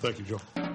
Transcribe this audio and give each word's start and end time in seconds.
Thank 0.00 0.18
you, 0.18 0.24
Joe. 0.24 0.65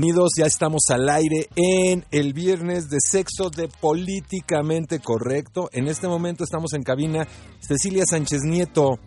Bienvenidos, 0.00 0.30
ya 0.38 0.46
estamos 0.46 0.84
al 0.88 1.10
aire 1.10 1.50
en 1.56 2.06
el 2.10 2.32
viernes 2.32 2.88
de 2.88 2.96
sexo 3.06 3.50
de 3.50 3.68
políticamente 3.68 4.98
correcto. 4.98 5.68
En 5.74 5.88
este 5.88 6.08
momento 6.08 6.42
estamos 6.42 6.72
en 6.72 6.82
cabina 6.82 7.28
Cecilia 7.58 8.04
Sánchez 8.08 8.40
Nieto, 8.44 8.98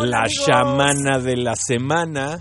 la 0.00 0.26
chamana 0.26 1.18
de 1.18 1.36
la 1.36 1.54
semana. 1.54 2.40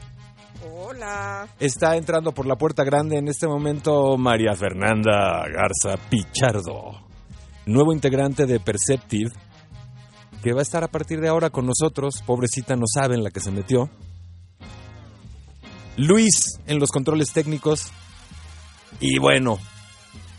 Hola. 0.74 1.50
Está 1.60 1.98
entrando 1.98 2.32
por 2.32 2.46
la 2.46 2.56
puerta 2.56 2.86
grande 2.86 3.18
en 3.18 3.28
este 3.28 3.46
momento 3.46 4.18
María 4.18 4.54
Fernanda 4.56 5.44
Garza 5.54 6.02
Pichardo, 6.10 7.04
nuevo 7.66 7.92
integrante 7.92 8.46
de 8.46 8.62
Perceptive, 8.62 9.32
que 10.42 10.54
va 10.54 10.60
a 10.60 10.64
estar 10.64 10.82
a 10.82 10.88
partir 10.88 11.20
de 11.20 11.28
ahora 11.28 11.50
con 11.50 11.66
nosotros. 11.66 12.24
Pobrecita, 12.26 12.78
no 12.78 12.86
saben 12.88 13.22
la 13.22 13.32
que 13.32 13.42
se 13.42 13.52
metió. 13.52 13.90
Luis 15.98 16.60
en 16.68 16.80
los 16.80 16.92
controles 16.92 17.34
técnicos. 17.34 17.92
Y 19.00 19.18
bueno, 19.18 19.58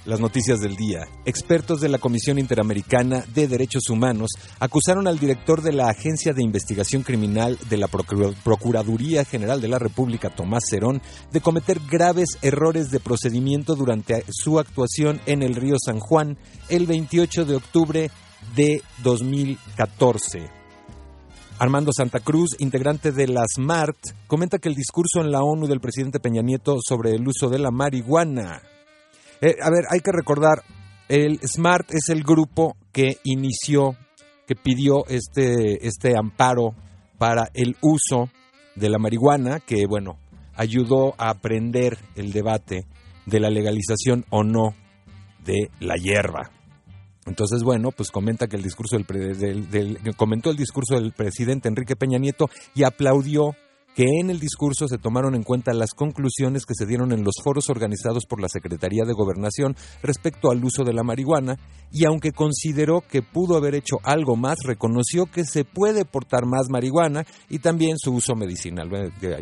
las 0.05 0.21
noticias 0.21 0.61
del 0.61 0.77
día. 0.77 1.07
Expertos 1.27 1.81
de 1.81 1.89
la 1.89 1.99
Comisión 1.99 2.39
Interamericana 2.39 3.25
de 3.35 3.49
Derechos 3.49 3.91
Humanos 3.91 4.31
acusaron 4.61 5.09
al 5.09 5.19
director 5.19 5.61
de 5.61 5.73
la 5.73 5.89
Agencia 5.89 6.33
de 6.33 6.45
Investigación 6.45 7.03
Criminal 7.03 7.59
de 7.69 7.77
la 7.77 7.89
Procuraduría 7.89 9.25
General 9.25 9.61
de 9.61 9.69
la 9.69 9.81
República, 9.81 10.31
Tomás 10.31 10.65
Cerón, 10.71 11.03
de 11.33 11.41
cometer 11.41 11.81
graves 11.91 12.39
errores 12.41 12.91
de 12.91 13.01
procedimiento 13.01 13.75
durante 13.75 14.25
su 14.31 14.59
actuación 14.61 15.21
en 15.27 15.43
el 15.43 15.57
río 15.57 15.77
San 15.85 15.99
Juan 15.99 16.39
el 16.69 16.87
28 16.87 17.45
de 17.45 17.57
octubre 17.57 18.11
de 18.55 18.83
2014. 19.03 20.58
Armando 21.59 21.91
Santa 21.93 22.21
Cruz, 22.21 22.51
integrante 22.61 23.11
de 23.11 23.27
la 23.27 23.43
SMART, 23.53 23.97
comenta 24.29 24.59
que 24.59 24.69
el 24.69 24.77
discurso 24.77 25.21
en 25.21 25.33
la 25.33 25.43
ONU 25.43 25.67
del 25.67 25.81
presidente 25.81 26.21
Peña 26.21 26.41
Nieto 26.41 26.77
sobre 26.81 27.11
el 27.11 27.27
uso 27.27 27.49
de 27.49 27.59
la 27.59 27.71
marihuana 27.73 28.63
Eh, 29.41 29.57
a 29.61 29.71
ver, 29.71 29.85
hay 29.91 30.01
que 30.01 30.13
recordar, 30.13 30.63
el 31.09 31.41
SMART 31.41 31.93
es 31.95 32.09
el 32.11 32.23
grupo 32.23 32.77
que 32.93 33.19
inició, 33.25 33.97
que 34.47 34.55
pidió 34.55 35.05
este, 35.09 35.87
este 35.87 36.17
amparo 36.17 36.75
para 37.19 37.49
el 37.55 37.77
uso 37.81 38.31
de 38.77 38.89
la 38.89 38.99
marihuana, 38.99 39.61
que 39.61 39.87
bueno, 39.89 40.17
ayudó 40.55 41.15
a 41.19 41.31
aprender 41.31 41.99
el 42.15 42.33
debate 42.33 42.87
de 43.27 43.41
la 43.41 43.51
legalización 43.51 44.25
o 44.31 44.45
no 44.45 44.75
de 45.45 45.71
la 45.81 45.95
hierba. 45.97 46.51
Entonces, 47.29 47.63
bueno, 47.63 47.91
pues 47.93 48.11
comenta 48.11 48.47
que 48.47 48.57
el 48.57 48.63
discurso 48.63 48.97
del, 48.97 49.99
comentó 50.17 50.51
el 50.51 50.57
discurso 50.57 50.95
del 50.95 51.13
presidente 51.13 51.69
Enrique 51.69 51.97
Peña 51.97 52.19
Nieto 52.19 52.49
y 52.75 52.85
aplaudió 52.85 53.55
que 53.95 54.05
en 54.21 54.31
el 54.31 54.39
discurso 54.39 54.87
se 54.87 54.99
tomaron 54.99 55.35
en 55.35 55.43
cuenta 55.43 55.73
las 55.73 55.91
conclusiones 55.91 56.65
que 56.67 56.75
se 56.75 56.87
dieron 56.87 57.11
en 57.11 57.25
los 57.25 57.35
foros 57.43 57.69
organizados 57.69 58.27
por 58.27 58.41
la 58.41 58.49
Secretaría 58.49 59.05
de 59.05 59.13
Gobernación 59.13 59.75
respecto 60.03 60.53
al 60.53 60.65
uso 60.65 60.85
de 60.85 60.93
la 60.93 61.03
marihuana 61.03 61.59
y 61.91 62.07
aunque 62.07 62.31
consideró 62.31 63.01
que 63.01 63.23
pudo 63.23 63.57
haber 63.57 63.75
hecho 63.75 63.97
algo 64.05 64.37
más, 64.37 64.59
reconoció 64.65 65.27
que 65.27 65.45
se 65.45 65.65
puede 65.65 66.05
portar 66.05 66.47
más 66.47 66.69
marihuana 66.71 67.27
y 67.49 67.59
también 67.59 67.99
su 67.99 68.13
uso 68.13 68.37
medicinal. 68.37 68.89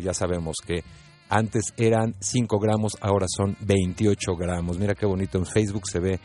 Ya 0.01 0.13
sabemos 0.15 0.55
que 0.65 0.83
antes 1.29 1.73
eran 1.77 2.15
5 2.19 2.57
gramos, 2.57 2.93
ahora 3.01 3.27
son 3.29 3.55
28 3.61 4.35
gramos. 4.37 4.79
Mira 4.79 4.95
qué 4.95 5.05
bonito 5.05 5.37
en 5.37 5.45
Facebook 5.45 5.83
se 5.85 5.99
ve 5.99 6.19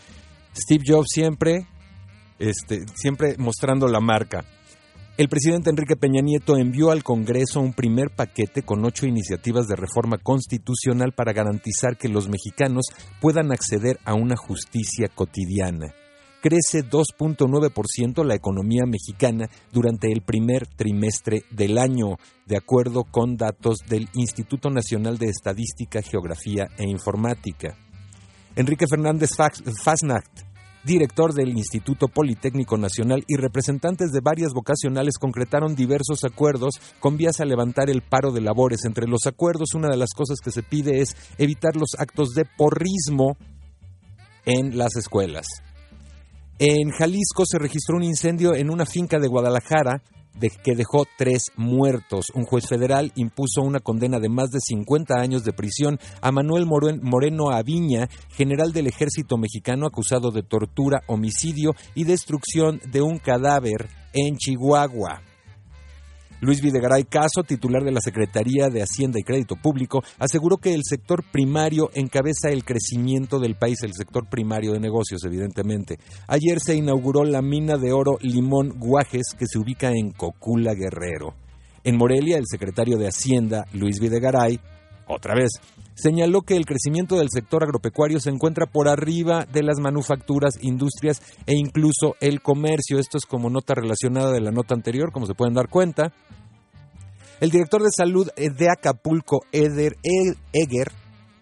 Steve 0.54 0.84
Jobs 0.86 1.08
siempre, 1.10 1.66
este, 2.38 2.84
siempre 2.94 3.36
mostrando 3.38 3.88
la 3.88 4.00
marca. 4.00 4.44
El 5.18 5.28
presidente 5.28 5.68
Enrique 5.68 5.94
Peña 5.94 6.22
Nieto 6.22 6.56
envió 6.56 6.90
al 6.90 7.04
Congreso 7.04 7.60
un 7.60 7.74
primer 7.74 8.08
paquete 8.10 8.62
con 8.62 8.82
ocho 8.84 9.06
iniciativas 9.06 9.68
de 9.68 9.76
reforma 9.76 10.16
constitucional 10.16 11.12
para 11.12 11.34
garantizar 11.34 11.98
que 11.98 12.08
los 12.08 12.30
mexicanos 12.30 12.86
puedan 13.20 13.52
acceder 13.52 13.98
a 14.04 14.14
una 14.14 14.36
justicia 14.36 15.08
cotidiana. 15.14 15.94
Crece 16.40 16.82
2.9% 16.82 18.24
la 18.24 18.34
economía 18.34 18.84
mexicana 18.86 19.48
durante 19.70 20.10
el 20.10 20.22
primer 20.22 20.66
trimestre 20.66 21.44
del 21.50 21.76
año, 21.78 22.16
de 22.46 22.56
acuerdo 22.56 23.04
con 23.04 23.36
datos 23.36 23.78
del 23.86 24.08
Instituto 24.14 24.70
Nacional 24.70 25.18
de 25.18 25.26
Estadística, 25.26 26.02
Geografía 26.02 26.68
e 26.78 26.88
Informática. 26.88 27.76
Enrique 28.54 28.86
Fernández 28.86 29.30
Fasnacht, 29.82 30.42
director 30.84 31.32
del 31.32 31.56
Instituto 31.56 32.08
Politécnico 32.08 32.76
Nacional 32.76 33.24
y 33.26 33.36
representantes 33.36 34.12
de 34.12 34.20
varias 34.22 34.52
vocacionales 34.52 35.16
concretaron 35.18 35.74
diversos 35.74 36.24
acuerdos 36.24 36.74
con 37.00 37.16
vías 37.16 37.40
a 37.40 37.46
levantar 37.46 37.88
el 37.88 38.02
paro 38.02 38.30
de 38.30 38.42
labores. 38.42 38.84
Entre 38.84 39.06
los 39.06 39.26
acuerdos, 39.26 39.74
una 39.74 39.88
de 39.88 39.96
las 39.96 40.10
cosas 40.10 40.38
que 40.44 40.50
se 40.50 40.62
pide 40.62 41.00
es 41.00 41.16
evitar 41.38 41.76
los 41.76 41.94
actos 41.98 42.30
de 42.30 42.44
porrismo 42.44 43.38
en 44.44 44.76
las 44.76 44.96
escuelas. 44.96 45.46
En 46.58 46.90
Jalisco 46.90 47.44
se 47.46 47.58
registró 47.58 47.96
un 47.96 48.04
incendio 48.04 48.54
en 48.54 48.70
una 48.70 48.84
finca 48.84 49.18
de 49.18 49.28
Guadalajara 49.28 50.02
de 50.38 50.50
que 50.50 50.74
dejó 50.74 51.06
tres 51.16 51.52
muertos. 51.56 52.26
Un 52.34 52.44
juez 52.44 52.66
federal 52.68 53.12
impuso 53.14 53.62
una 53.62 53.80
condena 53.80 54.18
de 54.18 54.28
más 54.28 54.50
de 54.50 54.60
50 54.60 55.14
años 55.14 55.44
de 55.44 55.52
prisión 55.52 55.98
a 56.20 56.32
Manuel 56.32 56.66
Moreno 56.66 57.50
Aviña, 57.50 58.08
general 58.30 58.72
del 58.72 58.86
ejército 58.86 59.36
mexicano 59.36 59.86
acusado 59.86 60.30
de 60.30 60.42
tortura, 60.42 61.02
homicidio 61.06 61.74
y 61.94 62.04
destrucción 62.04 62.80
de 62.90 63.02
un 63.02 63.18
cadáver 63.18 63.88
en 64.12 64.36
Chihuahua. 64.36 65.31
Luis 66.42 66.60
Videgaray 66.60 67.04
Caso, 67.04 67.44
titular 67.44 67.84
de 67.84 67.92
la 67.92 68.00
Secretaría 68.00 68.66
de 68.68 68.82
Hacienda 68.82 69.20
y 69.20 69.22
Crédito 69.22 69.54
Público, 69.54 70.02
aseguró 70.18 70.56
que 70.56 70.74
el 70.74 70.82
sector 70.82 71.22
primario 71.22 71.90
encabeza 71.94 72.48
el 72.48 72.64
crecimiento 72.64 73.38
del 73.38 73.54
país, 73.54 73.80
el 73.84 73.94
sector 73.94 74.28
primario 74.28 74.72
de 74.72 74.80
negocios, 74.80 75.22
evidentemente. 75.24 76.00
Ayer 76.26 76.58
se 76.58 76.74
inauguró 76.74 77.22
la 77.22 77.42
mina 77.42 77.76
de 77.76 77.92
oro 77.92 78.18
Limón 78.22 78.70
Guajes, 78.76 79.36
que 79.38 79.46
se 79.46 79.56
ubica 79.56 79.92
en 79.92 80.10
Cocula 80.10 80.74
Guerrero. 80.74 81.32
En 81.84 81.96
Morelia, 81.96 82.38
el 82.38 82.46
secretario 82.50 82.98
de 82.98 83.06
Hacienda, 83.06 83.64
Luis 83.72 84.00
Videgaray, 84.00 84.58
otra 85.06 85.36
vez, 85.36 85.60
señaló 85.94 86.42
que 86.42 86.56
el 86.56 86.66
crecimiento 86.66 87.16
del 87.16 87.28
sector 87.30 87.62
agropecuario 87.62 88.20
se 88.20 88.30
encuentra 88.30 88.66
por 88.66 88.88
arriba 88.88 89.46
de 89.50 89.62
las 89.62 89.78
manufacturas, 89.78 90.58
industrias 90.62 91.22
e 91.46 91.54
incluso 91.54 92.16
el 92.20 92.40
comercio. 92.40 92.98
Esto 92.98 93.18
es 93.18 93.26
como 93.26 93.50
nota 93.50 93.74
relacionada 93.74 94.32
de 94.32 94.40
la 94.40 94.50
nota 94.50 94.74
anterior, 94.74 95.12
como 95.12 95.26
se 95.26 95.34
pueden 95.34 95.54
dar 95.54 95.68
cuenta. 95.68 96.12
El 97.40 97.50
director 97.50 97.82
de 97.82 97.90
salud 97.90 98.28
de 98.36 98.70
Acapulco, 98.70 99.40
Eder 99.50 99.96
Eger, 100.04 100.92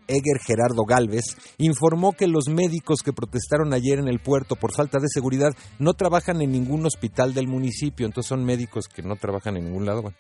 Eger 0.09 0.39
Gerardo 0.41 0.85
Galvez, 0.89 1.37
informó 1.59 2.13
que 2.13 2.27
los 2.27 2.49
médicos 2.49 3.03
que 3.03 3.13
protestaron 3.13 3.75
ayer 3.75 3.99
en 3.99 4.09
el 4.09 4.19
puerto 4.19 4.57
por 4.57 4.73
falta 4.73 4.99
de 4.99 5.09
seguridad 5.09 5.53
no 5.79 5.93
trabajan 5.93 6.41
en 6.41 6.53
ningún 6.53 6.87
hospital 6.87 7.35
del 7.35 7.49
municipio, 7.49 8.07
entonces 8.07 8.31
son 8.31 8.47
médicos 8.47 8.89
que 8.89 9.03
no 9.03 9.17
trabajan 9.17 9.59
en 9.59 9.67
ningún 9.67 9.85
lado. 9.85 10.15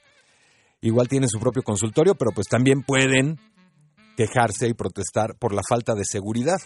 igual 0.82 1.08
tienen 1.08 1.30
su 1.30 1.40
propio 1.40 1.62
consultorio, 1.62 2.14
pero 2.14 2.32
pues 2.34 2.46
también 2.46 2.82
pueden 2.82 3.38
quejarse 4.20 4.68
y 4.68 4.74
protestar 4.74 5.34
por 5.38 5.54
la 5.54 5.62
falta 5.66 5.94
de 5.94 6.04
seguridad. 6.04 6.58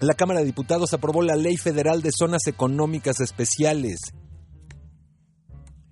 La 0.00 0.14
Cámara 0.14 0.40
de 0.40 0.46
Diputados 0.46 0.94
aprobó 0.94 1.20
la 1.20 1.36
Ley 1.36 1.58
Federal 1.58 2.00
de 2.00 2.12
Zonas 2.12 2.46
Económicas 2.46 3.20
Especiales 3.20 3.98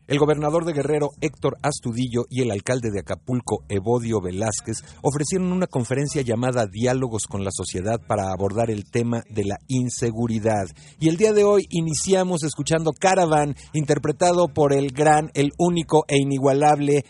el 0.06 0.18
gobernador 0.18 0.66
de 0.66 0.74
Guerrero, 0.74 1.12
Héctor 1.22 1.56
Astudillo, 1.62 2.26
y 2.28 2.42
el 2.42 2.50
alcalde 2.50 2.90
de 2.90 3.00
Acapulco, 3.00 3.64
Evodio 3.70 4.20
Velázquez, 4.20 4.84
ofrecieron 5.02 5.50
una 5.50 5.66
conferencia 5.66 6.20
llamada 6.20 6.66
Diálogos 6.66 7.26
con 7.26 7.42
la 7.42 7.50
Sociedad 7.50 7.98
para 8.06 8.30
abordar 8.30 8.70
el 8.70 8.84
tema 8.84 9.22
de 9.30 9.44
la 9.44 9.56
inseguridad. 9.66 10.66
Y 11.00 11.08
el 11.08 11.16
día 11.16 11.32
de 11.32 11.44
hoy 11.44 11.64
iniciamos 11.70 12.42
escuchando 12.42 12.92
Caravan, 12.92 13.56
interpretado 13.72 14.48
por 14.48 14.74
el 14.74 14.92
gran, 14.92 15.30
el 15.32 15.52
único 15.56 16.04
e 16.06 16.18
inigualable, 16.18 17.06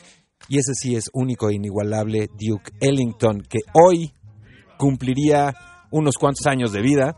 y 0.49 0.59
ese 0.59 0.75
sí 0.75 0.97
es 0.97 1.11
único 1.13 1.49
e 1.49 1.55
inigualable, 1.55 2.29
Duke 2.39 2.73
Ellington, 2.81 3.43
que 3.49 3.61
hoy 3.73 4.13
cumpliría 4.79 5.55
unos 5.91 6.17
cuantos 6.17 6.47
años 6.47 6.73
de 6.73 6.83
vida 6.83 7.17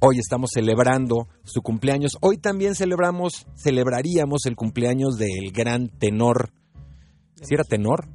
Hoy 0.00 0.20
estamos 0.20 0.50
celebrando 0.54 1.26
su 1.42 1.60
cumpleaños. 1.60 2.12
Hoy 2.20 2.38
también 2.38 2.76
celebramos, 2.76 3.48
celebraríamos 3.56 4.46
el 4.46 4.54
cumpleaños 4.54 5.16
del 5.18 5.50
gran 5.52 5.88
tenor. 5.88 6.52
¿Si 7.42 7.54
era 7.54 7.64
tenor? 7.64 8.06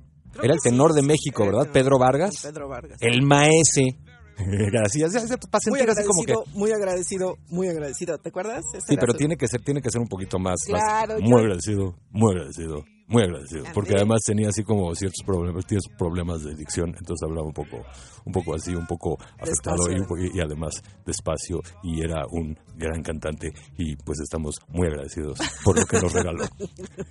era 0.42 0.54
el 0.54 0.60
tenor 0.64 0.94
de 0.94 1.02
México, 1.02 1.46
¿verdad? 1.46 1.70
Pedro 1.72 2.00
Vargas. 2.00 2.40
Pedro 2.42 2.70
Vargas. 2.70 2.98
El 3.02 3.22
maese. 3.24 3.98
Gracias. 4.38 5.14
Muy 5.68 5.82
agradecido, 5.82 6.08
como 6.08 6.24
que... 6.24 6.58
muy 6.58 6.72
agradecido, 6.72 7.36
muy 7.50 7.68
agradecido. 7.68 8.18
¿Te 8.18 8.30
acuerdas? 8.30 8.64
sí, 8.88 8.96
pero 8.98 9.14
tiene 9.14 9.36
que 9.36 9.48
ser, 9.50 9.62
tiene 9.62 9.82
que 9.82 9.92
ser 9.92 10.00
un 10.02 10.08
poquito 10.08 10.40
más. 10.40 10.62
Claro. 10.66 11.18
Muy 11.20 11.42
agradecido, 11.42 11.98
muy 12.12 12.32
agradecido. 12.32 12.86
Muy 13.08 13.24
agradecido, 13.24 13.66
porque 13.74 13.96
además 13.96 14.22
tenía 14.26 14.48
así 14.50 14.64
como 14.64 14.96
ciertos 14.96 15.24
problemas, 15.26 15.66
tienes 15.66 15.88
problemas 15.98 16.44
de 16.44 16.56
dicción, 16.56 16.96
entonces 16.98 17.28
hablaba 17.28 17.46
un 17.46 17.54
poco, 17.54 17.84
un 18.26 18.32
poco 18.32 18.56
así, 18.56 18.74
un 18.74 18.88
poco 18.88 19.18
afectado 19.40 19.92
y, 19.92 20.38
y, 20.38 20.40
además 20.40 20.82
despacio 21.06 21.60
y 21.84 22.02
era 22.02 22.26
un 22.32 22.58
gran 22.76 23.04
cantante 23.04 23.52
y 23.78 23.96
pues 23.98 24.20
estamos 24.22 24.56
muy 24.70 24.88
agradecidos 24.88 25.38
por 25.64 25.78
lo 25.78 25.86
que 25.86 26.00
nos 26.00 26.14
regaló. 26.14 26.46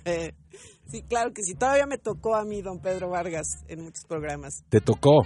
Sí, 0.89 1.01
claro 1.03 1.33
que 1.33 1.43
sí. 1.43 1.55
Todavía 1.55 1.85
me 1.85 1.97
tocó 1.97 2.35
a 2.35 2.43
mí, 2.43 2.61
don 2.61 2.79
Pedro 2.79 3.09
Vargas, 3.09 3.47
en 3.67 3.83
muchos 3.83 4.03
programas. 4.07 4.63
¿Te 4.69 4.81
tocó? 4.81 5.25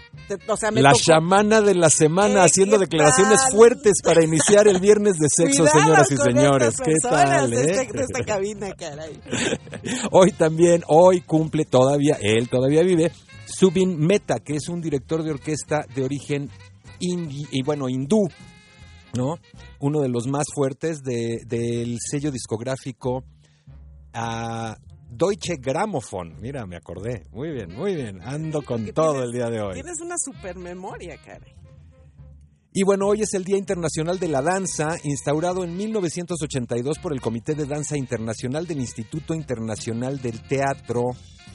la 0.72 0.94
chamana 0.94 1.62
de 1.62 1.76
la 1.76 1.90
semana 1.90 2.44
haciendo 2.44 2.78
declaraciones 2.78 3.40
fuertes 3.52 4.02
para 4.04 4.24
iniciar 4.24 4.68
el 4.68 4.80
viernes 4.80 5.18
de 5.18 5.28
sexo, 5.30 5.68
señoras 5.68 6.12
y 6.12 6.18
señores. 6.18 6.76
¿Qué 6.84 6.94
tal? 7.02 7.54
Eh? 7.54 7.58
De, 7.58 7.72
este, 7.72 8.02
esta 8.02 8.24
cabina, 8.24 8.74
caray. 8.74 9.20
Hoy 10.12 10.32
también, 10.32 10.84
hoy 10.88 11.22
cumple 11.22 11.66
todavía, 11.66 12.18
él 12.22 12.50
todavía 12.50 12.82
vive, 12.84 13.12
Subin 13.46 13.98
Meta, 13.98 14.40
que 14.40 14.56
es 14.56 14.70
un 14.70 14.82
director 14.82 15.24
de 15.24 15.32
orquesta 15.32 15.86
de 15.96 16.04
origen 16.04 16.50
y 17.00 17.62
bueno, 17.64 17.90
hindú, 17.90 18.28
¿no? 19.16 19.38
Uno 19.80 20.02
de 20.02 20.10
los 20.10 20.28
más 20.28 20.48
fuertes 20.54 21.02
del 21.04 21.98
sello 22.00 22.32
discográfico 22.32 23.24
ah, 24.14 24.78
Deutsche 25.10 25.58
Grammophon. 25.58 26.36
Mira, 26.42 26.66
me 26.66 26.76
acordé. 26.76 27.24
Muy 27.32 27.52
bien, 27.52 27.74
muy 27.76 27.96
bien. 27.96 28.22
Ando 28.22 28.62
con 28.62 28.86
todo 28.94 29.24
el 29.24 29.32
día 29.32 29.50
de 29.50 29.62
hoy. 29.62 29.74
Tienes 29.74 30.02
una 30.02 30.16
super 30.18 30.58
memoria, 30.58 31.18
caray. 31.24 31.54
Y 32.74 32.84
bueno, 32.84 33.08
hoy 33.08 33.24
es 33.24 33.34
el 33.34 33.44
Día 33.44 33.58
Internacional 33.58 34.20
de 34.20 34.28
la 34.28 34.44
Danza, 34.44 34.98
instaurado 35.04 35.64
en 35.64 35.76
1982 35.76 37.00
por 37.00 37.12
el 37.12 37.22
Comité 37.22 37.56
de 37.56 37.66
Danza 37.66 37.98
Internacional 37.98 38.68
del 38.68 38.80
Instituto 38.80 39.34
Internacional 39.34 40.22
del 40.22 40.48
Teatro 40.48 41.06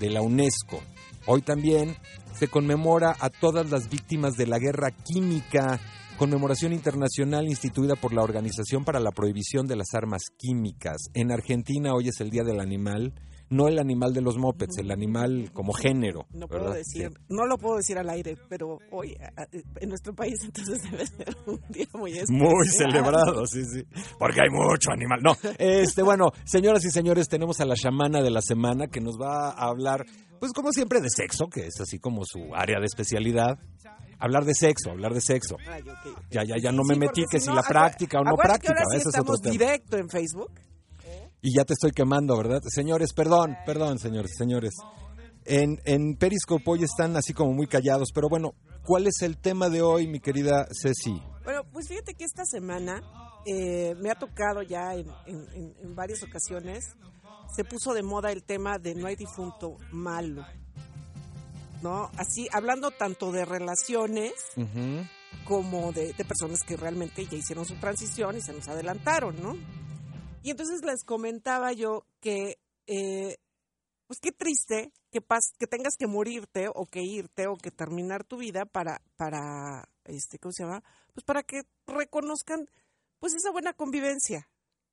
de 0.01 0.11
la 0.11 0.21
UNESCO. 0.21 0.81
Hoy 1.27 1.43
también 1.43 1.95
se 2.35 2.49
conmemora 2.49 3.15
a 3.21 3.31
todas 3.31 3.71
las 3.71 3.89
víctimas 3.89 4.35
de 4.35 4.49
la 4.49 4.59
guerra 4.59 4.91
química, 4.91 5.79
conmemoración 6.19 6.73
internacional 6.73 7.47
instituida 7.47 7.95
por 7.95 8.13
la 8.13 8.23
Organización 8.23 8.85
para 8.85 8.99
la 8.99 9.13
Prohibición 9.13 9.69
de 9.69 9.77
las 9.77 9.95
Armas 9.95 10.23
Químicas. 10.37 11.03
En 11.15 11.31
Argentina 11.31 11.95
hoy 11.95 12.09
es 12.09 12.21
el 12.21 12.31
Día 12.31 12.43
del 12.43 12.59
Animal 12.59 13.15
no 13.53 13.69
el 13.69 13.79
animal 13.79 14.13
de 14.13 14.21
los 14.23 14.37
mopeds, 14.39 14.79
el 14.79 14.91
animal 14.91 15.51
como 15.53 15.73
género. 15.73 16.27
No 16.33 16.49
puedo 16.49 16.73
decir, 16.73 17.11
Sí. 17.11 17.25
no 17.29 17.47
lo 17.47 17.57
puedo 17.59 17.77
decir 17.77 17.99
al 17.99 18.09
aire, 18.11 18.37
pero 18.49 18.79
hoy 18.91 19.15
a- 19.37 19.47
en 19.81 19.89
nuestro 19.89 20.15
país 20.15 20.35
entonces 20.45 20.83
debe 20.91 21.07
ser 21.07 21.37
un 21.47 21.61
día 21.71 21.87
muy 21.95 22.13
especial. 22.19 22.39
Muy 22.39 22.67
celebrado, 22.69 23.47
sí, 23.47 23.63
sí. 23.65 23.85
Porque 24.19 24.41
hay 24.41 24.51
mucho 24.51 24.91
animal. 24.91 25.21
No, 25.23 25.37
este, 25.59 26.03
bueno, 26.03 26.33
señoras 26.45 26.85
y 26.85 26.91
señores, 26.91 27.29
tenemos 27.29 27.61
a 27.61 27.65
la 27.65 27.75
chamana 27.77 28.23
de 28.23 28.31
la 28.31 28.41
semana 28.41 28.87
que 28.89 29.01
nos 29.01 29.17
va 29.21 29.51
a 29.51 29.69
hablar, 29.69 30.05
pues 30.41 30.53
como 30.53 30.73
siempre, 30.73 31.01
de 31.01 31.09
sexo, 31.11 31.47
que 31.47 31.67
es 31.67 31.81
así 31.81 31.99
como 31.99 32.25
su 32.25 32.55
área 32.55 32.81
de 32.81 32.87
especialidad. 32.87 33.59
Hablar 34.19 34.45
de 34.45 34.55
sexo, 34.55 34.91
hablar 34.93 35.15
de 35.15 35.21
sexo. 35.21 35.57
Ay. 35.69 35.83
Ya, 36.31 36.45
ya, 36.45 36.55
ya 36.57 36.71
no 36.71 36.83
me 36.85 36.95
metí 36.95 37.25
que 37.29 37.41
si 37.41 37.51
la 37.53 37.63
práctica 37.63 38.21
o 38.21 38.25
no 38.25 38.37
que 38.37 38.43
práctica, 38.43 38.73
ahora 38.75 38.85
sí 38.93 38.97
ese 38.99 39.09
es 39.09 39.19
otro 39.19 39.35
tema. 39.37 39.51
directo 39.53 39.97
en 39.97 40.09
Facebook. 40.09 40.51
Y 41.43 41.57
ya 41.57 41.65
te 41.65 41.73
estoy 41.73 41.91
quemando, 41.91 42.37
¿verdad? 42.37 42.61
Señores, 42.69 43.13
perdón, 43.13 43.57
perdón, 43.67 43.99
señores, 43.99 44.33
señores. 44.39 44.75
En, 45.45 45.81
en 45.85 46.15
Periscope 46.17 46.63
hoy 46.67 46.85
están 46.85 47.17
así 47.17 47.33
como 47.35 47.53
muy 47.53 47.67
callados, 47.67 48.11
pero 48.15 48.29
bueno, 48.29 48.55
¿cuál 48.85 49.09
es 49.09 49.23
el 49.23 49.37
tema 49.39 49.69
de 49.69 49.83
hoy, 49.83 50.07
mi 50.07 50.21
querida 50.21 50.67
Ceci? 50.81 51.21
Bueno, 51.43 51.63
pues 51.73 51.89
fíjate 51.89 52.15
que 52.15 52.25
esta 52.25 52.45
semana 52.45 53.03
eh, 53.45 53.97
me 53.97 54.11
ha 54.11 54.15
tocado 54.15 54.63
ya 54.63 54.95
en, 54.95 55.07
en- 55.27 55.95
varias 55.97 56.23
ocasiones, 56.23 56.85
se 57.57 57.65
puso 57.65 57.93
de 57.93 58.05
moda 58.05 58.31
el 58.31 58.45
tema 58.45 58.79
de 58.79 58.95
no 58.95 59.09
hay 59.09 59.17
difunto 59.17 59.77
malo. 59.91 60.47
¿No? 61.83 62.09
Así, 62.17 62.47
hablando 62.53 62.93
tanto 62.93 63.33
de 63.33 63.45
relaciones 63.45 64.33
como 65.45 65.91
de, 65.91 66.13
de 66.13 66.25
personas 66.25 66.61
que 66.65 66.77
realmente 66.77 67.27
ya 67.27 67.37
hicieron 67.37 67.65
su 67.67 67.75
transición 67.81 68.37
y 68.37 68.41
se 68.41 68.53
nos 68.53 68.69
adelantaron, 68.69 69.43
¿no? 69.43 69.57
Y 70.43 70.51
entonces 70.51 70.85
les 70.85 71.05
comentaba 71.05 71.73
yo 71.73 72.05
que, 72.21 72.59
eh, 72.87 73.37
pues 74.07 74.19
qué 74.21 74.33
triste 74.33 74.93
que, 75.11 75.21
pas 75.21 75.53
que 75.59 75.67
tengas 75.67 75.95
que 75.97 76.07
morirte 76.07 76.69
o 76.75 76.87
que 76.87 77.03
irte 77.03 77.47
o 77.47 77.57
que 77.57 77.71
terminar 77.71 78.25
tu 78.25 78.39
vida 78.39 78.65
para, 78.65 79.01
para, 79.17 79.89
este, 80.05 80.39
¿cómo 80.39 80.53
se 80.53 80.65
llama? 80.65 80.83
Pues 81.15 81.25
para 81.25 81.43
que 81.43 81.63
reconozcan, 81.87 82.69
pues 83.19 83.35
esa 83.35 83.53
buena 83.53 83.73
convivencia 83.73 84.49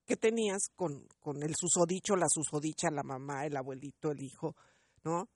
que 0.05 0.15
tenías 0.15 0.69
con, 0.75 1.07
con 1.19 1.41
el 1.43 1.55
susodicho, 1.55 2.15
la 2.15 2.27
susodicha, 2.29 2.89
la 2.91 3.03
mamá, 3.03 3.45
el 3.45 3.55
abuelito, 3.55 4.11
el 4.11 4.23
hijo, 4.23 4.55
¿no? 5.03 5.29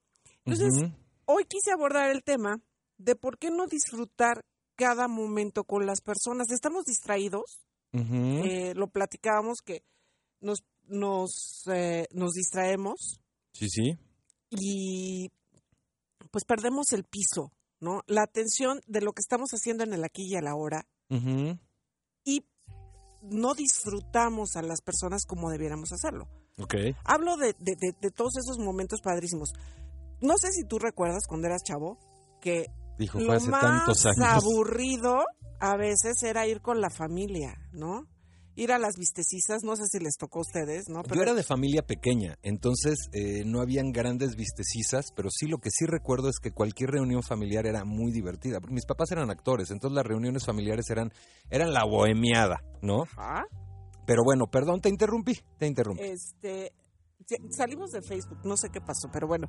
Entonces, 0.45 0.91
hoy 1.25 1.45
quise 1.45 1.71
abordar 1.71 2.09
el 2.09 2.23
tema 2.23 2.61
de 2.97 3.15
por 3.15 3.37
qué 3.37 3.49
no 3.49 3.67
disfrutar 3.67 4.43
cada 4.75 5.07
momento 5.07 5.63
con 5.63 5.85
las 5.85 6.01
personas. 6.01 6.51
Estamos 6.51 6.85
distraídos, 6.85 7.61
eh, 7.93 8.73
lo 8.75 8.87
platicábamos 8.87 9.59
que 9.63 9.83
nos, 10.43 10.63
nos, 10.87 11.63
eh, 11.73 12.07
nos 12.11 12.33
distraemos 12.33 13.19
Sí, 13.53 13.69
sí. 13.69 13.97
y 14.49 15.31
pues 16.31 16.45
perdemos 16.45 16.91
el 16.93 17.03
piso, 17.03 17.51
¿no? 17.79 18.01
La 18.07 18.23
atención 18.23 18.81
de 18.87 19.01
lo 19.01 19.13
que 19.13 19.21
estamos 19.21 19.49
haciendo 19.51 19.83
en 19.83 19.93
el 19.93 20.03
aquí 20.03 20.23
y 20.27 20.35
a 20.35 20.41
la 20.41 20.55
hora 20.55 20.85
y 22.25 22.43
no 23.21 23.53
disfrutamos 23.53 24.55
a 24.55 24.61
las 24.63 24.81
personas 24.81 25.25
como 25.25 25.49
debiéramos 25.51 25.91
hacerlo. 25.93 26.27
Ok. 26.57 26.75
Hablo 27.05 27.37
de, 27.37 27.53
de- 27.59 27.75
de- 27.79 27.95
de 28.01 28.11
todos 28.11 28.33
esos 28.37 28.57
momentos 28.59 28.99
padrísimos. 29.01 29.53
No 30.21 30.37
sé 30.37 30.51
si 30.51 30.63
tú 30.65 30.79
recuerdas 30.79 31.23
cuando 31.27 31.47
eras 31.47 31.61
chavo 31.63 31.97
que 32.41 32.65
Dijo, 32.97 33.19
lo 33.19 33.33
hace 33.33 33.49
más 33.49 33.61
tantos 33.61 34.05
años. 34.05 34.19
aburrido 34.43 35.19
a 35.59 35.77
veces 35.77 36.21
era 36.23 36.45
ir 36.47 36.61
con 36.61 36.81
la 36.81 36.89
familia, 36.89 37.55
¿no? 37.71 38.07
Ir 38.55 38.71
a 38.71 38.77
las 38.77 38.95
vistecisas, 38.97 39.63
no 39.63 39.75
sé 39.75 39.83
si 39.91 39.99
les 39.99 40.15
tocó 40.17 40.39
a 40.39 40.41
ustedes, 40.41 40.83
¿no? 40.87 41.01
Yo 41.03 41.21
era 41.21 41.33
de 41.33 41.43
familia 41.43 41.81
pequeña, 41.81 42.37
entonces 42.43 42.99
eh, 43.11 43.43
no 43.45 43.61
habían 43.61 43.91
grandes 43.91 44.35
vistecisas, 44.35 45.07
pero 45.15 45.29
sí 45.31 45.47
lo 45.47 45.57
que 45.57 45.69
sí 45.71 45.85
recuerdo 45.85 46.29
es 46.29 46.37
que 46.39 46.51
cualquier 46.51 46.91
reunión 46.91 47.23
familiar 47.23 47.65
era 47.65 47.83
muy 47.83 48.11
divertida. 48.11 48.59
Porque 48.59 48.75
mis 48.75 48.85
papás 48.85 49.11
eran 49.11 49.31
actores, 49.31 49.71
entonces 49.71 49.95
las 49.95 50.05
reuniones 50.05 50.45
familiares 50.45 50.89
eran, 50.89 51.11
eran 51.49 51.73
la 51.73 51.83
bohemiada, 51.85 52.61
¿no? 52.81 53.03
Ajá. 53.17 53.43
Pero 54.05 54.21
bueno, 54.23 54.45
perdón, 54.47 54.81
te 54.81 54.89
interrumpí, 54.89 55.39
te 55.57 55.65
interrumpí. 55.65 56.03
Este, 56.03 56.73
salimos 57.49 57.91
de 57.91 58.01
Facebook, 58.01 58.39
no 58.43 58.57
sé 58.57 58.67
qué 58.69 58.81
pasó, 58.81 59.07
pero 59.11 59.27
bueno. 59.27 59.47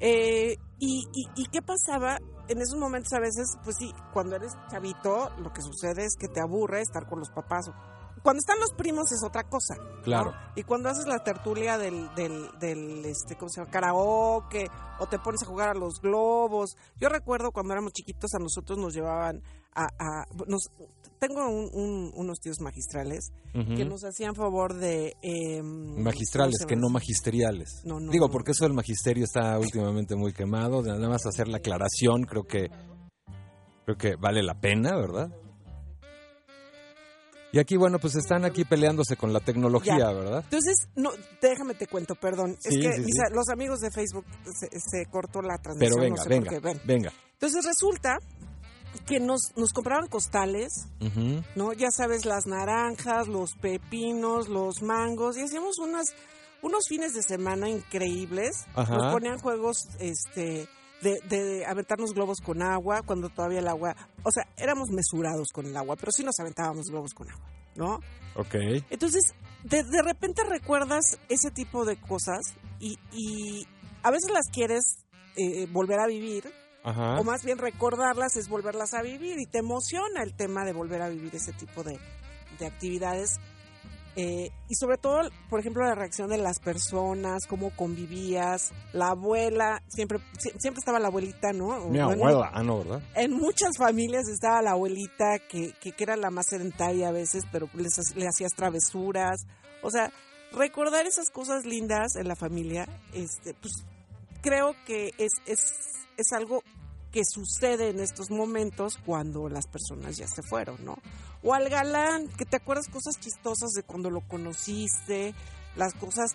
Eh, 0.00 0.56
y, 0.78 1.02
y- 1.12 1.42
y 1.42 1.44
qué 1.52 1.60
pasaba? 1.60 2.18
En 2.48 2.58
esos 2.60 2.78
momentos 2.78 3.12
a 3.12 3.20
veces, 3.20 3.46
pues 3.64 3.76
sí, 3.78 3.92
cuando 4.12 4.36
eres 4.36 4.52
chavito, 4.70 5.28
lo 5.38 5.52
que 5.52 5.60
sucede 5.62 6.04
es 6.06 6.14
que 6.18 6.28
te 6.28 6.40
aburre 6.40 6.80
estar 6.80 7.06
con 7.06 7.18
los 7.18 7.30
papás. 7.30 7.66
Cuando 8.22 8.38
están 8.40 8.58
los 8.60 8.72
primos 8.76 9.10
es 9.12 9.22
otra 9.24 9.44
cosa. 9.44 9.74
¿no? 9.76 10.02
Claro. 10.02 10.32
Y 10.56 10.62
cuando 10.62 10.88
haces 10.90 11.06
la 11.06 11.22
tertulia 11.24 11.78
del, 11.78 12.14
del, 12.14 12.48
del, 12.58 13.04
este, 13.06 13.36
¿cómo 13.36 13.48
se 13.48 13.60
llama? 13.60 13.70
Karaoke, 13.70 14.66
o 14.98 15.06
te 15.06 15.18
pones 15.18 15.42
a 15.42 15.46
jugar 15.46 15.70
a 15.70 15.74
los 15.74 16.00
globos. 16.00 16.76
Yo 16.98 17.08
recuerdo 17.08 17.50
cuando 17.50 17.72
éramos 17.72 17.92
chiquitos 17.92 18.34
a 18.34 18.38
nosotros 18.38 18.78
nos 18.78 18.92
llevaban 18.94 19.42
a... 19.74 19.84
a- 19.98 20.24
nos, 20.46 20.68
tengo 21.18 21.46
un- 21.48 21.68
un- 21.74 22.12
unos 22.14 22.38
tíos 22.40 22.60
magistrales 22.60 23.30
que 23.52 23.84
nos 23.84 24.04
hacían 24.04 24.34
favor 24.34 24.72
de... 24.74 25.14
em, 25.22 26.02
Magistrales, 26.02 26.56
¿cómo 26.58 26.68
se 26.68 26.74
que 26.74 26.80
no 26.80 26.88
magisteriales. 26.88 27.82
No, 27.84 28.00
no, 28.00 28.10
Digo, 28.10 28.26
no. 28.26 28.32
porque 28.32 28.52
eso 28.52 28.64
del 28.64 28.72
magisterio 28.74 29.24
está 29.24 29.58
últimamente 29.58 30.16
muy 30.16 30.32
quemado. 30.32 30.82
Nada 30.82 31.08
más 31.08 31.26
hacer 31.26 31.46
la 31.48 31.58
aclaración, 31.58 32.22
creo 32.22 32.44
que 32.44 32.70
creo 33.84 33.96
que 33.98 34.16
vale 34.16 34.42
la 34.42 34.54
pena, 34.60 34.96
¿verdad? 34.96 35.28
Y 37.52 37.58
aquí, 37.58 37.76
bueno, 37.76 37.98
pues 37.98 38.14
están 38.14 38.44
aquí 38.44 38.64
peleándose 38.64 39.16
con 39.16 39.32
la 39.32 39.40
tecnología, 39.40 39.98
Ya. 39.98 40.12
¿verdad? 40.12 40.44
Entonces, 40.44 40.86
no, 40.94 41.10
déjame 41.42 41.74
te 41.74 41.86
cuento, 41.88 42.14
perdón. 42.14 42.56
Sí, 42.60 42.68
es 42.78 42.86
que 42.86 42.92
sí, 42.94 43.00
mis 43.02 43.14
sí. 43.14 43.20
a- 43.26 43.34
los 43.34 43.48
amigos 43.48 43.80
de 43.80 43.90
Facebook 43.90 44.24
se, 44.44 44.68
se 44.78 45.06
cortó 45.10 45.42
la 45.42 45.56
Pero 45.58 45.62
transmisión. 45.96 46.00
venga, 46.00 46.16
no 46.16 46.22
sé 46.22 46.28
venga, 46.28 46.50
por 46.50 46.60
qué. 46.60 46.66
Ven. 46.68 46.80
venga. 46.84 47.12
Entonces 47.32 47.64
resulta 47.64 48.18
que 49.06 49.18
nos, 49.20 49.40
nos 49.56 49.72
compraban 49.72 50.06
costales. 50.08 50.72
¿no? 51.56 51.72
Ya 51.72 51.90
sabes, 51.90 52.24
las 52.24 52.46
naranjas, 52.46 53.26
los 53.28 53.54
pepinos, 53.54 54.48
los 54.48 54.82
mangos, 54.82 55.36
y 55.36 55.42
hacíamos 55.42 55.78
unas, 55.78 56.06
unos 56.62 56.84
fines 56.88 57.14
de 57.14 57.22
semana 57.22 57.68
increíbles. 57.68 58.64
Ajá. 58.74 58.96
Nos 58.96 59.12
ponían 59.12 59.38
juegos, 59.38 59.88
este, 59.98 60.68
de, 61.02 61.18
de 61.28 61.64
aventarnos 61.66 62.12
globos 62.12 62.40
con 62.40 62.62
agua, 62.62 63.02
cuando 63.02 63.28
todavía 63.28 63.60
el 63.60 63.68
agua, 63.68 63.94
o 64.22 64.30
sea, 64.30 64.44
éramos 64.56 64.90
mesurados 64.90 65.48
con 65.52 65.66
el 65.66 65.76
agua, 65.76 65.96
pero 65.96 66.12
sí 66.12 66.22
nos 66.22 66.38
aventábamos 66.40 66.86
globos 66.90 67.14
con 67.14 67.30
agua, 67.30 67.50
¿no? 67.76 68.00
Ok. 68.36 68.54
Entonces, 68.90 69.22
de, 69.64 69.82
de 69.82 70.02
repente 70.02 70.42
recuerdas 70.44 71.18
ese 71.28 71.50
tipo 71.50 71.84
de 71.84 72.00
cosas 72.00 72.40
y, 72.78 72.98
y 73.12 73.66
a 74.02 74.10
veces 74.10 74.30
las 74.30 74.48
quieres 74.52 75.04
eh, 75.36 75.66
volver 75.70 76.00
a 76.00 76.06
vivir, 76.06 76.52
Ajá. 76.82 77.20
o 77.20 77.24
más 77.24 77.44
bien 77.44 77.58
recordarlas 77.58 78.36
es 78.36 78.48
volverlas 78.48 78.94
a 78.94 79.02
vivir 79.02 79.38
y 79.38 79.46
te 79.46 79.58
emociona 79.58 80.22
el 80.22 80.34
tema 80.34 80.64
de 80.64 80.72
volver 80.72 81.02
a 81.02 81.08
vivir 81.08 81.34
ese 81.34 81.52
tipo 81.52 81.82
de, 81.82 81.98
de 82.58 82.66
actividades. 82.66 83.38
Eh, 84.16 84.50
y 84.68 84.74
sobre 84.74 84.98
todo, 84.98 85.20
por 85.48 85.60
ejemplo, 85.60 85.84
la 85.84 85.94
reacción 85.94 86.28
de 86.30 86.36
las 86.38 86.58
personas, 86.58 87.46
cómo 87.48 87.70
convivías, 87.76 88.72
la 88.92 89.10
abuela, 89.10 89.82
siempre, 89.88 90.18
sie- 90.38 90.54
siempre 90.58 90.80
estaba 90.80 90.98
la 90.98 91.08
abuelita, 91.08 91.52
¿no? 91.52 91.78
Mi 91.86 91.98
Bueno, 92.02 92.10
abuela. 92.10 92.50
Ah, 92.52 92.62
no, 92.62 92.78
¿verdad? 92.78 93.02
en 93.14 93.32
muchas 93.32 93.76
familias 93.78 94.28
estaba 94.28 94.62
la 94.62 94.72
abuelita 94.72 95.38
que, 95.48 95.72
que, 95.80 95.92
que 95.92 96.04
era 96.04 96.16
la 96.16 96.30
más 96.30 96.46
sedentaria 96.48 97.08
a 97.08 97.12
veces, 97.12 97.44
pero 97.52 97.68
les, 97.74 97.92
le 98.16 98.26
hacías 98.26 98.52
travesuras. 98.56 99.46
O 99.82 99.90
sea, 99.90 100.12
recordar 100.52 101.06
esas 101.06 101.30
cosas 101.30 101.64
lindas 101.64 102.16
en 102.16 102.26
la 102.26 102.34
familia, 102.36 102.88
este, 103.14 103.54
pues 103.54 103.72
creo 104.42 104.74
que 104.86 105.12
es, 105.18 105.32
es, 105.46 105.60
es 106.16 106.32
algo 106.32 106.62
que 107.12 107.22
sucede 107.24 107.90
en 107.90 108.00
estos 108.00 108.30
momentos 108.30 108.98
cuando 109.04 109.48
las 109.48 109.66
personas 109.66 110.16
ya 110.16 110.26
se 110.28 110.42
fueron, 110.42 110.84
¿no? 110.84 110.96
O 111.42 111.54
al 111.54 111.68
galán, 111.68 112.28
que 112.28 112.44
te 112.44 112.56
acuerdas 112.56 112.88
cosas 112.88 113.18
chistosas 113.18 113.70
de 113.72 113.82
cuando 113.82 114.10
lo 114.10 114.20
conociste, 114.28 115.34
las 115.76 115.94
cosas 115.94 116.32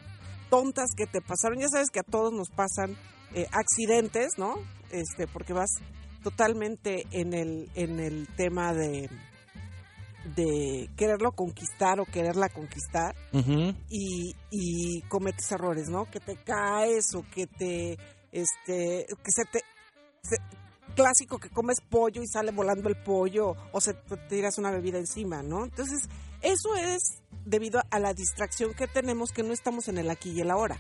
tontas 0.50 0.92
que 0.96 1.08
te 1.08 1.22
pasaron. 1.22 1.60
Ya 1.60 1.70
sabes 1.70 1.90
que 1.90 2.00
a 2.00 2.04
todos 2.04 2.34
nos 2.34 2.50
pasan 2.50 2.98
eh, 3.34 3.48
accidentes, 3.52 4.34
¿no? 4.38 4.56
Este, 4.92 5.28
porque 5.28 5.54
vas 5.54 5.70
totalmente 6.24 7.06
en 7.12 7.34
el, 7.34 7.70
en 7.76 8.00
el 8.00 8.28
tema 8.36 8.74
de, 8.74 9.10
de 10.36 10.90
quererlo 10.98 11.32
conquistar 11.34 12.00
o 12.00 12.06
quererla 12.06 12.50
conquistar 12.50 13.16
y, 13.90 14.34
y 14.50 15.02
cometes 15.04 15.52
errores, 15.52 15.88
¿no? 15.90 16.10
Que 16.10 16.20
te 16.20 16.36
caes 16.38 17.14
o 17.14 17.24
que 17.34 17.46
te, 17.46 17.92
este, 18.32 19.06
que 19.24 19.32
se 19.32 19.44
te, 19.52 19.60
se- 20.24 20.65
clásico 20.96 21.38
que 21.38 21.50
comes 21.50 21.82
pollo 21.82 22.22
y 22.22 22.28
sale 22.28 22.52
volando 22.52 22.90
el 22.90 22.96
pollo 22.96 23.56
o 23.72 23.82
se 23.82 23.94
te 23.94 24.18
tiras 24.30 24.58
una 24.58 24.72
bebida 24.72 24.98
encima, 24.98 25.44
¿no? 25.44 25.64
Entonces, 25.66 26.08
eso 26.42 26.76
es 26.76 27.22
debido 27.46 27.82
a 27.92 28.00
la 28.00 28.14
distracción 28.14 28.74
que 28.74 28.88
tenemos 28.88 29.32
que 29.32 29.44
no 29.44 29.54
estamos 29.54 29.88
en 29.88 29.98
el 30.00 30.10
aquí 30.10 30.32
y 30.32 30.42
el 30.42 30.50
ahora. 30.52 30.78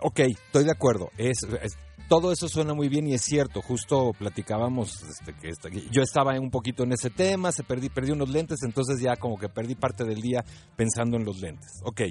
Ok, 0.00 0.20
estoy 0.20 0.64
de 0.64 0.72
acuerdo. 0.72 1.10
Es, 1.16 1.38
es- 1.62 1.76
todo 2.08 2.30
eso 2.32 2.46
suena 2.48 2.74
muy 2.74 2.88
bien 2.90 3.06
y 3.06 3.14
es 3.14 3.22
cierto. 3.22 3.62
Justo 3.62 4.12
platicábamos 4.18 5.02
este, 5.04 5.32
que 5.34 5.50
yo 5.90 6.02
estaba 6.02 6.38
un 6.38 6.50
poquito 6.50 6.82
en 6.82 6.92
ese 6.92 7.08
tema, 7.08 7.52
se 7.52 7.62
perdí, 7.62 7.88
perdí 7.88 8.10
unos 8.12 8.28
lentes, 8.28 8.58
entonces 8.64 9.00
ya 9.00 9.16
como 9.16 9.38
que 9.38 9.48
perdí 9.48 9.76
parte 9.76 10.04
del 10.04 10.20
día 10.20 10.44
pensando 10.76 11.16
en 11.16 11.24
los 11.24 11.40
lentes. 11.40 11.70
Ok. 11.84 12.02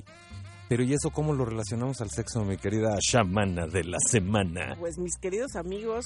Pero 0.70 0.84
¿y 0.84 0.94
eso 0.94 1.10
cómo 1.12 1.34
lo 1.34 1.44
relacionamos 1.46 2.00
al 2.02 2.10
sexo, 2.10 2.44
mi 2.46 2.56
querida 2.58 2.98
chamana 3.02 3.68
de 3.68 3.84
la 3.84 3.98
semana? 4.00 4.76
Pues 4.80 4.98
mis 4.98 5.18
queridos 5.18 5.56
amigos, 5.58 6.06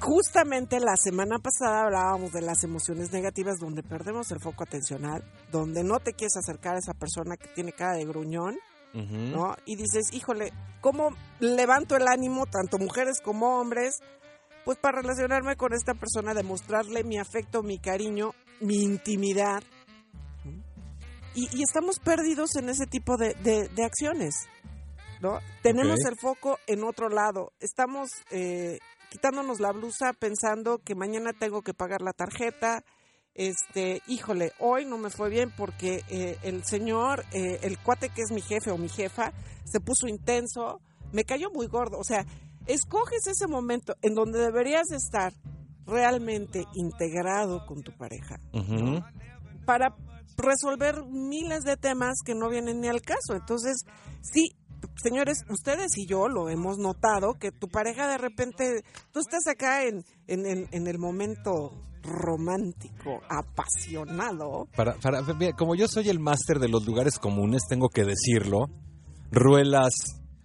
justamente 0.00 0.80
la 0.80 0.96
semana 0.96 1.38
pasada 1.38 1.82
hablábamos 1.84 2.32
de 2.32 2.40
las 2.42 2.64
emociones 2.64 3.12
negativas 3.12 3.58
donde 3.60 3.82
perdemos 3.82 4.30
el 4.30 4.40
foco 4.40 4.64
atencional, 4.64 5.22
donde 5.52 5.84
no 5.84 5.98
te 6.00 6.12
quieres 6.14 6.36
acercar 6.36 6.76
a 6.76 6.78
esa 6.78 6.94
persona 6.94 7.36
que 7.36 7.48
tiene 7.48 7.72
cara 7.72 7.96
de 7.96 8.04
gruñón. 8.04 8.58
¿no? 8.92 9.54
Y 9.66 9.76
dices, 9.76 10.12
híjole, 10.12 10.52
¿cómo 10.80 11.10
levanto 11.38 11.94
el 11.96 12.08
ánimo, 12.08 12.46
tanto 12.46 12.76
mujeres 12.78 13.20
como 13.22 13.60
hombres? 13.60 14.00
Pues 14.64 14.78
para 14.78 15.00
relacionarme 15.00 15.54
con 15.56 15.72
esta 15.72 15.94
persona, 15.94 16.34
demostrarle 16.34 17.04
mi 17.04 17.16
afecto, 17.18 17.62
mi 17.62 17.78
cariño, 17.78 18.32
mi 18.60 18.82
intimidad. 18.82 19.62
Y, 21.34 21.48
y 21.56 21.62
estamos 21.62 22.00
perdidos 22.00 22.56
en 22.56 22.68
ese 22.68 22.86
tipo 22.86 23.16
de, 23.16 23.34
de- 23.34 23.68
de 23.68 23.84
acciones, 23.84 24.34
¿no? 25.20 25.38
Tenemos 25.62 25.98
el 26.08 26.16
foco 26.18 26.58
en 26.66 26.82
otro 26.82 27.08
lado. 27.08 27.52
Estamos 27.60 28.10
eh, 28.32 28.80
quitándonos 29.10 29.60
la 29.60 29.72
blusa 29.72 30.12
pensando 30.14 30.78
que 30.78 30.94
mañana 30.94 31.32
tengo 31.32 31.62
que 31.62 31.74
pagar 31.74 32.00
la 32.00 32.12
tarjeta. 32.12 32.82
Este, 33.34 34.02
híjole, 34.06 34.52
hoy 34.58 34.86
no 34.86 34.98
me 34.98 35.10
fue 35.10 35.28
bien 35.28 35.52
porque 35.56 36.02
eh, 36.08 36.38
el 36.42 36.64
señor, 36.64 37.24
eh, 37.32 37.58
el 37.62 37.78
cuate 37.78 38.08
que 38.08 38.22
es 38.22 38.32
mi 38.32 38.40
jefe 38.40 38.70
o 38.70 38.78
mi 38.78 38.88
jefa, 38.88 39.32
se 39.64 39.80
puso 39.80 40.06
intenso, 40.08 40.80
me 41.12 41.24
cayó 41.24 41.50
muy 41.50 41.66
gordo. 41.66 41.98
O 41.98 42.04
sea, 42.04 42.24
escoges 42.66 43.26
ese 43.26 43.46
momento 43.46 43.94
en 44.00 44.14
donde 44.14 44.38
deberías 44.38 44.90
estar 44.92 45.32
realmente 45.86 46.64
integrado 46.74 47.66
con 47.66 47.82
tu 47.82 47.92
pareja 47.96 48.38
para 49.66 49.96
resolver 50.36 51.04
miles 51.04 51.64
de 51.64 51.76
temas 51.76 52.18
que 52.24 52.34
no 52.34 52.48
vienen 52.48 52.80
ni 52.80 52.88
al 52.88 53.02
caso. 53.02 53.34
Entonces, 53.34 53.84
sí, 54.22 54.56
señores, 55.02 55.44
ustedes 55.48 55.96
y 55.96 56.06
yo 56.06 56.28
lo 56.28 56.48
hemos 56.48 56.78
notado, 56.78 57.34
que 57.38 57.50
tu 57.52 57.68
pareja 57.68 58.06
de 58.08 58.18
repente, 58.18 58.82
tú 59.12 59.20
estás 59.20 59.46
acá 59.46 59.84
en, 59.84 60.04
en, 60.26 60.46
en- 60.46 60.68
en 60.72 60.86
el 60.86 60.98
momento 60.98 61.72
romántico, 62.02 63.20
apasionado. 63.28 64.66
Para, 64.76 64.94
para, 64.94 65.22
mira, 65.34 65.52
como 65.54 65.74
yo 65.74 65.86
soy 65.88 66.08
el 66.08 66.18
máster 66.18 66.58
de 66.58 66.68
los 66.68 66.86
lugares 66.86 67.18
comunes, 67.18 67.62
tengo 67.68 67.88
que 67.88 68.04
decirlo. 68.04 68.66
Ruelas, 69.30 69.92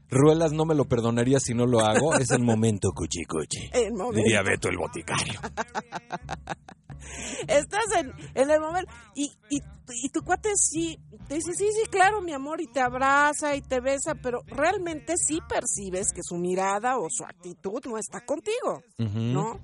Ruelas 0.09 0.51
no 0.51 0.65
me 0.65 0.75
lo 0.75 0.85
perdonaría 0.85 1.39
si 1.39 1.53
no 1.53 1.65
lo 1.65 1.79
hago. 1.79 2.15
Es 2.15 2.31
el 2.31 2.43
momento 2.43 2.89
cuchi 2.93 3.23
cuchi. 3.25 3.69
El 3.73 3.93
momento. 3.93 4.17
Diría 4.17 4.41
Beto 4.43 4.69
el 4.69 4.77
boticario. 4.77 5.39
Estás 7.47 7.85
en, 7.99 8.13
en 8.33 8.49
el 8.49 8.59
momento 8.59 8.91
y, 9.15 9.31
y, 9.49 9.61
y 10.03 10.09
tu 10.09 10.21
cuate 10.23 10.49
sí 10.55 10.99
te 11.27 11.35
dice, 11.35 11.53
sí, 11.53 11.67
sí, 11.71 11.89
claro, 11.89 12.21
mi 12.21 12.33
amor, 12.33 12.61
y 12.61 12.67
te 12.67 12.81
abraza 12.81 13.55
y 13.55 13.61
te 13.61 13.79
besa, 13.79 14.15
pero 14.15 14.41
realmente 14.45 15.15
sí 15.17 15.39
percibes 15.47 16.11
que 16.13 16.21
su 16.23 16.35
mirada 16.37 16.97
o 16.97 17.07
su 17.09 17.23
actitud 17.23 17.81
no 17.85 17.97
está 17.97 18.21
contigo. 18.25 18.83
¿no? 18.97 19.59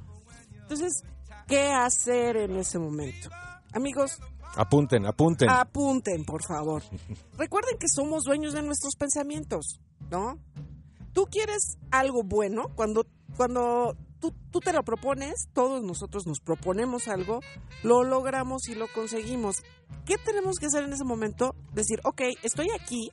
Entonces, 0.62 1.04
¿qué 1.48 1.68
hacer 1.68 2.38
en 2.38 2.58
ese 2.58 2.80
momento? 2.80 3.30
Amigos, 3.74 4.20
Apunten, 4.56 5.06
apunten. 5.06 5.50
apunten, 5.50 6.26
por 6.26 6.44
favor. 6.44 6.82
Recuerden 7.38 7.78
que 7.78 7.88
somos 7.88 8.24
dueños 8.24 8.54
de 8.54 8.62
nuestros 8.64 8.96
pensamientos, 8.96 9.80
¿no? 10.10 10.40
Tú 11.14 11.26
quieres 11.30 11.78
algo 11.92 12.24
bueno 12.24 12.70
cuando, 12.76 13.06
cuando 13.38 13.96
tú, 14.22 14.34
tú 14.52 14.60
te 14.60 14.72
lo 14.72 14.84
propones, 14.84 15.50
todos 15.54 15.84
nosotros 15.84 16.26
nos 16.26 16.40
proponemos 16.40 17.08
algo, 17.08 17.42
lo 17.84 18.04
logramos 18.04 18.70
y 18.70 18.76
lo 18.76 18.88
conseguimos. 18.94 19.58
¿Qué 20.06 20.18
tenemos 20.18 20.58
que 20.58 20.68
hacer 20.68 20.84
en 20.84 20.94
ese 20.94 21.04
momento? 21.04 21.56
Decir, 21.74 22.00
ok, 22.04 22.22
estoy 22.44 22.68
aquí 22.80 23.12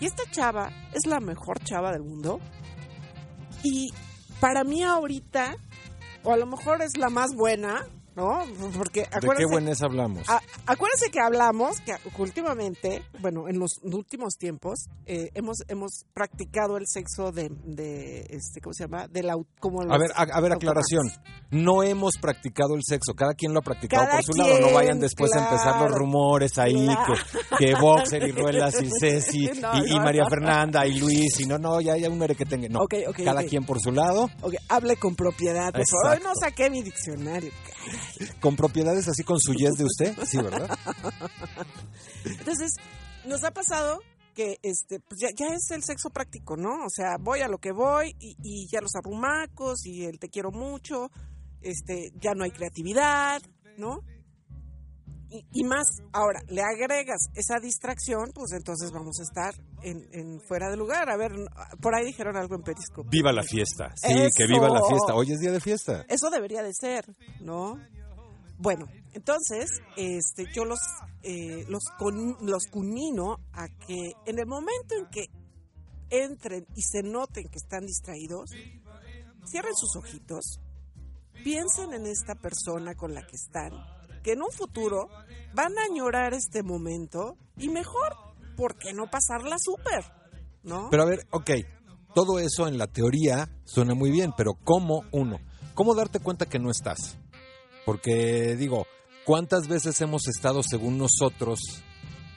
y 0.00 0.06
esta 0.06 0.24
chava 0.30 0.70
es 0.92 1.06
la 1.06 1.20
mejor 1.20 1.60
chava 1.60 1.92
del 1.92 2.02
mundo 2.02 2.40
y 3.62 3.90
para 4.40 4.64
mí 4.64 4.82
ahorita, 4.82 5.56
o 6.24 6.32
a 6.32 6.36
lo 6.36 6.46
mejor 6.46 6.82
es 6.82 6.96
la 6.96 7.10
más 7.10 7.34
buena, 7.34 7.86
¿no? 8.16 8.44
Porque 8.76 9.00
¿De 9.02 9.08
qué 9.08 9.16
acuérdense, 9.18 9.52
buenas 9.52 9.82
hablamos? 9.82 10.28
a- 10.28 10.40
acuérdense 10.66 11.10
que 11.10 11.20
hablamos 11.20 11.80
que 11.80 11.94
últimamente, 12.18 13.02
bueno, 13.20 13.48
en 13.48 13.58
los 13.58 13.78
últimos 13.82 14.34
tiempos, 14.38 14.86
eh, 15.06 15.30
hemos, 15.34 15.58
hemos 15.68 16.04
practicado 16.14 16.76
el 16.76 16.84
sexo 16.86 17.32
de, 17.32 17.50
de 17.64 18.20
este, 18.30 18.60
¿cómo 18.60 18.74
se 18.74 18.84
llama? 18.84 19.08
De 19.08 19.22
la, 19.22 19.34
como 19.58 19.82
A 19.82 19.98
ver, 19.98 20.10
a, 20.14 20.22
a 20.22 20.40
ver, 20.40 20.52
aclaración. 20.52 21.10
No 21.50 21.82
hemos 21.82 22.14
practicado 22.20 22.74
el 22.74 22.82
sexo. 22.84 23.14
Cada 23.14 23.34
quien 23.34 23.52
lo 23.52 23.58
ha 23.60 23.62
practicado 23.62 24.04
Cada 24.06 24.16
por 24.18 24.24
su 24.24 24.32
lado. 24.40 24.60
No 24.60 24.72
vayan 24.72 25.00
después 25.00 25.32
a 25.34 25.44
empezar 25.44 25.80
los 25.80 25.90
rumores 25.92 26.58
ahí 26.58 26.86
Claro. 26.86 27.14
que, 27.58 27.66
que 27.66 27.74
Boxer 27.74 28.22
y 28.28 28.32
Ruelas 28.32 28.80
y 28.82 28.88
Ceci 29.00 29.50
No, 29.60 29.84
y, 29.86 29.98
María 29.98 30.22
no. 30.24 30.28
Fernanda 30.30 30.86
y 30.86 30.98
Luis 30.98 31.40
y 31.40 31.46
no, 31.46 31.58
no, 31.58 31.80
ya, 31.80 31.96
ya 31.96 32.08
un 32.08 32.18
mere 32.18 32.34
que 32.34 32.44
tenga. 32.44 32.68
No, 32.68 32.80
cada 33.24 33.42
quien 33.44 33.64
por 33.64 33.80
su 33.80 33.90
lado, 33.92 34.30
hable 34.68 34.96
con 34.96 35.14
propiedad. 35.16 35.72
Hoy 35.74 36.18
no 36.22 36.32
saqué 36.40 36.70
mi 36.70 36.82
diccionario. 36.82 37.50
Con 38.40 38.56
propiedades 38.56 39.08
así 39.08 39.22
con 39.24 39.40
su 39.40 39.54
yes 39.54 39.74
de 39.74 39.84
usted. 39.84 40.16
Sí, 40.26 40.38
¿verdad? 40.38 40.78
Entonces, 42.24 42.74
nos 43.24 43.44
ha 43.44 43.50
pasado 43.50 44.00
que 44.34 44.58
este 44.62 45.00
pues 45.00 45.20
ya, 45.20 45.28
ya 45.36 45.54
es 45.54 45.70
el 45.70 45.82
sexo 45.82 46.10
práctico, 46.10 46.56
¿no? 46.56 46.84
O 46.84 46.90
sea, 46.90 47.16
voy 47.18 47.40
a 47.40 47.48
lo 47.48 47.58
que 47.58 47.72
voy 47.72 48.14
y, 48.18 48.68
ya 48.70 48.80
los 48.80 48.94
arrumacos 48.94 49.86
y 49.86 50.04
el 50.04 50.18
te 50.18 50.28
quiero 50.28 50.50
mucho, 50.50 51.10
este, 51.60 52.12
ya 52.20 52.34
no 52.34 52.44
hay 52.44 52.50
creatividad, 52.50 53.42
¿no? 53.76 54.00
Y, 55.30 55.46
y 55.52 55.64
más, 55.64 55.86
ahora, 56.12 56.40
le 56.48 56.60
agregas 56.62 57.28
esa 57.34 57.60
distracción, 57.60 58.32
pues 58.34 58.50
entonces 58.52 58.90
vamos 58.90 59.20
a 59.20 59.22
estar 59.22 59.54
en, 59.82 60.08
en 60.12 60.40
fuera 60.40 60.68
de 60.70 60.76
lugar. 60.76 61.08
A 61.08 61.16
ver, 61.16 61.32
por 61.80 61.94
ahí 61.94 62.04
dijeron 62.04 62.36
algo 62.36 62.56
en 62.56 62.62
Periscope. 62.62 63.08
Viva 63.10 63.32
la 63.32 63.42
fiesta. 63.44 63.92
Sí, 63.96 64.12
Eso. 64.12 64.30
que 64.36 64.46
viva 64.46 64.68
la 64.68 64.80
fiesta. 64.88 65.14
Hoy 65.14 65.30
es 65.32 65.38
día 65.38 65.52
de 65.52 65.60
fiesta. 65.60 66.04
Eso 66.08 66.30
debería 66.30 66.62
de 66.64 66.74
ser, 66.74 67.04
¿no? 67.40 67.78
Bueno, 68.58 68.86
entonces, 69.14 69.70
este, 69.96 70.46
yo 70.54 70.64
los, 70.64 70.80
eh, 71.22 71.64
los, 71.68 71.84
con- 71.98 72.36
los 72.42 72.64
culmino 72.70 73.36
a 73.52 73.68
que 73.68 74.12
en 74.26 74.38
el 74.38 74.46
momento 74.46 74.94
en 74.98 75.06
que 75.10 75.26
entren 76.10 76.66
y 76.74 76.82
se 76.82 77.02
noten 77.02 77.44
que 77.48 77.56
están 77.58 77.86
distraídos, 77.86 78.50
cierren 79.46 79.74
sus 79.76 79.94
ojitos, 79.96 80.60
piensen 81.44 81.94
en 81.94 82.06
esta 82.06 82.34
persona 82.34 82.94
con 82.94 83.14
la 83.14 83.22
que 83.26 83.36
están, 83.36 83.72
que 84.22 84.32
en 84.32 84.42
un 84.42 84.50
futuro 84.50 85.08
van 85.54 85.78
a 85.78 85.84
añorar 85.84 86.34
este 86.34 86.62
momento 86.62 87.36
y 87.56 87.68
mejor, 87.68 88.14
¿por 88.56 88.76
qué 88.76 88.92
no 88.92 89.10
pasarla 89.10 89.56
súper? 89.58 90.04
¿No? 90.62 90.88
Pero 90.90 91.02
a 91.02 91.06
ver, 91.06 91.26
ok, 91.30 91.50
todo 92.14 92.38
eso 92.38 92.66
en 92.68 92.78
la 92.78 92.86
teoría 92.86 93.48
suena 93.64 93.94
muy 93.94 94.10
bien, 94.10 94.32
pero 94.36 94.54
¿cómo 94.64 95.04
uno? 95.12 95.38
¿Cómo 95.74 95.94
darte 95.94 96.20
cuenta 96.20 96.46
que 96.46 96.58
no 96.58 96.70
estás? 96.70 97.18
Porque 97.86 98.56
digo, 98.56 98.86
¿cuántas 99.24 99.68
veces 99.68 100.00
hemos 100.00 100.28
estado 100.28 100.62
según 100.62 100.98
nosotros 100.98 101.82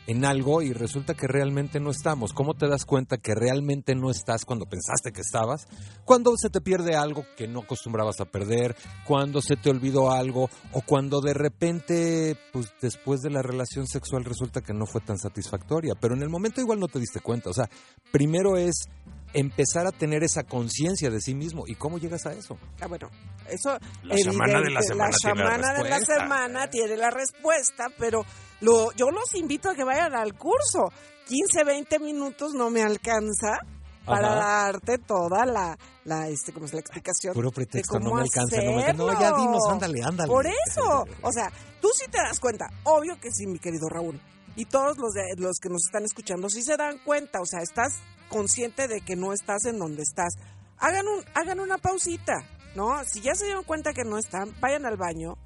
en 0.07 0.25
algo 0.25 0.61
y 0.61 0.73
resulta 0.73 1.13
que 1.13 1.27
realmente 1.27 1.79
no 1.79 1.91
estamos? 1.91 2.33
¿Cómo 2.33 2.53
te 2.53 2.67
das 2.67 2.85
cuenta 2.85 3.17
que 3.17 3.35
realmente 3.35 3.95
no 3.95 4.09
estás 4.09 4.45
cuando 4.45 4.65
pensaste 4.65 5.11
que 5.11 5.21
estabas? 5.21 5.67
Cuando 6.05 6.35
se 6.37 6.49
te 6.49 6.61
pierde 6.61 6.95
algo 6.95 7.25
que 7.37 7.47
no 7.47 7.61
acostumbrabas 7.61 8.19
a 8.19 8.25
perder, 8.25 8.75
cuando 9.05 9.41
se 9.41 9.55
te 9.55 9.69
olvidó 9.69 10.11
algo 10.11 10.49
o 10.71 10.81
cuando 10.81 11.21
de 11.21 11.33
repente, 11.33 12.37
pues 12.51 12.73
después 12.81 13.21
de 13.21 13.29
la 13.29 13.41
relación 13.41 13.87
sexual 13.87 14.25
resulta 14.25 14.61
que 14.61 14.73
no 14.73 14.85
fue 14.85 15.01
tan 15.01 15.17
satisfactoria, 15.17 15.93
pero 15.99 16.15
en 16.15 16.23
el 16.23 16.29
momento 16.29 16.61
igual 16.61 16.79
no 16.79 16.87
te 16.87 16.99
diste 16.99 17.19
cuenta. 17.19 17.49
O 17.49 17.53
sea, 17.53 17.69
primero 18.11 18.57
es 18.57 18.87
empezar 19.34 19.88
a 19.88 19.91
tener 19.91 20.24
esa 20.24 20.43
conciencia 20.43 21.10
de 21.10 21.19
sí 21.19 21.34
mismo. 21.36 21.63
¿Y 21.67 21.76
cómo 21.76 21.98
llegas 21.98 22.26
a 22.26 22.34
eso? 22.34 22.58
Ah, 22.82 22.88
bueno, 22.88 23.10
eso 23.50 23.78
La 24.04 24.15
chamana 24.17 24.60
de 24.62 24.69
la 24.72 24.80
evidente, 24.80 24.88
semana 24.88 25.12
tiene 25.17 25.43
la 25.43 25.50
chamana 25.52 25.74
de 25.74 25.84
la 25.89 25.98
respuesta. 25.98 26.15
semana 26.22 26.69
tiene 26.69 26.98
la 26.98 27.10
respuesta, 27.10 27.86
pero 27.98 28.26
lo, 28.62 28.91
yo 28.93 29.10
los 29.12 29.34
invito 29.36 29.69
a 29.69 29.76
que 29.76 29.84
vayan 29.84 30.15
al 30.15 30.34
curso. 30.36 30.91
15, 31.28 31.63
20 31.65 32.00
minutos 32.00 32.54
no 32.54 32.69
me 32.69 32.82
alcanza 32.84 33.58
para 34.06 34.28
Ajá. 34.34 34.72
darte 34.74 34.98
toda 34.98 35.46
la, 35.46 35.78
la 36.04 36.28
este, 36.28 36.52
¿cómo 36.52 36.65
es 36.65 36.74
la 36.74 36.82
explicación? 36.82 37.34
Puro 37.34 37.50
de 37.50 37.56
pretexto, 37.56 38.00
no 38.00 38.13
me 38.13 38.22
alcanza, 38.22 38.58
no 38.62 38.72
me 38.74 38.84
alcanza. 38.84 39.04
No, 39.04 39.19
ya 39.19 39.32
dinos, 39.38 39.62
ándale, 39.72 40.04
ándale. 40.04 40.28
Por 40.30 40.46
eso, 40.46 41.06
o 41.22 41.32
sea, 41.32 41.50
tú 41.82 41.88
sí 41.96 42.06
te 42.12 42.17
das 42.17 42.39
cuenta, 42.41 42.65
obvio 42.84 43.17
que 43.22 43.32
sí, 43.32 43.48
mi 43.48 43.60
querido 43.60 43.88
Raúl. 43.89 44.19
Y 44.55 44.65
todos 44.65 44.97
los, 44.97 45.13
de- 45.13 45.35
los 45.41 45.57
que 45.59 45.69
nos 45.69 45.83
están 45.85 46.03
escuchando 46.03 46.49
sí 46.49 46.61
se 46.63 46.77
dan 46.77 46.97
cuenta, 46.99 47.41
o 47.41 47.45
sea, 47.45 47.61
estás 47.61 47.93
consciente 48.29 48.87
de 48.87 49.01
que 49.01 49.15
no 49.15 49.33
estás 49.33 49.65
en 49.65 49.79
donde 49.79 50.03
estás. 50.03 50.33
Hagan, 50.77 51.07
un, 51.07 51.23
hagan 51.35 51.59
una 51.59 51.77
pausita, 51.77 52.33
¿no? 52.75 53.03
Si 53.05 53.21
ya 53.21 53.33
se 53.35 53.45
dieron 53.45 53.63
cuenta 53.63 53.93
que 53.93 54.03
no 54.03 54.17
están, 54.17 54.53
vayan 54.59 54.85
al 54.85 54.97
baño, 54.97 55.37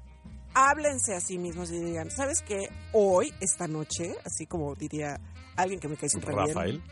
háblense 0.54 1.14
a 1.14 1.20
sí 1.20 1.38
mismos 1.38 1.70
y 1.70 1.78
digan, 1.78 2.10
¿sabes 2.10 2.42
qué? 2.42 2.68
Hoy, 2.92 3.32
esta 3.40 3.68
noche, 3.68 4.14
así 4.24 4.46
como 4.46 4.74
diría 4.74 5.20
alguien 5.56 5.80
que 5.80 5.88
me 5.88 5.96
cae 5.96 6.08
súper 6.08 6.34
bien. 6.34 6.48
Rafael. 6.48 6.82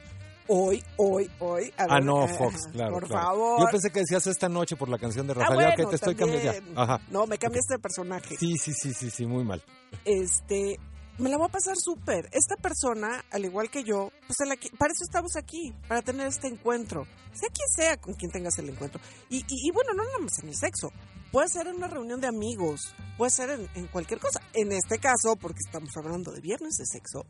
Hoy, 0.48 0.80
hoy, 0.96 1.28
hoy. 1.40 1.72
a 1.76 1.82
Ah, 1.84 1.94
ver, 1.94 2.04
no, 2.04 2.22
ah, 2.22 2.28
Fox, 2.28 2.68
claro. 2.70 2.92
Por 2.94 3.08
claro. 3.08 3.22
favor. 3.26 3.60
Yo 3.60 3.66
pensé 3.68 3.90
que 3.90 4.00
decías 4.00 4.26
esta 4.28 4.48
noche 4.48 4.76
por 4.76 4.88
la 4.88 4.96
canción 4.98 5.26
de 5.26 5.32
Ah, 5.32 5.36
Rafael. 5.40 5.58
Ya, 5.60 5.74
bueno, 5.74 5.90
te 5.90 5.96
estoy 5.96 6.14
cambiando 6.14 6.52
ya. 6.52 6.82
Ajá. 6.82 7.00
No, 7.10 7.26
me 7.26 7.36
cambiaste 7.36 7.74
de 7.74 7.78
personaje. 7.80 8.36
Sí, 8.38 8.54
sí, 8.56 8.72
sí, 8.72 8.94
sí, 8.94 9.10
sí, 9.10 9.26
muy 9.26 9.42
mal. 9.42 9.60
Este, 10.04 10.78
me 11.18 11.30
la 11.30 11.38
voy 11.38 11.46
a 11.46 11.52
pasar 11.52 11.76
súper. 11.76 12.28
Esta 12.32 12.56
persona, 12.56 13.24
al 13.30 13.44
igual 13.44 13.70
que 13.70 13.82
yo, 13.82 14.10
pues 14.26 14.36
para 14.78 14.92
eso 14.92 15.04
estamos 15.04 15.36
aquí, 15.36 15.72
para 15.88 16.02
tener 16.02 16.26
este 16.26 16.48
encuentro. 16.48 17.06
Sea 17.32 17.48
quien 17.50 17.68
sea 17.74 17.96
con 17.96 18.14
quien 18.14 18.30
tengas 18.30 18.58
el 18.58 18.68
encuentro. 18.68 19.00
Y, 19.30 19.44
y, 19.48 19.70
bueno, 19.70 19.92
no 19.94 20.04
nada 20.04 20.18
más 20.18 20.38
en 20.42 20.48
el 20.48 20.56
sexo. 20.56 20.90
Puede 21.32 21.48
ser 21.48 21.66
en 21.66 21.76
una 21.76 21.88
reunión 21.88 22.20
de 22.20 22.28
amigos, 22.28 22.94
puede 23.18 23.30
ser 23.30 23.50
en, 23.50 23.68
en, 23.74 23.86
cualquier 23.88 24.20
cosa. 24.20 24.40
En 24.54 24.72
este 24.72 24.98
caso, 24.98 25.36
porque 25.40 25.60
estamos 25.64 25.90
hablando 25.96 26.32
de 26.32 26.40
viernes 26.40 26.76
de 26.76 26.86
sexo, 26.86 27.26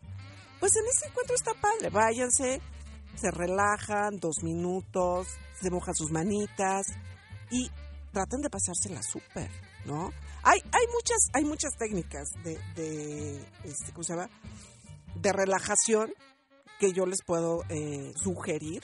pues 0.61 0.77
en 0.77 0.85
ese 0.87 1.09
encuentro 1.09 1.35
está 1.35 1.53
padre. 1.55 1.91
Váyanse, 1.91 2.61
se 3.17 3.31
relajan 3.31 4.19
dos 4.19 4.43
minutos, 4.43 5.27
se 5.61 5.71
mojan 5.71 5.95
sus 5.95 6.11
manitas 6.11 6.87
y 7.51 7.71
traten 8.13 8.41
de 8.41 8.51
pasársela 8.51 9.03
súper, 9.03 9.51
¿no? 9.87 10.13
Hay, 10.43 10.61
hay 10.73 10.87
muchas, 10.93 11.19
hay 11.33 11.45
muchas 11.45 11.73
técnicas 11.79 12.29
de, 12.45 12.59
de 12.75 13.37
este, 13.65 13.93
¿cómo 13.93 14.05
se 14.05 14.15
llama? 14.15 14.31
De 15.15 15.33
relajación 15.33 16.13
que 16.79 16.93
yo 16.93 17.07
les 17.07 17.23
puedo 17.25 17.63
eh, 17.69 18.13
sugerir, 18.23 18.83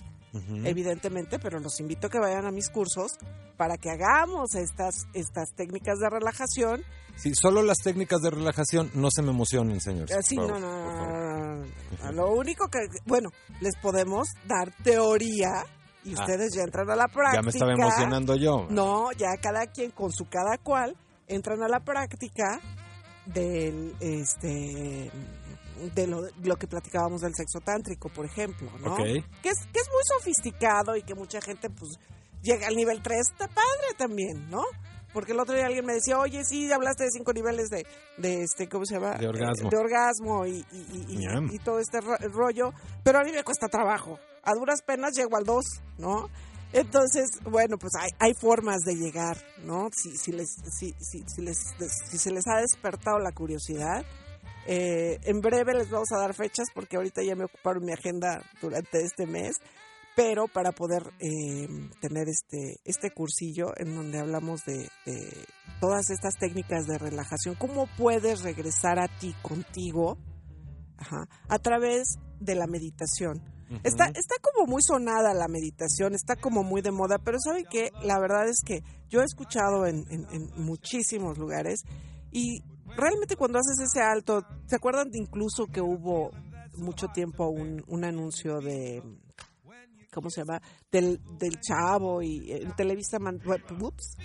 evidentemente, 0.65 1.39
pero 1.39 1.61
los 1.61 1.79
invito 1.79 2.07
a 2.07 2.11
que 2.11 2.19
vayan 2.19 2.47
a 2.47 2.51
mis 2.51 2.71
cursos 2.71 3.13
para 3.59 3.77
que 3.77 3.91
hagamos 3.91 4.55
estas, 4.55 5.07
estas 5.13 5.55
técnicas 5.55 5.99
de 5.99 6.09
relajación. 6.09 6.83
Sí, 7.17 7.33
solo 7.35 7.63
las 7.63 7.77
técnicas 7.85 8.23
de 8.23 8.31
relajación, 8.31 8.91
no 8.95 9.09
se 9.11 9.21
me 9.21 9.31
emocionen, 9.31 9.79
señor. 9.83 10.11
Eh, 10.11 10.23
sí, 10.23 10.37
no, 10.37 10.59
no, 10.59 11.57
no, 11.57 12.13
Lo 12.13 12.33
único 12.33 12.69
que, 12.69 12.79
bueno, 13.05 13.29
les 13.61 13.77
podemos 13.77 14.29
dar 14.49 14.75
teoría 14.83 15.67
y 16.05 16.15
ah. 16.17 16.21
ustedes 16.21 16.55
ya 16.55 16.63
entran 16.63 16.91
a 16.91 16.97
la 16.97 17.09
práctica. 17.09 17.37
Ya 17.37 17.43
me 17.43 17.51
estaba 17.51 17.73
emocionando 17.73 18.37
yo. 18.37 18.67
No, 18.71 19.13
ya 19.13 19.37
cada 19.41 19.67
quien 19.67 19.91
con 19.91 20.13
su 20.13 20.27
cada 20.29 20.59
cual 20.59 20.97
entran 21.27 21.63
a 21.63 21.69
la 21.69 21.81
práctica 21.81 22.61
del 23.27 23.95
este 24.01 25.11
de 25.95 26.07
lo, 26.07 26.57
que 26.57 26.67
platicábamos 26.67 27.23
del 27.23 27.35
sexo 27.35 27.61
tántrico, 27.61 28.09
por 28.09 28.25
ejemplo, 28.25 28.71
¿no? 28.81 28.97
Que 28.97 29.19
es 29.19 29.59
que 29.73 29.81
es 29.81 29.89
muy 29.91 30.03
sofisticado 30.05 30.97
y 30.97 31.03
que 31.03 31.15
mucha 31.15 31.41
gente 31.41 31.71
pues 31.71 31.99
llega 32.43 32.69
al 32.69 32.77
nivel 32.77 33.03
3, 33.03 33.19
está 33.19 33.49
padre 33.49 33.95
también, 33.97 34.49
¿no? 34.51 34.63
Porque 35.13 35.33
el 35.33 35.41
otro 35.41 35.55
día 35.55 35.67
alguien 35.67 35.85
me 35.85 35.95
decía, 35.95 36.19
oye, 36.19 36.43
sí, 36.45 36.73
hablaste 36.73 37.05
de 37.05 37.11
cinco 37.11 37.33
niveles 37.33 37.69
de, 37.69 37.87
de 38.17 38.43
este, 38.43 38.69
¿cómo 38.69 38.87
se 38.87 38.95
llama? 38.95 39.17
De 39.19 39.29
orgasmo. 39.29 39.69
De 39.69 39.77
orgasmo 39.77 40.47
y, 40.47 40.65
y, 40.73 41.27
y 41.51 41.59
todo 41.59 41.81
este 41.81 42.01
rollo, 42.01 42.73
pero 43.03 43.19
a 43.19 43.25
mí 43.25 43.33
me 43.33 43.45
cuesta 43.45 43.69
trabajo. 43.69 44.19
A 44.43 44.55
duras 44.55 44.83
penas 44.83 45.13
llego 45.17 45.37
al 45.37 45.45
2, 45.45 45.65
¿no? 45.99 46.29
Entonces, 46.73 47.29
bueno, 47.45 47.77
pues 47.77 47.93
hay, 48.19 48.33
formas 48.35 48.81
de 48.81 48.95
llegar, 48.95 49.37
¿no? 49.65 49.91
Si, 49.95 50.17
si, 50.17 50.33
les, 50.33 50.49
si, 50.71 50.95
si, 50.99 51.43
les, 51.43 51.59
si 52.11 52.19
se 52.19 52.31
les 52.31 52.47
ha 52.47 52.61
despertado 52.61 53.19
la 53.19 53.33
curiosidad, 53.33 54.05
eh, 54.67 55.19
en 55.25 55.41
breve 55.41 55.75
les 55.75 55.91
vamos 55.91 56.11
a 56.13 56.19
dar 56.19 56.35
fechas 56.35 56.69
porque 56.73 56.97
ahorita 56.97 57.23
ya 57.23 57.35
me 57.35 57.45
ocuparon 57.45 57.85
mi 57.85 57.93
agenda 57.93 58.43
durante 58.63 59.03
este 59.03 59.27
mes, 59.27 59.57
pero 60.17 60.47
para 60.49 60.73
poder 60.73 61.03
eh, 61.19 61.69
tener 62.01 62.29
este, 62.29 62.77
este 62.85 63.11
cursillo 63.11 63.73
en 63.77 63.95
donde 63.95 64.21
hablamos 64.21 64.65
de, 64.65 64.89
de, 65.05 65.45
todas 65.81 66.09
estas 66.11 66.39
técnicas 66.39 66.87
de 66.87 66.97
relajación, 66.97 67.55
cómo 67.57 67.87
puedes 67.99 68.43
regresar 68.43 68.99
a 68.99 69.09
ti 69.09 69.35
contigo 69.43 70.17
ajá, 70.97 71.29
a 71.49 71.59
través 71.59 72.19
de 72.41 72.55
la 72.55 72.67
meditación 72.67 73.43
Está, 73.83 74.07
está 74.07 74.35
como 74.41 74.67
muy 74.67 74.83
sonada 74.83 75.35
la 75.35 75.49
meditación, 75.49 76.15
está 76.15 76.37
como 76.37 76.63
muy 76.63 76.83
de 76.83 76.91
moda, 76.91 77.19
pero 77.19 77.39
¿sabe 77.41 77.65
qué? 77.69 77.91
La 78.03 78.19
verdad 78.19 78.49
es 78.49 78.61
que 78.65 78.83
yo 79.09 79.21
he 79.21 79.25
escuchado 79.25 79.87
en, 79.87 80.05
muchísimos 80.57 81.39
lugares 81.39 81.83
y 82.31 82.63
realmente 82.97 83.37
cuando 83.37 83.59
haces 83.59 83.79
ese 83.81 84.03
alto, 84.03 84.45
¿se 84.67 84.77
acuerdan 84.77 85.11
de 85.11 85.19
incluso 85.19 85.67
que 85.67 85.81
hubo 85.81 86.31
mucho 86.75 87.09
tiempo 87.09 87.49
un, 87.49 87.83
un 87.87 88.05
anuncio 88.05 88.61
de, 88.61 89.03
¿cómo 90.13 90.31
se 90.31 90.43
llama? 90.43 90.61
Del, 90.91 91.21
del 91.39 91.59
chavo 91.61 92.23
y 92.23 92.53
en 92.53 92.75
Televisa, 92.77 93.19
ups, 93.81 94.17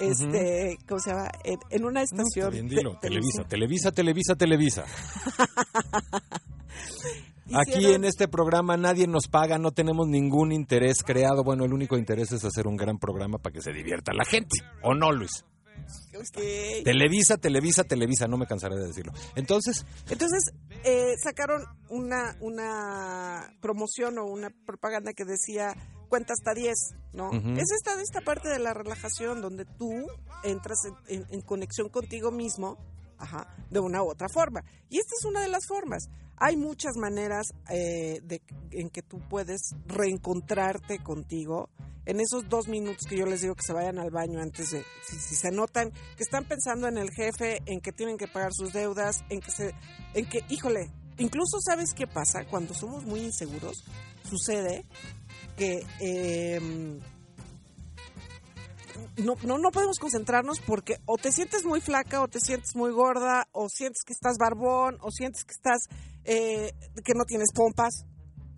este, 0.00 0.76
¿cómo 0.86 1.00
se 1.00 1.10
llama? 1.10 1.30
En, 1.70 1.84
una 1.84 2.02
estación. 2.02 2.50
Televisa, 3.00 3.44
Televisa, 3.48 3.92
Televisa, 3.92 4.34
Televisa. 4.34 4.84
Aquí 7.56 7.86
en 7.92 8.04
este 8.04 8.28
programa 8.28 8.76
nadie 8.76 9.06
nos 9.06 9.28
paga, 9.28 9.58
no 9.58 9.72
tenemos 9.72 10.06
ningún 10.06 10.52
interés 10.52 11.02
creado. 11.02 11.42
Bueno, 11.42 11.64
el 11.64 11.72
único 11.72 11.96
interés 11.96 12.32
es 12.32 12.44
hacer 12.44 12.66
un 12.66 12.76
gran 12.76 12.98
programa 12.98 13.38
para 13.38 13.52
que 13.52 13.62
se 13.62 13.72
divierta 13.72 14.12
la 14.12 14.24
gente. 14.24 14.58
¿O 14.82 14.94
no, 14.94 15.12
Luis? 15.12 15.44
Televisa, 16.84 17.36
Televisa, 17.36 17.84
Televisa, 17.84 18.26
no 18.26 18.36
me 18.36 18.46
cansaré 18.46 18.76
de 18.76 18.86
decirlo. 18.86 19.12
Entonces. 19.36 19.84
Entonces, 20.10 20.52
eh, 20.84 21.14
sacaron 21.22 21.64
una, 21.88 22.36
una 22.40 23.52
promoción 23.60 24.18
o 24.18 24.24
una 24.24 24.50
propaganda 24.66 25.12
que 25.12 25.24
decía 25.24 25.74
cuenta 26.08 26.32
hasta 26.32 26.54
10, 26.54 26.74
¿no? 27.14 27.30
Es 27.32 27.70
esta, 27.72 28.00
esta 28.00 28.20
parte 28.20 28.48
de 28.48 28.58
la 28.58 28.72
relajación 28.72 29.40
donde 29.40 29.64
tú 29.64 30.06
entras 30.44 30.78
en 31.08 31.40
conexión 31.42 31.88
contigo 31.88 32.30
mismo 32.30 32.78
Ajá, 33.18 33.46
de 33.70 33.80
una 33.80 34.02
u 34.02 34.10
otra 34.10 34.28
forma. 34.28 34.62
Y 34.88 34.98
esta 34.98 35.14
es 35.18 35.24
una 35.24 35.40
de 35.40 35.48
las 35.48 35.66
formas. 35.66 36.08
Hay 36.36 36.56
muchas 36.56 36.96
maneras 36.96 37.46
eh, 37.70 38.20
de, 38.22 38.42
en 38.70 38.90
que 38.90 39.02
tú 39.02 39.20
puedes 39.28 39.74
reencontrarte 39.86 41.02
contigo. 41.02 41.70
En 42.04 42.20
esos 42.20 42.48
dos 42.48 42.68
minutos 42.68 43.06
que 43.08 43.16
yo 43.16 43.26
les 43.26 43.40
digo 43.40 43.54
que 43.54 43.64
se 43.66 43.72
vayan 43.72 43.98
al 43.98 44.10
baño 44.10 44.40
antes 44.40 44.70
de, 44.70 44.84
si, 45.02 45.34
se 45.34 45.50
notan 45.50 45.90
que 45.90 46.22
están 46.22 46.46
pensando 46.46 46.86
en 46.86 46.98
el 46.98 47.10
jefe, 47.10 47.62
en 47.66 47.80
que 47.80 47.90
tienen 47.90 48.16
que 48.16 48.28
pagar 48.28 48.52
sus 48.52 48.72
deudas, 48.72 49.24
en 49.28 49.40
que 49.40 49.50
se, 49.50 49.74
en 50.14 50.28
que, 50.28 50.44
híjole, 50.48 50.92
incluso 51.18 51.58
sabes 51.60 51.94
qué 51.96 52.06
pasa 52.06 52.44
cuando 52.48 52.74
somos 52.74 53.04
muy 53.04 53.20
inseguros, 53.20 53.82
sucede 54.22 54.84
que 55.56 55.80
eh, 56.00 57.00
no, 59.16 59.34
no, 59.42 59.58
no 59.58 59.70
podemos 59.70 59.98
concentrarnos 59.98 60.60
porque 60.60 60.98
o 61.06 61.16
te 61.16 61.32
sientes 61.32 61.64
muy 61.64 61.80
flaca 61.80 62.22
o 62.22 62.28
te 62.28 62.40
sientes 62.40 62.74
muy 62.74 62.90
gorda 62.90 63.48
o 63.52 63.68
sientes 63.68 64.02
que 64.04 64.12
estás 64.12 64.36
barbón 64.38 64.98
o 65.00 65.10
sientes 65.10 65.44
que 65.44 65.52
estás 65.52 65.88
eh, 66.24 66.72
que 67.04 67.14
no 67.14 67.24
tienes 67.24 67.52
pompas. 67.54 68.04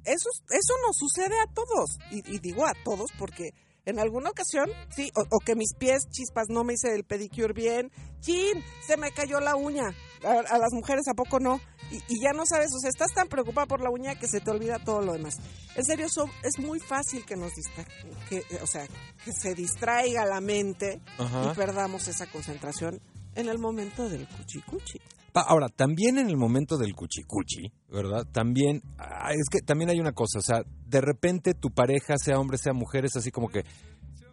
Eso, 0.05 0.31
eso 0.51 0.75
nos 0.87 0.97
sucede 0.97 1.39
a 1.39 1.53
todos. 1.53 1.99
Y, 2.11 2.39
digo 2.39 2.65
a 2.67 2.73
todos 2.85 3.11
porque 3.19 3.51
en 3.89 3.99
alguna 3.99 4.29
ocasión, 4.29 4.71
sí, 4.95 5.11
o, 5.15 5.41
que 5.41 5.57
mis 5.57 5.73
pies 5.75 6.03
chispas 6.11 6.49
no 6.51 6.63
me 6.63 6.75
hice 6.75 6.95
el 6.95 7.05
pedicure 7.05 7.55
bien, 7.55 7.91
chin, 8.21 8.63
se 8.87 8.99
me 8.99 9.13
cayó 9.13 9.41
la 9.41 9.57
uña. 9.57 9.95
A, 10.23 10.59
las 10.59 10.73
mujeres 10.73 11.09
a 11.09 11.15
poco 11.15 11.41
no. 11.41 11.59
Y, 11.91 12.23
ya 12.23 12.33
no 12.35 12.45
sabes, 12.45 12.69
o 12.75 12.79
sea, 12.81 12.91
estás 12.91 13.15
tan 13.15 13.29
preocupada 13.29 13.67
por 13.67 13.81
la 13.81 13.89
uña 13.89 14.19
que 14.19 14.29
se 14.29 14.41
te 14.41 14.51
olvida 14.51 14.79
todo 14.79 15.01
lo 15.01 15.15
demás. 15.15 15.37
En 15.75 15.85
serio, 15.87 16.07
es 16.43 16.59
muy 16.59 16.81
fácil 16.81 17.25
que 17.25 17.35
nos 17.35 17.55
distraiga, 17.55 17.91
que, 18.29 18.45
o 18.61 18.67
sea, 18.67 18.87
que 19.25 19.33
se 19.33 19.55
distraiga 19.55 20.27
la 20.27 20.43
mente 20.43 21.01
y 21.19 21.55
perdamos 21.57 22.09
esa 22.09 22.27
concentración 22.27 23.01
en 23.37 23.49
el 23.49 23.59
momento 23.59 24.07
del 24.11 24.29
cuchicuchi. 24.29 25.01
Ahora, 25.35 25.69
también 25.69 26.19
en 26.19 26.29
el 26.29 26.37
momento 26.37 26.77
del 26.77 26.95
cuchicuchi, 26.95 27.71
¿verdad? 27.91 28.27
También, 28.33 28.83
ah, 28.99 29.31
es 29.33 29.49
que 29.51 29.61
también 29.61 29.91
hay 29.91 30.01
una 30.01 30.13
cosa, 30.13 30.39
o 30.39 30.43
sea, 30.43 30.63
de 30.87 31.01
repente 31.01 31.55
tu 31.55 31.71
pareja, 31.71 32.17
sea 32.17 32.39
hombre, 32.39 32.59
sea 32.59 32.73
mujer, 32.73 33.05
es 33.05 33.17
así 33.17 33.31
como 33.31 33.49
que 33.49 33.65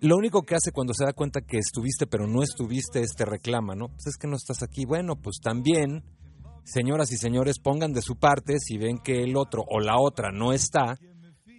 lo 0.01 0.17
único 0.17 0.43
que 0.43 0.55
hace 0.55 0.71
cuando 0.71 0.93
se 0.93 1.05
da 1.05 1.13
cuenta 1.13 1.41
que 1.41 1.58
estuviste 1.58 2.05
pero 2.05 2.27
no 2.27 2.43
estuviste 2.43 3.01
es 3.01 3.15
te 3.15 3.25
reclama, 3.25 3.75
¿no? 3.75 3.88
Pues 3.88 4.08
es 4.08 4.17
que 4.17 4.27
no 4.27 4.36
estás 4.36 4.62
aquí. 4.62 4.86
Bueno, 4.86 5.15
pues 5.15 5.38
también, 5.41 6.03
señoras 6.63 7.12
y 7.12 7.17
señores, 7.17 7.60
pongan 7.60 7.93
de 7.93 8.01
su 8.01 8.15
parte 8.15 8.60
si 8.60 8.77
ven 8.77 8.99
que 8.99 9.23
el 9.23 9.36
otro 9.36 9.63
o 9.67 9.79
la 9.79 9.95
otra 9.99 10.31
no 10.31 10.53
está, 10.53 10.97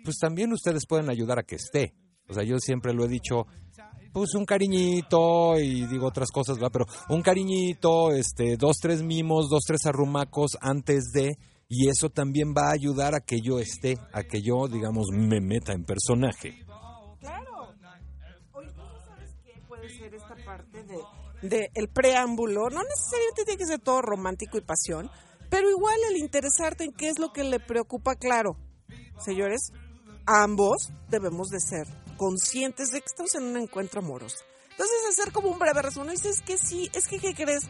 pues 0.04 0.18
también 0.18 0.52
ustedes 0.52 0.86
pueden 0.86 1.10
ayudar 1.10 1.38
a 1.38 1.42
que 1.42 1.56
esté. 1.56 1.94
O 2.28 2.34
sea, 2.34 2.44
yo 2.44 2.58
siempre 2.58 2.92
lo 2.92 3.04
he 3.04 3.08
dicho, 3.08 3.46
pues 4.16 4.34
un 4.34 4.46
cariñito 4.46 5.58
y 5.58 5.86
digo 5.88 6.06
otras 6.06 6.30
cosas, 6.30 6.56
¿verdad? 6.56 6.70
Pero 6.72 6.86
un 7.10 7.20
cariñito, 7.20 8.12
este, 8.12 8.56
dos, 8.56 8.78
tres 8.80 9.02
mimos, 9.02 9.50
dos, 9.50 9.60
tres 9.66 9.84
arrumacos 9.84 10.52
antes 10.62 11.10
de, 11.12 11.36
y 11.68 11.90
eso 11.90 12.08
también 12.08 12.54
va 12.56 12.70
a 12.70 12.72
ayudar 12.72 13.14
a 13.14 13.20
que 13.20 13.42
yo 13.42 13.58
esté, 13.58 13.98
a 14.14 14.22
que 14.22 14.40
yo, 14.40 14.68
digamos, 14.68 15.08
me 15.12 15.42
meta 15.42 15.74
en 15.74 15.84
personaje. 15.84 16.64
Claro. 17.20 17.74
Oye, 18.54 18.70
sabes 19.04 19.34
qué 19.44 19.60
puede 19.68 19.90
ser 19.90 20.14
esta 20.14 20.34
parte 20.46 20.82
de, 20.82 20.96
de 21.46 21.70
el 21.74 21.88
preámbulo? 21.88 22.70
No 22.70 22.80
necesariamente 22.84 23.44
tiene 23.44 23.58
que 23.58 23.66
ser 23.66 23.80
todo 23.80 24.00
romántico 24.00 24.56
y 24.56 24.62
pasión, 24.62 25.10
pero 25.50 25.68
igual 25.68 25.98
el 26.10 26.16
interesarte 26.16 26.84
en 26.84 26.92
qué 26.92 27.10
es 27.10 27.18
lo 27.18 27.34
que 27.34 27.44
le 27.44 27.60
preocupa, 27.60 28.14
claro. 28.14 28.56
Señores, 29.18 29.72
ambos 30.24 30.90
debemos 31.10 31.48
de 31.48 31.60
ser 31.60 32.05
conscientes 32.16 32.90
de 32.90 33.00
que 33.00 33.06
estamos 33.06 33.34
en 33.34 33.44
un 33.44 33.56
encuentro 33.56 34.00
amoroso. 34.00 34.44
Entonces, 34.70 34.96
hacer 35.10 35.32
como 35.32 35.48
un 35.48 35.58
breve 35.58 35.82
resumen, 35.82 36.10
dices 36.10 36.42
que 36.42 36.58
sí, 36.58 36.90
es 36.92 37.08
que, 37.08 37.18
¿qué 37.18 37.34
crees? 37.34 37.62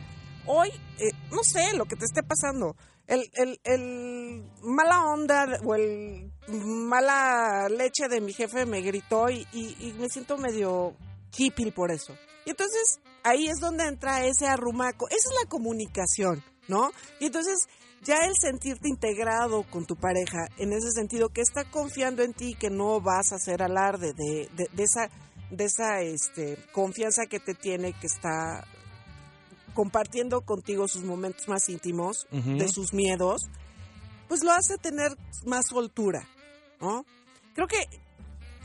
Hoy, 0.46 0.70
eh, 0.98 1.12
no 1.30 1.44
sé, 1.44 1.76
lo 1.76 1.84
que 1.86 1.96
te 1.96 2.04
esté 2.04 2.22
pasando, 2.22 2.76
el, 3.06 3.30
el, 3.34 3.60
el, 3.62 4.50
mala 4.62 5.04
onda 5.04 5.46
o 5.64 5.74
el 5.74 6.32
mala 6.48 7.68
leche 7.68 8.08
de 8.08 8.20
mi 8.20 8.32
jefe 8.32 8.66
me 8.66 8.80
gritó 8.80 9.30
y, 9.30 9.46
y, 9.52 9.94
me 9.98 10.08
siento 10.08 10.36
medio 10.36 10.96
hippie 11.36 11.70
por 11.70 11.92
eso. 11.92 12.16
Y 12.44 12.50
entonces, 12.50 13.00
ahí 13.22 13.46
es 13.46 13.60
donde 13.60 13.86
entra 13.86 14.24
ese 14.26 14.46
arrumaco, 14.46 15.08
esa 15.08 15.28
es 15.28 15.34
la 15.42 15.48
comunicación, 15.48 16.42
¿no? 16.68 16.90
Y 17.20 17.26
entonces 17.26 17.68
ya 18.06 18.24
el 18.24 18.34
sentirte 18.40 18.88
integrado 18.88 19.64
con 19.64 19.84
tu 19.84 19.96
pareja, 19.96 20.46
en 20.58 20.72
ese 20.72 20.92
sentido, 20.92 21.30
que 21.30 21.40
está 21.40 21.68
confiando 21.68 22.22
en 22.22 22.32
ti, 22.32 22.54
que 22.54 22.70
no 22.70 23.00
vas 23.00 23.32
a 23.32 23.36
hacer 23.36 23.62
alarde 23.62 24.12
de, 24.12 24.48
de, 24.54 24.82
esa, 24.82 25.10
de 25.50 25.64
esa 25.64 26.00
este, 26.02 26.56
confianza 26.72 27.26
que 27.26 27.40
te 27.40 27.54
tiene, 27.54 27.92
que 27.92 28.06
está 28.06 28.64
compartiendo 29.74 30.40
contigo 30.42 30.86
sus 30.88 31.02
momentos 31.02 31.48
más 31.48 31.68
íntimos, 31.68 32.26
de 32.30 32.68
sus 32.68 32.94
miedos, 32.94 33.42
pues 34.28 34.42
lo 34.42 34.52
hace 34.52 34.78
tener 34.78 35.12
más 35.44 35.66
soltura, 35.68 36.26
¿no? 36.80 37.04
Creo 37.54 37.66
que 37.66 37.84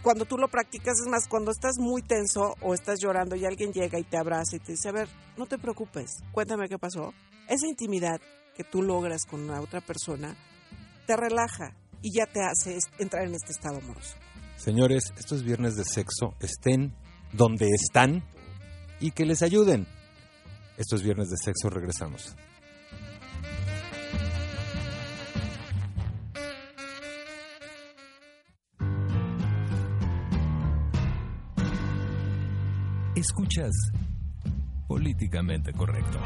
cuando 0.03 0.25
tú 0.25 0.37
lo 0.37 0.47
practicas, 0.47 0.99
es 0.99 1.07
más, 1.07 1.27
cuando 1.27 1.51
estás 1.51 1.77
muy 1.79 2.01
tenso 2.01 2.55
o 2.61 2.73
estás 2.73 2.99
llorando 3.01 3.35
y 3.35 3.45
alguien 3.45 3.73
llega 3.73 3.99
y 3.99 4.03
te 4.03 4.17
abraza 4.17 4.55
y 4.55 4.59
te 4.59 4.71
dice, 4.71 4.89
a 4.89 4.93
ver, 4.93 5.09
no 5.35 5.47
te 5.47 5.57
preocupes, 5.57 6.23
cuéntame 6.31 6.69
qué 6.69 6.77
pasó. 6.77 7.13
Esa 7.49 7.67
intimidad 7.67 8.21
que 8.55 8.63
tú 8.63 8.81
logras 8.81 9.25
con 9.25 9.41
una 9.41 9.61
otra 9.61 9.81
persona 9.81 10.35
te 11.05 11.15
relaja 11.15 11.75
y 12.01 12.17
ya 12.17 12.25
te 12.25 12.41
hace 12.41 12.77
entrar 12.99 13.25
en 13.25 13.35
este 13.35 13.51
estado 13.51 13.77
amoroso. 13.77 14.15
Señores, 14.57 15.13
estos 15.17 15.43
viernes 15.43 15.75
de 15.75 15.83
sexo 15.83 16.35
estén 16.39 16.93
donde 17.33 17.67
están 17.69 18.23
y 18.99 19.11
que 19.11 19.25
les 19.25 19.41
ayuden. 19.41 19.87
Estos 20.77 21.03
viernes 21.03 21.29
de 21.29 21.37
sexo 21.37 21.69
regresamos. 21.69 22.35
Escuchas 33.15 33.71
Políticamente 34.87 35.71
Correcto. 35.73 36.19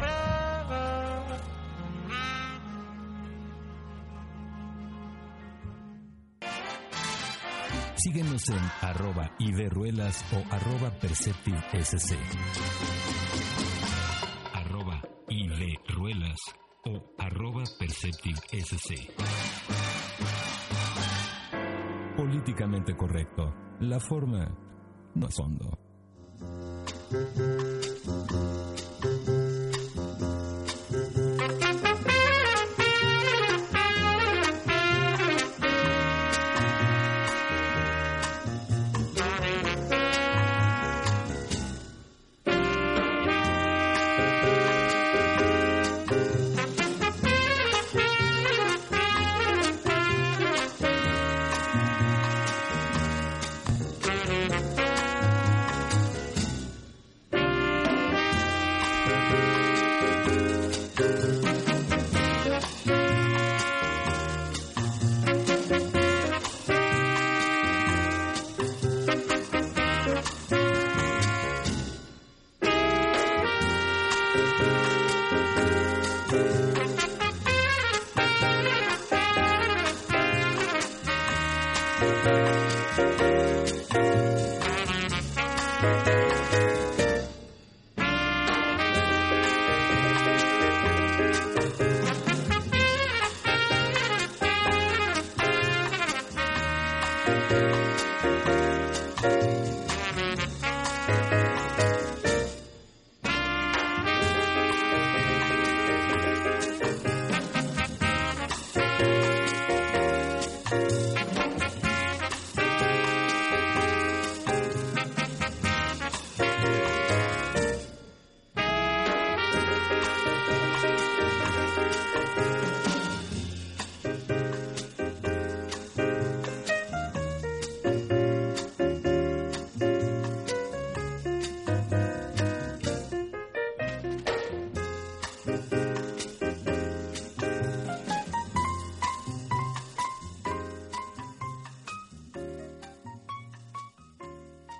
Síguenos 8.06 8.48
en 8.50 8.60
arroba 8.82 9.32
iberruelas 9.40 10.24
o 10.32 10.54
arroba 10.54 10.92
perceptivesc. 10.92 12.16
Arroba 14.54 15.02
iberruelas 15.28 16.38
o 16.86 17.02
arroba 17.18 17.64
perceptivesc. 17.80 19.10
Políticamente 22.16 22.96
correcto. 22.96 23.52
La 23.80 24.00
forma 24.00 24.56
no 25.16 25.28
es 25.28 25.36
fondo. 25.36 25.76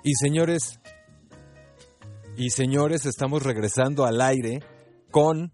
Y 0.08 0.14
señores, 0.14 0.78
y 2.36 2.50
señores, 2.50 3.06
estamos 3.06 3.42
regresando 3.42 4.04
al 4.04 4.20
aire 4.20 4.60
con 5.10 5.52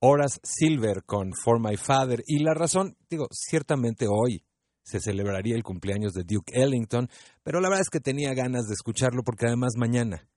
Horas 0.00 0.38
Silver, 0.42 1.02
con 1.06 1.32
For 1.32 1.58
My 1.58 1.78
Father. 1.78 2.22
Y 2.26 2.40
la 2.40 2.52
razón, 2.52 2.98
digo, 3.08 3.26
ciertamente 3.32 4.04
hoy 4.06 4.44
se 4.82 5.00
celebraría 5.00 5.56
el 5.56 5.62
cumpleaños 5.62 6.12
de 6.12 6.24
Duke 6.24 6.52
Ellington, 6.52 7.08
pero 7.42 7.62
la 7.62 7.70
verdad 7.70 7.84
es 7.86 7.88
que 7.88 8.00
tenía 8.00 8.34
ganas 8.34 8.66
de 8.66 8.74
escucharlo 8.74 9.22
porque 9.24 9.46
además 9.46 9.76
mañana, 9.78 10.28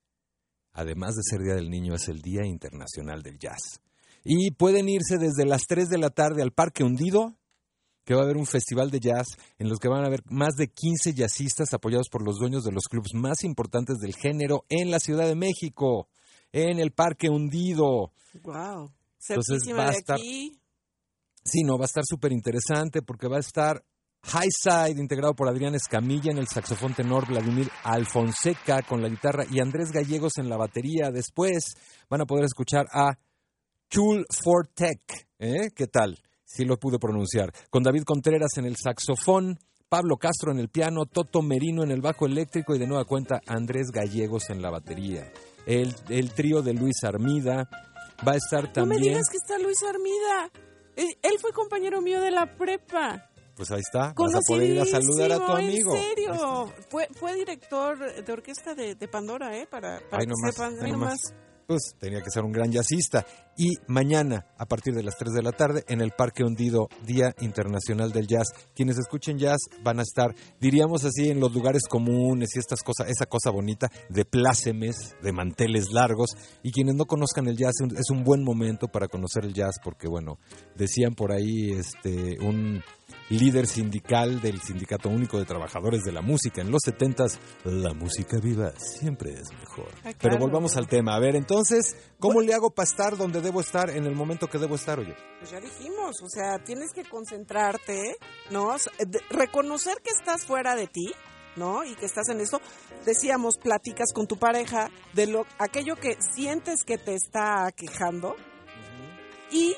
además 0.72 1.14
de 1.16 1.24
ser 1.24 1.42
Día 1.42 1.56
del 1.56 1.70
Niño, 1.70 1.96
es 1.96 2.08
el 2.08 2.22
Día 2.22 2.46
Internacional 2.46 3.24
del 3.24 3.40
Jazz. 3.40 3.82
Y 4.24 4.52
pueden 4.52 4.88
irse 4.88 5.18
desde 5.18 5.46
las 5.46 5.64
3 5.68 5.90
de 5.90 5.98
la 5.98 6.12
tarde 6.12 6.44
al 6.44 6.54
Parque 6.54 6.86
Hundido 6.86 7.36
que 8.04 8.14
va 8.14 8.22
a 8.22 8.24
haber 8.24 8.38
un 8.38 8.46
festival 8.46 8.90
de 8.90 9.00
jazz 9.00 9.28
en 9.60 9.70
los 9.70 9.80
que 9.80 9.88
van 9.88 10.04
a 10.04 10.08
haber 10.08 10.22
más 10.26 10.56
de 10.56 10.68
15 10.68 11.14
jazzistas 11.14 11.74
apoyados 11.74 12.10
por 12.10 12.26
los 12.26 12.38
dueños 12.38 12.64
de 12.64 12.72
los 12.72 12.86
clubes 12.86 13.14
más 13.14 13.44
importantes 13.44 13.98
del 13.98 14.16
género 14.16 14.66
en 14.70 14.92
la 14.92 15.00
Ciudad 15.00 15.28
de 15.28 15.36
México, 15.36 16.08
en 16.52 16.80
el 16.80 16.92
Parque 16.92 17.30
Hundido. 17.30 18.12
Wow. 18.44 18.92
Entonces 19.30 19.64
va 19.76 19.90
a 19.90 19.92
estar 19.92 20.20
Sí, 21.44 21.64
no, 21.64 21.78
va 21.78 21.86
a 21.86 21.88
estar 21.88 22.04
súper 22.06 22.32
interesante 22.32 23.02
porque 23.02 23.28
va 23.28 23.38
a 23.38 23.42
estar 23.42 23.84
High 24.24 24.50
Side 24.52 25.02
integrado 25.02 25.34
por 25.34 25.50
Adrián 25.50 25.74
Escamilla 25.74 26.32
en 26.32 26.38
el 26.38 26.48
saxofón 26.48 26.94
tenor, 26.94 27.28
Vladimir 27.28 27.70
Alfonseca 27.84 28.84
con 28.84 29.02
la 29.02 29.10
guitarra 29.10 29.46
y 29.50 29.60
Andrés 29.60 29.92
Gallegos 29.92 30.38
en 30.38 30.50
la 30.50 30.58
batería. 30.58 31.10
Después 31.12 31.74
van 32.10 32.22
a 32.22 32.26
poder 32.26 32.46
escuchar 32.46 32.86
a 32.94 33.18
Chul 33.90 34.26
Fortec. 34.30 35.02
¿eh? 35.40 35.72
¿Qué 35.76 35.88
tal? 35.88 36.20
Sí 36.52 36.66
lo 36.66 36.78
pude 36.78 37.00
pronunciar, 37.00 37.52
con 37.70 37.84
David 37.84 38.04
Contreras 38.04 38.58
en 38.58 38.66
el 38.66 38.76
saxofón, 38.76 39.60
Pablo 39.90 40.18
Castro 40.18 40.52
en 40.52 40.60
el 40.60 40.70
piano, 40.70 41.06
Toto 41.06 41.42
Merino 41.42 41.84
en 41.84 41.92
el 41.92 42.02
bajo 42.02 42.26
eléctrico 42.26 42.76
y 42.76 42.80
de 42.80 42.88
nueva 42.88 43.06
cuenta 43.06 43.42
Andrés 43.46 43.88
Gallegos 43.92 44.50
en 44.50 44.62
la 44.62 44.70
batería. 44.70 45.32
El, 45.66 45.94
el 46.10 46.34
trío 46.34 46.62
de 46.62 46.74
Luis 46.74 47.04
Armida 47.04 47.70
va 48.26 48.34
a 48.34 48.38
estar 48.38 48.72
también... 48.72 49.00
No 49.02 49.06
me 49.06 49.10
digas 49.10 49.30
que 49.30 49.38
está 49.38 49.58
Luis 49.60 49.84
Armida. 49.84 50.50
Él 50.96 51.34
fue 51.40 51.52
compañero 51.52 52.02
mío 52.02 52.22
de 52.22 52.32
la 52.32 52.46
prepa. 52.58 53.30
Pues 53.56 53.70
ahí 53.72 53.82
está, 53.82 54.14
vas 54.18 54.36
a 54.36 54.40
poder 54.48 54.70
ir 54.70 54.80
a 54.80 54.86
saludar 54.86 55.34
a 55.34 55.46
tu 55.46 55.52
amigo. 55.52 55.94
En 55.94 56.04
serio, 56.04 56.74
fue, 56.90 57.08
fue 57.14 57.36
director 57.36 58.24
de 58.24 58.34
orquesta 58.34 58.74
de, 58.74 58.96
Pandora, 59.08 59.58
¿eh? 59.58 59.68
Para, 59.70 60.00
para 60.10 60.26
que 60.26 60.32
sepan, 60.50 60.78
pues 61.68 61.96
tenía 62.00 62.22
que 62.22 62.32
ser 62.32 62.44
un 62.44 62.52
gran 62.52 62.72
jazzista. 62.72 63.26
Y 63.58 63.74
mañana, 63.88 64.48
a 64.58 64.66
partir 64.66 64.94
de 64.94 65.04
las 65.04 65.18
3 65.18 65.34
de 65.34 65.44
la 65.44 65.52
tarde, 65.52 65.84
en 65.88 66.02
el 66.02 66.12
Parque 66.12 66.44
Hundido, 66.44 66.88
Día 67.06 67.34
Internacional 67.42 68.12
del 68.12 68.28
Jazz. 68.28 68.48
Quienes 68.74 68.98
escuchen 68.98 69.38
jazz 69.38 69.60
van 69.84 70.00
a 70.00 70.04
estar, 70.04 70.34
diríamos 70.60 71.04
así, 71.04 71.30
en 71.30 71.40
los 71.40 71.54
lugares 71.54 71.84
comunes 71.88 72.56
y 72.56 72.60
estas 72.60 72.82
cosas, 72.82 73.10
esa 73.10 73.26
cosa 73.26 73.52
bonita 73.52 73.90
de 74.10 74.26
plácemes, 74.26 75.16
de 75.22 75.32
manteles 75.32 75.92
largos. 75.92 76.32
Y 76.64 76.72
quienes 76.72 76.96
no 76.96 77.06
conozcan 77.06 77.48
el 77.48 77.58
jazz, 77.58 77.74
es 77.96 78.10
un 78.10 78.24
buen 78.24 78.44
momento 78.44 78.88
para 78.88 79.08
conocer 79.08 79.46
el 79.46 79.54
jazz, 79.54 79.76
porque 79.84 80.08
bueno, 80.08 80.40
decían 80.76 81.14
por 81.14 81.32
ahí 81.32 81.72
este 81.72 82.38
un 82.40 82.82
líder 83.32 83.66
sindical 83.66 84.42
del 84.42 84.62
Sindicato 84.62 85.10
Único 85.10 85.40
de 85.40 85.46
Trabajadores 85.46 86.04
de 86.04 86.12
la 86.12 86.22
Música. 86.22 86.62
En 86.62 86.70
los 86.70 86.82
70 86.84 87.26
la 87.66 87.94
música 87.94 88.38
viva 88.42 88.74
siempre 88.78 89.32
es 89.34 89.52
mejor. 89.54 89.90
Ay, 90.04 90.16
Pero 90.20 90.38
volvamos 90.38 90.76
al 90.76 90.88
tema. 90.88 91.16
A 91.16 91.20
ver, 91.20 91.36
entonces, 91.36 91.96
¿cómo 92.20 92.42
le 92.42 92.54
hago 92.54 92.72
para 92.72 92.90
estar 92.90 93.18
donde 93.18 93.42
debo 93.42 93.62
estar 93.62 93.90
en 93.90 94.06
el 94.06 94.16
momento 94.16 94.48
que 94.48 94.58
debo 94.58 94.76
estar, 94.76 95.00
oye? 95.00 95.16
Pues 95.40 95.52
ya 95.52 95.60
dijimos, 95.60 96.22
o 96.22 96.30
sea, 96.30 96.60
tienes 96.64 96.92
que 96.94 97.04
concentrarte, 97.04 98.18
¿no? 98.50 98.76
Reconocer 99.30 99.98
que 100.04 100.12
estás 100.12 100.46
fuera 100.46 100.76
de 100.76 100.88
ti, 100.88 101.12
¿no? 101.56 101.84
Y 101.86 101.96
que 101.96 102.06
estás 102.06 102.28
en 102.30 102.42
esto. 102.42 102.60
Decíamos, 103.06 103.58
platicas 103.58 104.12
con 104.14 104.28
tu 104.28 104.38
pareja 104.38 104.90
de 105.14 105.28
lo 105.28 105.46
aquello 105.58 105.96
que 105.96 106.18
sientes 106.34 106.84
que 106.84 106.98
te 106.98 107.16
está 107.16 107.72
quejando 107.76 108.36
y 109.52 109.76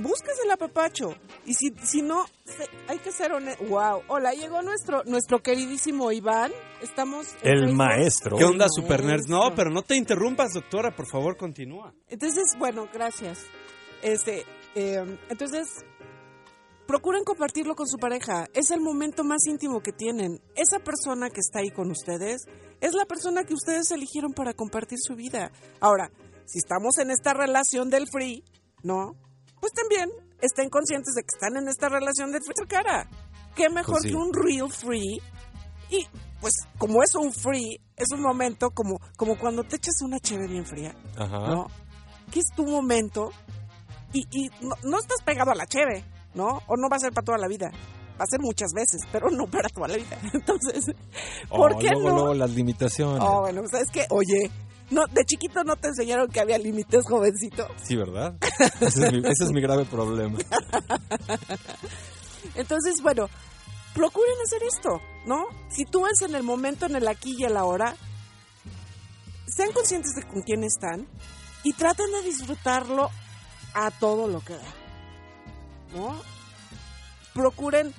buscas 0.00 0.34
el 0.44 0.50
apapacho. 0.50 1.14
Y 1.46 1.54
si, 1.54 1.70
si 1.82 2.02
no, 2.02 2.26
se- 2.44 2.68
hay 2.88 2.98
que 2.98 3.12
ser 3.12 3.32
honesto. 3.32 3.64
Wow. 3.64 4.02
Hola, 4.08 4.32
llegó 4.32 4.62
nuestro 4.62 5.02
nuestro 5.04 5.42
queridísimo 5.42 6.10
Iván. 6.12 6.52
Estamos 6.82 7.26
en 7.42 7.48
El 7.52 7.58
Facebook. 7.60 7.76
maestro. 7.76 8.36
¿Qué 8.36 8.44
onda, 8.44 8.66
Super 8.68 9.04
Nerds? 9.04 9.28
No, 9.28 9.54
pero 9.54 9.70
no 9.70 9.82
te 9.82 9.96
interrumpas, 9.96 10.52
doctora, 10.54 10.94
por 10.94 11.06
favor, 11.06 11.36
continúa. 11.36 11.92
Entonces, 12.08 12.56
bueno, 12.58 12.88
gracias. 12.92 13.38
Este, 14.02 14.44
eh, 14.74 15.18
entonces, 15.28 15.68
procuren 16.86 17.22
compartirlo 17.24 17.74
con 17.76 17.86
su 17.86 17.98
pareja. 17.98 18.46
Es 18.54 18.70
el 18.70 18.80
momento 18.80 19.24
más 19.24 19.46
íntimo 19.46 19.80
que 19.80 19.92
tienen. 19.92 20.40
Esa 20.56 20.78
persona 20.80 21.30
que 21.30 21.40
está 21.40 21.60
ahí 21.60 21.70
con 21.70 21.90
ustedes 21.90 22.42
es 22.80 22.94
la 22.94 23.04
persona 23.04 23.44
que 23.44 23.54
ustedes 23.54 23.90
eligieron 23.90 24.32
para 24.32 24.54
compartir 24.54 24.98
su 25.00 25.14
vida. 25.14 25.52
Ahora, 25.80 26.10
si 26.46 26.58
estamos 26.58 26.98
en 26.98 27.10
esta 27.10 27.32
relación 27.34 27.90
del 27.90 28.06
free, 28.10 28.42
¿no? 28.82 29.12
Pues 29.60 29.72
también 29.72 30.08
estén 30.40 30.68
conscientes 30.70 31.14
de 31.14 31.22
que 31.22 31.34
están 31.34 31.56
en 31.56 31.68
esta 31.68 31.88
relación 31.88 32.32
free 32.32 32.38
su 32.40 32.66
cara. 32.66 33.08
¿Qué 33.54 33.68
mejor 33.68 33.94
Pues 33.96 34.02
sí. 34.04 34.10
que 34.10 34.16
un 34.16 34.32
real 34.32 34.70
free? 34.70 35.20
Y 35.90 36.06
pues 36.40 36.54
como 36.78 37.02
es 37.02 37.14
un 37.14 37.32
free, 37.32 37.80
es 37.96 38.06
un 38.12 38.22
momento 38.22 38.70
como, 38.70 38.98
como 39.16 39.38
cuando 39.38 39.64
te 39.64 39.76
echas 39.76 40.00
una 40.02 40.18
cheve 40.20 40.46
bien 40.46 40.64
fría. 40.64 40.94
Ajá. 41.18 41.38
¿no? 41.50 41.66
Que 42.32 42.40
es 42.40 42.46
tu 42.56 42.64
momento 42.64 43.30
y, 44.12 44.22
y 44.30 44.48
no, 44.64 44.74
no 44.84 44.98
estás 44.98 45.18
pegado 45.24 45.50
a 45.50 45.54
la 45.54 45.66
cheve, 45.66 46.04
¿no? 46.34 46.46
O 46.68 46.76
no 46.76 46.88
va 46.88 46.96
a 46.96 47.00
ser 47.00 47.12
para 47.12 47.24
toda 47.24 47.38
la 47.38 47.48
vida. 47.48 47.70
Va 48.18 48.24
a 48.24 48.26
ser 48.30 48.40
muchas 48.40 48.70
veces, 48.74 49.00
pero 49.12 49.30
no 49.30 49.46
para 49.46 49.68
toda 49.68 49.88
la 49.88 49.96
vida. 49.96 50.18
Entonces, 50.32 50.84
¿por 51.48 51.74
Oh, 51.74 51.78
qué 51.78 51.88
luego, 51.90 52.08
no? 52.08 52.14
luego 52.16 52.34
las 52.34 52.50
limitaciones. 52.50 53.22
Oh, 53.22 53.40
bueno, 53.40 53.62
¿sabes 53.70 53.88
qué? 53.92 54.06
Oye, 54.10 54.50
no, 54.90 55.06
de 55.06 55.24
chiquito 55.24 55.62
no 55.64 55.76
te 55.76 55.88
enseñaron 55.88 56.28
que 56.28 56.40
había 56.40 56.58
límites, 56.58 57.04
jovencito. 57.06 57.68
Sí, 57.82 57.96
¿verdad? 57.96 58.34
Ese 58.80 59.06
es, 59.06 59.12
mi, 59.12 59.18
ese 59.18 59.44
es 59.44 59.52
mi 59.52 59.60
grave 59.60 59.84
problema. 59.84 60.38
Entonces, 62.54 63.00
bueno, 63.02 63.28
procuren 63.94 64.34
hacer 64.44 64.62
esto, 64.64 65.00
¿no? 65.26 65.44
Si 65.68 65.84
tú 65.84 66.06
es 66.06 66.22
en 66.22 66.34
el 66.34 66.42
momento, 66.42 66.86
en 66.86 66.96
el 66.96 67.06
aquí 67.06 67.36
y 67.38 67.44
el 67.44 67.56
ahora, 67.56 67.94
sean 69.46 69.72
conscientes 69.72 70.14
de 70.14 70.26
con 70.26 70.42
quién 70.42 70.64
están 70.64 71.06
y 71.62 71.72
traten 71.72 72.10
de 72.10 72.22
disfrutarlo 72.22 73.10
a 73.74 73.90
todo 73.92 74.26
lo 74.26 74.40
que 74.40 74.54
da, 74.54 74.74
¿no? 75.94 76.20
Procuren, 77.34 77.94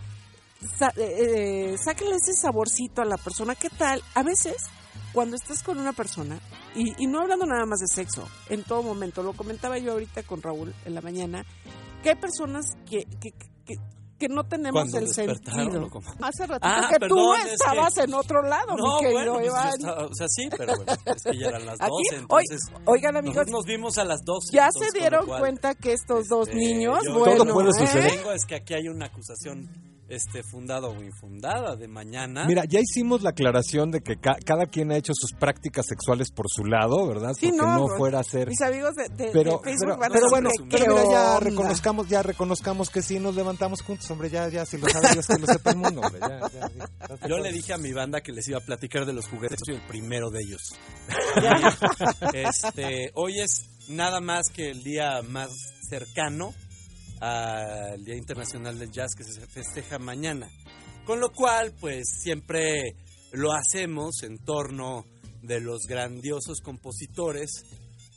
sa 0.77 0.89
eh, 0.97 1.71
eh, 1.73 1.75
sáquenle 1.77 2.15
ese 2.15 2.34
saborcito 2.34 3.01
a 3.01 3.06
la 3.06 3.17
persona. 3.17 3.56
¿Qué 3.56 3.69
tal? 3.69 4.04
A 4.13 4.23
veces, 4.23 4.58
cuando 5.13 5.36
estás 5.36 5.62
con 5.63 5.77
una 5.80 5.93
persona, 5.93 6.39
y, 6.75 6.93
y 7.04 7.08
no 7.08 7.19
hablando 7.21 7.45
nada 7.45 7.65
más 7.65 7.80
de 7.80 7.88
sexo, 7.88 8.27
en 8.49 8.63
todo 8.63 8.84
momento, 8.84 9.23
lo 9.23 9.34
comentaba 9.34 9.77
yo 9.77 9.93
ahorita 9.93 10.23
con 10.23 10.41
Raúl 10.41 10.73
en 10.86 10.93
la 10.95 11.01
mañana, 11.01 11.45
que 12.04 12.10
hay 12.10 12.15
personas 12.15 12.65
que, 12.89 13.04
que, 13.19 13.32
que, 13.65 13.75
que 14.17 14.27
no 14.30 14.43
tenemos 14.43 14.84
¿Cuándo 14.84 14.99
el 14.99 15.08
sentido. 15.13 15.89
Hace 16.21 16.45
ratito 16.45 16.60
Ah, 16.62 16.88
que 16.91 16.99
perdón, 16.99 17.17
tú 17.17 17.34
es 17.34 17.54
estabas 17.54 17.93
que- 17.95 18.01
en 18.04 18.13
otro 18.13 18.43
lado, 18.43 18.75
No, 18.77 18.97
mi 18.97 19.01
querido 19.01 19.34
bueno, 19.34 19.51
pues 19.51 19.75
estaba- 19.75 20.06
o 20.06 20.13
sea, 20.13 20.27
sí, 20.30 20.47
pero 20.56 20.75
bueno, 20.75 20.91
es 21.15 21.23
que 21.23 21.38
ya 21.39 21.47
eran 21.47 21.65
las 21.65 21.80
12, 21.80 21.86
Aquí, 22.15 22.25
hoy- 22.30 22.45
entonces... 22.45 22.60
oigan 22.86 23.17
amigos, 23.17 23.47
nos 23.47 23.65
vimos 23.65 23.97
a 23.97 24.06
las 24.06 24.21
12. 24.23 24.54
ya 24.56 24.67
entonces, 24.67 24.91
se 24.93 24.99
dieron 24.99 25.25
cual, 25.25 25.39
cuenta 25.39 25.73
que 25.75 25.93
estos 25.93 26.27
dos 26.27 26.47
este, 26.49 26.60
niños, 26.60 26.99
yo- 27.04 27.17
bueno, 27.17 27.43
Todo 27.45 27.54
puede 27.54 27.69
¿eh? 27.69 27.73
suceder. 27.88 28.12
Vengo 28.17 28.32
es 28.32 28.45
que 28.45 28.56
aquí 28.56 28.73
hay 28.75 28.88
una 28.89 29.08
acusación 29.08 29.67
este, 30.12 30.43
fundada 30.43 30.88
o 30.88 31.02
infundada 31.02 31.76
de 31.76 31.88
mañana. 31.88 32.45
Mira, 32.45 32.63
ya 32.67 32.80
hicimos 32.82 33.21
la 33.21 33.30
aclaración 33.32 33.91
de 33.91 34.02
que 34.02 34.17
ca- 34.17 34.38
cada 34.45 34.65
quien 34.65 34.91
ha 34.91 34.97
hecho 34.97 35.13
sus 35.15 35.32
prácticas 35.32 35.86
sexuales 35.88 36.32
por 36.32 36.47
su 36.50 36.65
lado, 36.65 37.08
¿verdad? 37.08 37.34
Sí, 37.34 37.47
Porque 37.50 37.58
no, 37.65 37.88
no, 37.88 37.97
fuera 37.97 38.19
a 38.19 38.24
ser... 38.24 38.50
Mis 38.50 38.62
amigos 38.62 38.93
de, 38.95 39.04
de- 39.10 39.32
Pero, 39.32 39.52
de 39.63 39.63
Facebook 39.63 39.80
pero, 39.80 39.97
van 39.97 40.12
a 40.12 40.13
pero 40.13 40.26
decir 40.26 40.30
bueno, 40.30 40.50
pero 40.69 40.86
¿qué 40.86 40.91
mira, 40.91 41.12
ya 41.12 41.39
reconozcamos, 41.39 42.08
ya 42.10 42.24
reconozcamos 42.24 42.89
que 42.89 43.02
sí 43.02 43.19
nos 43.19 43.36
levantamos 43.36 43.82
juntos, 43.82 44.10
hombre, 44.12 44.30
ya, 44.30 44.50
ya, 44.50 44.65
si 44.65 44.78
lo 44.78 44.88
sabe 44.89 45.10
Dios, 45.13 45.28
que 45.28 45.39
lo 45.39 45.47
sepa 45.47 45.71
el 45.71 45.78
mundo, 45.78 46.02
hombre, 46.02 46.19
ya, 46.19 46.39
ya, 46.52 46.69
ya. 47.19 47.28
Yo 47.28 47.38
le 47.39 47.52
dije 47.54 47.74
a 47.74 47.78
mi 47.78 47.93
banda 47.93 48.21
que 48.21 48.32
les 48.34 48.47
iba 48.50 48.58
a 48.58 48.62
platicar 48.62 49.06
de 49.06 49.13
los 49.13 49.28
juguetes, 49.28 49.60
soy 49.65 49.76
el 49.76 49.82
primero 49.88 50.30
de 50.30 50.39
ellos. 50.41 50.62
este, 52.34 53.12
hoy 53.15 53.39
es 53.39 53.69
nada 53.88 54.19
más 54.21 54.50
que 54.54 54.69
el 54.71 54.84
día 54.84 55.21
más 55.24 55.50
cercano 55.89 56.54
al 57.21 58.03
Día 58.03 58.15
Internacional 58.15 58.77
del 58.77 58.91
Jazz 58.91 59.13
que 59.15 59.23
se 59.23 59.45
festeja 59.47 59.99
mañana. 59.99 60.49
Con 61.05 61.19
lo 61.19 61.29
cual, 61.31 61.73
pues 61.79 62.03
siempre 62.21 62.95
lo 63.31 63.53
hacemos 63.53 64.23
en 64.23 64.38
torno 64.39 65.05
de 65.41 65.62
los 65.62 65.84
grandiosos 65.88 66.60
compositores 66.62 67.63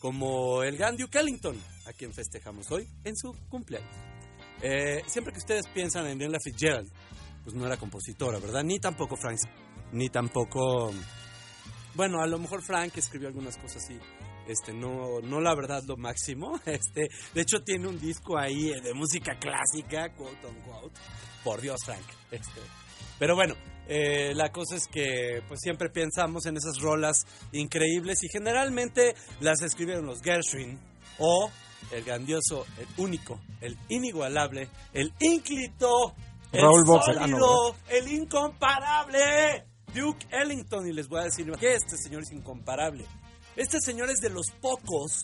como 0.00 0.62
el 0.62 0.76
gran 0.76 0.96
Duke 0.96 1.18
Ellington, 1.18 1.56
a 1.86 1.92
quien 1.92 2.12
festejamos 2.12 2.70
hoy 2.70 2.86
en 3.04 3.16
su 3.16 3.32
cumpleaños. 3.48 3.94
Eh, 4.62 5.02
siempre 5.06 5.32
que 5.32 5.38
ustedes 5.38 5.66
piensan 5.72 6.06
en 6.06 6.20
Ella 6.20 6.38
Fitzgerald, 6.42 6.90
pues 7.42 7.54
no 7.54 7.66
era 7.66 7.76
compositora, 7.76 8.38
¿verdad? 8.38 8.64
Ni 8.64 8.78
tampoco 8.78 9.16
Frank, 9.16 9.38
ni 9.92 10.08
tampoco... 10.08 10.92
Bueno, 11.94 12.20
a 12.20 12.26
lo 12.26 12.38
mejor 12.38 12.62
Frank 12.62 12.96
escribió 12.96 13.28
algunas 13.28 13.56
cosas 13.56 13.84
así. 13.84 13.98
Este, 14.46 14.72
no, 14.72 15.20
no 15.22 15.40
la 15.40 15.54
verdad 15.54 15.83
lo 15.87 15.96
máximo. 15.96 16.61
Este, 16.66 17.09
de 17.35 17.40
hecho 17.40 17.62
tiene 17.62 17.87
un 17.88 17.98
disco 17.98 18.38
ahí 18.38 18.70
eh, 18.70 18.80
de 18.80 18.94
música 18.94 19.38
clásica, 19.38 20.12
quote 20.14 20.46
unquote. 20.46 20.98
Por 21.42 21.61
Dios, 21.61 21.78
Frank. 21.85 22.04
Este, 22.30 22.61
pero 23.18 23.35
bueno, 23.35 23.54
eh, 23.87 24.33
la 24.35 24.50
cosa 24.50 24.76
es 24.76 24.87
que 24.88 25.42
pues 25.46 25.61
siempre 25.61 25.90
pensamos 25.90 26.46
en 26.46 26.57
esas 26.57 26.78
rolas 26.80 27.18
increíbles 27.52 28.22
y 28.24 28.28
generalmente 28.28 29.14
las 29.40 29.62
escribieron 29.62 30.07
los 30.07 30.22
Gershwin 30.22 30.78
o 31.18 31.50
el 31.92 32.02
grandioso, 32.02 32.66
el 32.78 32.87
único, 32.96 33.40
el 33.61 33.76
inigualable, 33.88 34.68
el 34.92 35.12
ínclito, 35.20 36.14
el 36.52 36.62
Raúl 36.62 36.87
sólido, 36.87 37.76
el 37.88 38.09
incomparable 38.09 39.66
Duke 39.94 40.26
Ellington. 40.30 40.88
Y 40.88 40.92
les 40.92 41.09
voy 41.09 41.20
a 41.20 41.24
decir 41.24 41.50
que 41.52 41.74
este 41.74 41.96
señor 41.96 42.22
es 42.22 42.33
incomparable. 42.33 43.04
Este 43.56 43.80
señor 43.80 44.10
es 44.10 44.18
de 44.18 44.30
los 44.30 44.46
pocos 44.60 45.22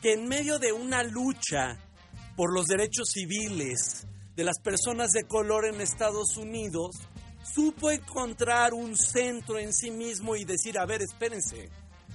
que 0.00 0.14
en 0.14 0.26
medio 0.28 0.58
de 0.58 0.72
una 0.72 1.02
lucha 1.02 1.78
por 2.34 2.52
los 2.52 2.66
derechos 2.66 3.10
civiles 3.12 4.06
de 4.34 4.44
las 4.44 4.58
personas 4.60 5.12
de 5.12 5.24
color 5.24 5.66
en 5.66 5.80
Estados 5.80 6.36
Unidos, 6.36 6.96
supo 7.42 7.90
encontrar 7.90 8.72
un 8.74 8.96
centro 8.96 9.58
en 9.58 9.72
sí 9.72 9.90
mismo 9.90 10.36
y 10.36 10.44
decir, 10.44 10.78
a 10.78 10.86
ver, 10.86 11.02
espérense, 11.02 11.70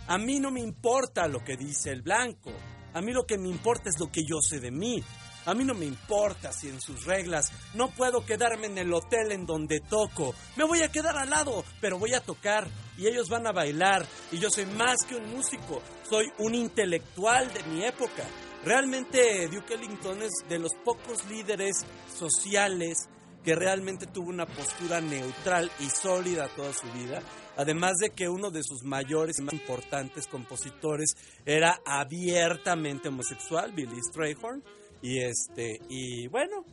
a 0.08 0.18
mí 0.18 0.40
no 0.40 0.52
me 0.52 0.62
importa 0.62 1.28
lo 1.28 1.44
que 1.44 1.58
dice 1.58 1.92
el 1.92 2.02
blanco, 2.02 2.52
a 2.94 3.02
mí 3.02 3.12
lo 3.12 3.26
que 3.26 3.38
me 3.38 3.50
importa 3.50 3.90
es 3.90 4.00
lo 4.00 4.12
que 4.12 4.24
yo 4.24 4.40
sé 4.42 4.60
de 4.60 4.72
mí. 4.72 5.04
A 5.44 5.56
mí 5.56 5.64
no 5.66 5.74
me 5.74 5.86
importa 5.86 6.54
si 6.54 6.70
en 6.70 6.80
sus 6.80 7.06
reglas 7.06 7.52
no 7.74 7.90
puedo 7.90 8.24
quedarme 8.28 8.68
en 8.68 8.78
el 8.78 8.94
hotel 8.94 9.32
en 9.32 9.48
donde 9.48 9.80
toco. 9.80 10.36
Me 10.56 10.66
voy 10.66 10.84
a 10.84 10.92
quedar 10.92 11.18
al 11.18 11.32
lado, 11.32 11.66
pero 11.80 11.98
voy 11.98 12.14
a 12.14 12.22
tocar 12.22 12.68
y 13.02 13.08
ellos 13.08 13.30
van 13.30 13.48
a 13.48 13.52
bailar. 13.52 14.06
Y 14.32 14.38
yo 14.38 14.50
soy 14.52 14.68
más 14.68 15.04
que 15.08 15.16
un 15.16 15.28
músico, 15.32 15.82
soy 16.08 16.28
un 16.38 16.54
intelectual 16.54 17.52
de 17.52 17.64
mi 17.64 17.84
época. 17.84 18.24
Realmente 18.64 19.48
Duke 19.48 19.74
Ellington 19.74 20.22
es 20.22 20.32
de 20.48 20.60
los 20.60 20.72
pocos 20.86 21.28
líderes 21.28 21.84
sociales 22.16 23.10
que 23.44 23.56
realmente 23.56 24.06
tuvo 24.06 24.30
una 24.30 24.46
postura 24.46 25.02
neutral 25.02 25.72
y 25.80 25.90
sólida 25.90 26.48
toda 26.56 26.74
su 26.74 26.86
vida. 26.92 27.24
Además 27.58 27.94
de 28.00 28.12
que 28.12 28.30
uno 28.30 28.52
de 28.52 28.62
sus 28.64 28.84
mayores 28.84 29.40
y 29.40 29.44
más 29.44 29.54
importantes 29.54 30.28
compositores 30.28 31.16
era 31.44 31.82
abiertamente 31.84 33.10
homosexual, 33.10 33.72
Billy 33.72 34.00
Strayhorn. 34.12 34.64
Y 35.02 35.24
este, 35.24 35.80
y 35.90 36.28
bueno, 36.28 36.64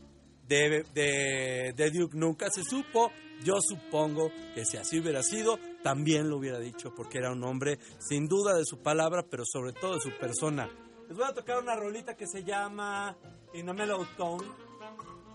de, 0.47 1.91
Duke 1.93 2.16
nunca 2.16 2.51
se 2.51 2.62
supo. 2.64 3.11
Yo 3.45 3.55
supongo 3.61 4.30
que 4.55 4.64
si 4.64 4.76
así 4.76 4.99
hubiera 4.99 5.22
sido, 5.22 5.59
también 5.82 6.28
lo 6.28 6.36
hubiera 6.36 6.59
dicho, 6.59 6.95
porque 6.95 7.18
era 7.18 7.32
un 7.32 7.45
hombre 7.45 7.78
sin 7.99 8.26
duda 8.26 8.55
de 8.55 8.64
su 8.64 8.78
palabra, 8.78 9.24
pero 9.28 9.45
sobre 9.47 9.72
todo 9.72 9.95
de 9.95 10.01
su 10.01 10.11
persona. 10.18 10.68
Les 11.09 11.16
voy 11.16 11.26
a 11.26 11.32
tocar 11.32 11.59
una 11.59 11.76
rolita 11.76 12.16
que 12.16 12.26
se 12.26 12.45
llama 12.45 13.16
In 13.55 13.68
a 13.68 13.72
Mellow 13.72 14.05
Tone. 14.16 14.47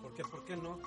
¿Por 0.01 0.14
qué? 0.14 0.24
¿Por 0.24 0.45
qué 0.45 0.58
no? 0.58 0.80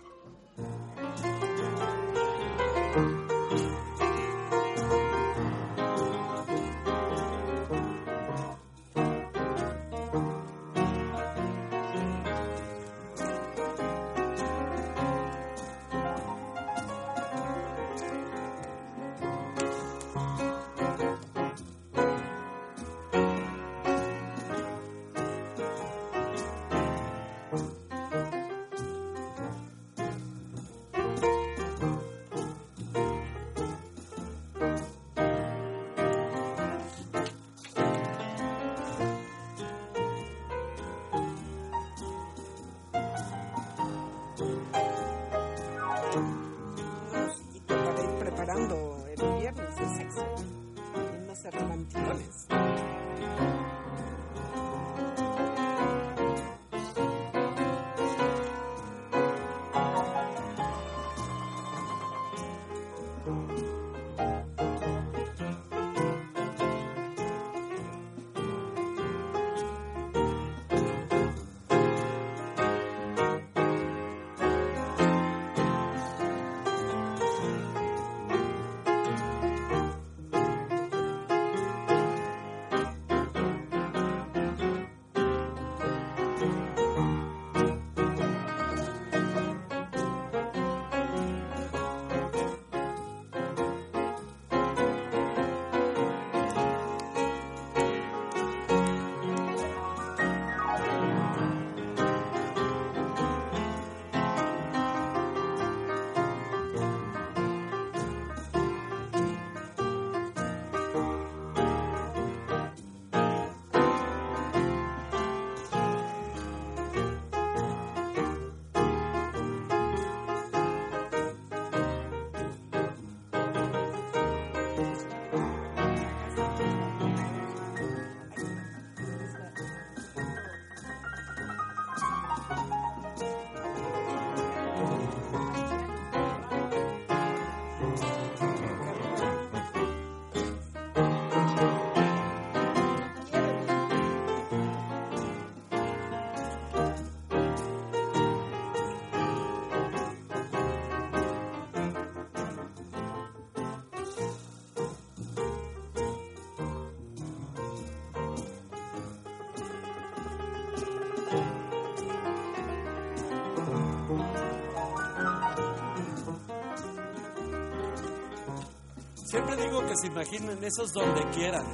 Siempre 169.47 169.64
digo 169.64 169.86
que 169.86 169.97
se 169.97 170.07
imaginen 170.09 170.64
esos 170.64 170.92
donde 170.92 171.24
quieran. 171.30 171.64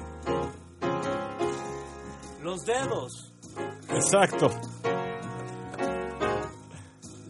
Los 2.43 2.61
dedos. 2.67 3.33
Exacto. 3.89 4.51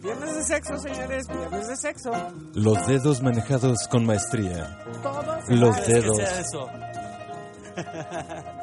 Viernes 0.01 0.35
de 0.35 0.43
sexo, 0.43 0.77
señores, 0.79 1.27
viernes 1.27 1.67
de 1.67 1.75
sexo. 1.77 2.11
Los 2.55 2.87
dedos 2.87 3.21
manejados 3.21 3.87
con 3.87 4.05
maestría. 4.05 4.79
Todos 5.01 5.25
Los 5.47 5.77
iguales. 5.77 5.85
¿Qué 5.85 5.93
dedos. 5.93 6.17
sea 6.17 6.39
eso? 6.41 6.67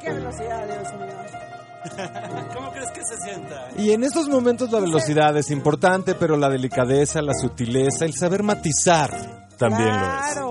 Qué 0.02 0.12
velocidad, 0.12 0.66
Dios 0.66 0.92
mío. 1.00 2.52
¿Cómo 2.54 2.72
crees 2.72 2.90
que 2.90 3.00
se 3.04 3.16
sienta? 3.24 3.68
Y 3.78 3.92
en 3.92 4.04
estos 4.04 4.28
momentos 4.28 4.70
la 4.70 4.80
velocidad 4.80 5.34
es 5.38 5.50
importante, 5.50 6.14
pero 6.14 6.36
la 6.36 6.50
delicadeza, 6.50 7.22
la 7.22 7.32
sutileza, 7.32 8.04
el 8.04 8.12
saber 8.12 8.42
matizar 8.42 9.48
también 9.56 9.88
lo 9.88 10.06
es. 10.06 10.49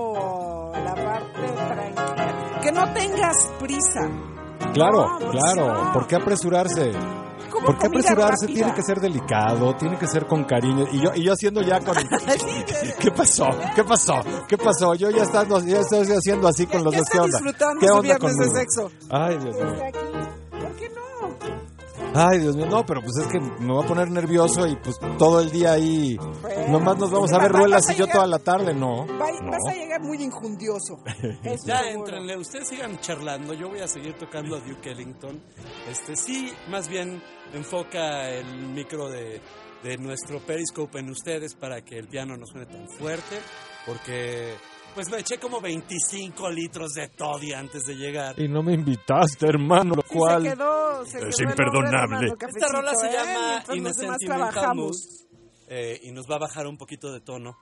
Claro, 4.74 5.08
No, 5.08 5.18
pues 5.18 5.30
claro. 5.30 5.84
no. 5.84 5.92
¿Por 5.92 6.06
qué 6.06 6.16
apresurarse? 6.16 6.92
¿Por 7.64 7.78
qué 7.78 7.86
apresurarse? 7.88 8.46
rápida. 8.46 8.54
Tiene 8.54 8.74
que 8.74 8.82
ser 8.82 9.00
delicado, 9.00 9.74
tiene 9.76 9.98
que 9.98 10.06
ser 10.06 10.26
con 10.26 10.44
cariño. 10.44 10.86
Y 10.92 11.00
yo, 11.02 11.10
y 11.14 11.24
yo 11.24 11.32
haciendo 11.32 11.60
ya 11.62 11.80
con... 11.80 11.94
¿Qué 13.00 13.10
pasó? 13.10 13.48
¿Qué 13.74 13.84
pasó? 13.84 14.14
¿Qué 14.48 14.56
pasó? 14.56 14.94
Yo 14.94 15.10
ya, 15.10 15.22
estando, 15.24 15.60
ya 15.60 15.80
estoy 15.80 16.06
haciendo 16.06 16.46
así 16.48 16.66
con 16.66 16.84
los 16.84 16.94
dos. 16.94 17.08
¿Qué 17.10 17.18
onda? 17.18 17.38
¿Qué 17.80 17.90
onda 17.90 18.02
viernes 18.18 18.36
de 18.36 18.50
sexo. 18.50 18.90
Ay, 19.10 19.36
Dios 19.38 19.56
mío. 19.56 19.66
¿Por 20.50 20.72
qué 20.76 20.90
no? 20.90 22.20
Ay, 22.20 22.38
Dios 22.38 22.56
mío. 22.56 22.66
No, 22.66 22.86
pero 22.86 23.00
pues 23.02 23.16
es 23.18 23.26
que 23.26 23.40
me 23.40 23.72
voy 23.72 23.84
a 23.84 23.86
poner 23.88 24.10
nervioso 24.10 24.66
y 24.66 24.76
pues 24.76 24.96
todo 25.18 25.40
el 25.40 25.50
día 25.50 25.72
ahí... 25.72 26.16
Bueno, 26.42 26.59
Nomás 26.70 26.98
nos 26.98 27.10
vamos 27.10 27.32
a 27.32 27.38
ver 27.38 27.52
ruelas 27.52 27.88
a 27.88 27.92
y 27.92 27.96
yo 27.96 28.06
toda 28.06 28.26
la 28.26 28.38
tarde, 28.38 28.72
no. 28.74 29.06
Va- 29.06 29.30
no. 29.42 29.50
Vas 29.50 29.68
a 29.68 29.74
llegar 29.74 30.00
muy 30.00 30.22
injundioso. 30.22 30.96
Ya 31.66 31.80
entrenle, 31.90 32.36
ustedes 32.36 32.68
sigan 32.68 32.98
charlando, 33.00 33.52
yo 33.54 33.68
voy 33.68 33.80
a 33.80 33.88
seguir 33.88 34.14
tocando 34.14 34.56
a 34.56 34.60
Duke 34.60 34.90
Ellington. 34.90 35.42
Este 35.90 36.16
sí, 36.16 36.52
más 36.68 36.88
bien 36.88 37.22
enfoca 37.52 38.28
el 38.30 38.68
micro 38.68 39.08
de, 39.08 39.40
de 39.82 39.98
nuestro 39.98 40.40
Periscope 40.40 40.98
en 41.00 41.10
ustedes 41.10 41.54
para 41.54 41.82
que 41.82 41.98
el 41.98 42.08
piano 42.08 42.36
no 42.36 42.46
suene 42.46 42.66
tan 42.66 42.88
fuerte, 42.88 43.36
porque 43.86 44.54
pues 44.94 45.08
me 45.10 45.18
eché 45.20 45.38
como 45.38 45.60
25 45.60 46.50
litros 46.50 46.92
de 46.94 47.08
toddy 47.08 47.52
antes 47.52 47.82
de 47.84 47.94
llegar. 47.94 48.38
Y 48.40 48.48
no 48.48 48.62
me 48.62 48.74
invitaste, 48.74 49.46
hermano, 49.46 49.94
lo 49.96 50.02
Sí, 50.02 50.14
cual... 50.16 50.42
se 50.42 50.48
quedó, 50.50 51.04
se 51.06 51.18
Es 51.18 51.24
quedó 51.24 51.26
el 51.26 51.32
hombre 51.34 51.64
imperdonable. 51.66 52.34
Esta 52.48 52.68
rola 52.72 52.94
se 52.94 53.06
¿eh? 53.06 53.12
llama 53.12 53.62
Mientras 53.68 54.22
In 54.22 54.32
a 54.32 54.50
eh, 55.70 55.98
y 56.02 56.10
nos 56.12 56.26
va 56.30 56.34
a 56.34 56.40
bajar 56.40 56.66
un 56.66 56.76
poquito 56.76 57.10
de 57.12 57.20
tono, 57.20 57.56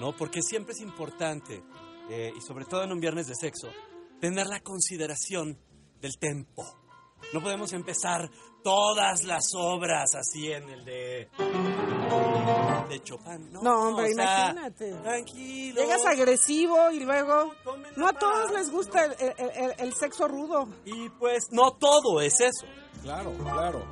¿no? 0.00 0.16
Porque 0.16 0.42
siempre 0.42 0.72
es 0.72 0.80
importante, 0.80 1.62
eh, 2.10 2.32
y 2.36 2.40
sobre 2.40 2.64
todo 2.64 2.82
en 2.82 2.90
un 2.90 2.98
viernes 3.00 3.28
de 3.28 3.34
sexo, 3.36 3.68
tener 4.20 4.46
la 4.48 4.58
consideración 4.60 5.56
del 6.00 6.16
tempo. 6.18 6.64
No 7.32 7.40
podemos 7.42 7.72
empezar 7.74 8.30
todas 8.64 9.24
las 9.24 9.44
obras 9.54 10.14
así 10.14 10.50
en 10.50 10.68
el 10.70 10.84
de, 10.86 11.28
de 12.88 13.02
Chopin. 13.02 13.52
No, 13.52 13.62
No, 13.62 13.88
hombre, 13.88 14.10
o 14.10 14.14
sea, 14.14 14.50
imagínate. 14.50 14.92
Tranquilo. 14.94 15.80
Llegas 15.82 16.06
agresivo 16.06 16.90
y 16.90 17.00
luego... 17.00 17.52
No 17.96 18.08
a 18.08 18.12
todos 18.14 18.50
les 18.52 18.70
gusta 18.70 19.04
el, 19.04 19.12
el- 19.20 19.50
el- 19.54 19.74
el 19.78 19.94
sexo 19.94 20.26
rudo. 20.28 20.68
Y 20.86 21.08
pues 21.10 21.44
no 21.52 21.72
todo 21.72 22.20
es 22.22 22.40
eso. 22.40 22.66
Claro, 23.02 23.32
claro. 23.38 23.84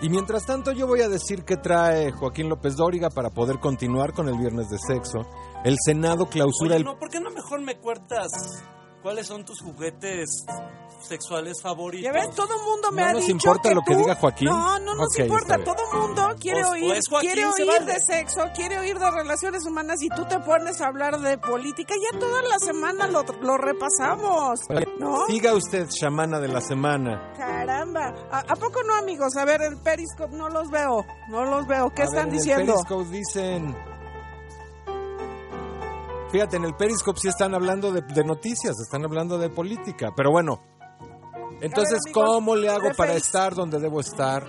Y 0.00 0.10
mientras 0.10 0.46
tanto 0.46 0.70
yo 0.72 0.86
voy 0.86 1.00
a 1.00 1.08
decir 1.08 1.44
qué 1.44 1.56
trae 1.56 2.12
Joaquín 2.12 2.48
López 2.48 2.76
Dóriga 2.76 3.10
para 3.10 3.30
poder 3.30 3.58
continuar 3.58 4.12
con 4.12 4.28
el 4.28 4.38
viernes 4.38 4.68
de 4.70 4.78
sexo. 4.78 5.26
El 5.64 5.76
Senado 5.84 6.26
clausura 6.26 6.74
Oye, 6.74 6.76
el... 6.76 6.84
no, 6.84 6.98
¿por 6.98 7.10
qué 7.10 7.20
no 7.20 7.30
mejor 7.30 7.60
me 7.62 7.78
cuentas 7.78 8.28
cuáles 9.02 9.26
son 9.26 9.44
tus 9.44 9.60
juguetes 9.60 10.44
sexuales 11.00 11.60
favoritos? 11.62 12.04
Ya 12.04 12.12
ves, 12.12 12.34
todo 12.34 12.54
el 12.54 12.62
mundo 12.64 12.90
me 12.92 13.02
¿No 13.02 13.08
ha 13.08 13.12
nos 13.12 13.20
dicho 13.22 13.32
importa 13.32 13.68
que 13.68 13.74
lo 13.74 13.82
que 13.82 13.92
tú- 13.94 13.98
diga 14.00 14.14
Joaquín? 14.16 14.48
No, 14.48 14.78
no 14.80 14.94
nos 14.96 15.18
importa. 15.18 15.58
Todo 15.62 15.76
el 15.92 15.98
mundo 16.00 16.28
quiere 16.40 16.60
Pues- 16.60 16.72
oír, 16.72 16.86
pues 16.88 17.08
Joaquín 17.08 17.30
quiere 17.32 17.46
oír 17.46 17.66
vale. 17.66 17.92
de 17.92 18.00
sexo, 18.00 18.40
quiere 18.54 18.78
oír 18.78 18.98
de 18.98 19.10
relaciones 19.10 19.64
humanas 19.66 20.02
y 20.02 20.08
tú 20.08 20.24
te 20.26 20.38
pones 20.40 20.80
a 20.80 20.86
hablar 20.88 21.20
de 21.20 21.38
política. 21.38 21.94
Ya 22.12 22.18
toda 22.18 22.42
la 22.42 22.58
semana 22.58 23.06
lo, 23.06 23.22
lo 23.42 23.56
repasamos, 23.56 24.60
¿no? 24.98 25.26
Siga 25.26 25.54
usted, 25.54 25.86
chamana 25.88 26.40
de 26.40 26.48
la 26.48 26.60
semana. 26.60 27.32
Caramba. 27.36 28.12
¿A, 28.32 28.40
a 28.40 28.56
poco 28.56 28.82
no, 28.82 28.94
amigos? 28.96 29.36
A 29.36 29.44
ver, 29.44 29.62
en 29.62 29.78
Periscope 29.82 30.34
no 30.36 30.48
los 30.48 30.70
veo. 30.70 31.04
No 31.28 31.44
los 31.44 31.66
veo. 31.66 31.90
¿Qué 31.94 32.02
A 32.02 32.06
ver, 32.06 32.14
están 32.14 32.28
en 32.28 32.34
el 32.34 32.38
diciendo? 32.38 32.72
Periscope 32.74 33.10
dicen... 33.16 33.76
Fíjate, 36.30 36.56
en 36.56 36.64
el 36.64 36.74
Periscope 36.74 37.18
sí 37.20 37.28
están 37.28 37.54
hablando 37.54 37.90
de, 37.90 38.02
de 38.02 38.24
noticias, 38.24 38.74
están 38.80 39.04
hablando 39.04 39.38
de 39.38 39.48
política. 39.48 40.10
Pero 40.14 40.30
bueno, 40.30 40.60
entonces, 41.60 41.98
amigos, 42.06 42.12
¿cómo 42.34 42.54
le 42.54 42.68
hago 42.68 42.88
de 42.88 42.94
para 42.94 43.14
estar 43.14 43.54
donde 43.54 43.78
debo 43.78 44.00
estar? 44.00 44.46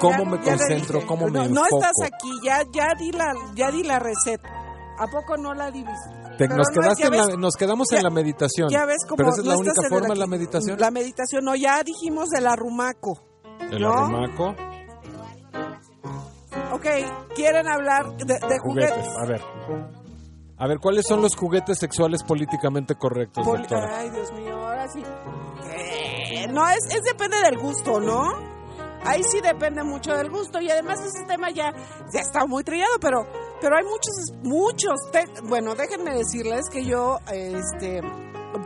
¿Cómo 0.00 0.24
Ya- 0.24 0.30
me 0.30 0.40
concentro? 0.40 1.06
¿Cómo 1.06 1.26
no, 1.28 1.42
me 1.42 1.48
no 1.48 1.62
enfoco? 1.62 1.82
estás 1.82 1.92
aquí, 2.12 2.30
ya, 2.44 2.62
ya, 2.72 2.88
di 2.98 3.10
la, 3.12 3.32
ya 3.54 3.70
di 3.70 3.82
la 3.84 3.98
receta. 3.98 4.48
¿A 4.98 5.06
poco 5.08 5.36
no 5.38 5.54
la 5.54 5.70
divis? 5.70 5.98
Te- 6.36 6.46
Pero 6.46 6.56
nos, 6.56 6.68
no, 6.68 6.80
quedaste 6.82 7.06
en 7.06 7.16
la- 7.16 7.36
nos 7.36 7.54
quedamos 7.56 7.88
ya- 7.90 7.96
en 7.98 8.02
la 8.04 8.10
meditación. 8.10 8.68
Ya 8.68 8.84
ves 8.84 8.98
cómo 9.08 9.16
Pero 9.16 9.28
esa 9.30 9.40
es 9.40 9.46
no 9.46 9.52
la 9.52 9.58
única 9.58 9.82
forma, 9.88 10.08
aquí. 10.10 10.18
la 10.18 10.26
meditación. 10.26 10.78
La 10.78 10.90
meditación, 10.90 11.44
no, 11.44 11.54
ya 11.56 11.82
dijimos 11.82 12.28
del 12.28 12.46
arrumaco. 12.46 13.18
El 13.70 13.80
¿no? 13.82 13.92
arrumaco, 13.92 14.54
Ok, 16.72 16.86
quieren 17.34 17.66
hablar 17.68 18.16
de, 18.16 18.24
de 18.34 18.58
juguetes. 18.58 18.92
juguetes. 18.92 19.16
A 19.18 19.26
ver. 19.26 19.40
A 20.56 20.66
ver, 20.68 20.78
¿cuáles 20.78 21.06
son 21.06 21.20
los 21.20 21.34
juguetes 21.36 21.78
sexuales 21.78 22.22
políticamente 22.22 22.94
correctos, 22.94 23.44
Poli- 23.44 23.62
doctora? 23.62 23.98
Ay, 23.98 24.10
Dios 24.10 24.32
mío, 24.32 24.54
ahora 24.56 24.88
sí. 24.88 25.02
Eh, 25.72 26.46
no, 26.50 26.68
es, 26.68 26.78
es 26.94 27.02
depende 27.02 27.36
del 27.42 27.58
gusto, 27.58 28.00
¿no? 28.00 28.22
Ahí 29.04 29.22
sí 29.24 29.40
depende 29.40 29.82
mucho 29.82 30.16
del 30.16 30.30
gusto 30.30 30.60
y 30.60 30.70
además 30.70 31.00
ese 31.00 31.24
tema 31.26 31.50
ya, 31.50 31.72
ya 32.12 32.20
está 32.20 32.46
muy 32.46 32.62
trillado, 32.64 32.94
pero, 33.00 33.26
pero 33.60 33.76
hay 33.76 33.84
muchos, 33.84 34.14
muchos. 34.42 34.94
te- 35.12 35.28
bueno, 35.42 35.74
déjenme 35.74 36.14
decirles 36.14 36.66
que 36.70 36.84
yo, 36.84 37.18
este, 37.30 38.00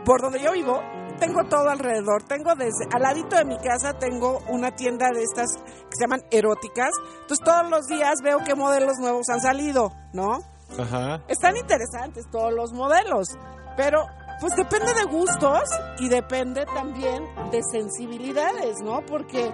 por 0.05 0.21
donde 0.21 0.39
yo 0.41 0.53
vivo, 0.53 0.79
tengo 1.19 1.43
todo 1.49 1.69
alrededor. 1.69 2.23
Tengo 2.23 2.55
desde, 2.55 2.85
al 2.93 3.01
ladito 3.01 3.35
de 3.35 3.43
mi 3.45 3.57
casa, 3.57 3.93
tengo 3.99 4.41
una 4.47 4.73
tienda 4.75 5.09
de 5.13 5.23
estas 5.23 5.47
que 5.57 5.95
se 5.97 6.03
llaman 6.05 6.21
eróticas. 6.31 6.91
Entonces 7.21 7.43
todos 7.43 7.69
los 7.69 7.87
días 7.87 8.13
veo 8.23 8.37
qué 8.45 8.55
modelos 8.55 8.97
nuevos 8.99 9.27
han 9.29 9.41
salido, 9.41 9.91
¿no? 10.13 10.39
Ajá. 10.77 11.23
Están 11.27 11.57
interesantes 11.57 12.25
todos 12.31 12.53
los 12.53 12.71
modelos, 12.73 13.29
pero 13.75 14.05
pues 14.39 14.55
depende 14.55 14.93
de 14.93 15.03
gustos 15.05 15.63
y 15.99 16.09
depende 16.09 16.65
también 16.65 17.25
de 17.51 17.61
sensibilidades, 17.63 18.77
¿no? 18.81 19.05
Porque 19.05 19.51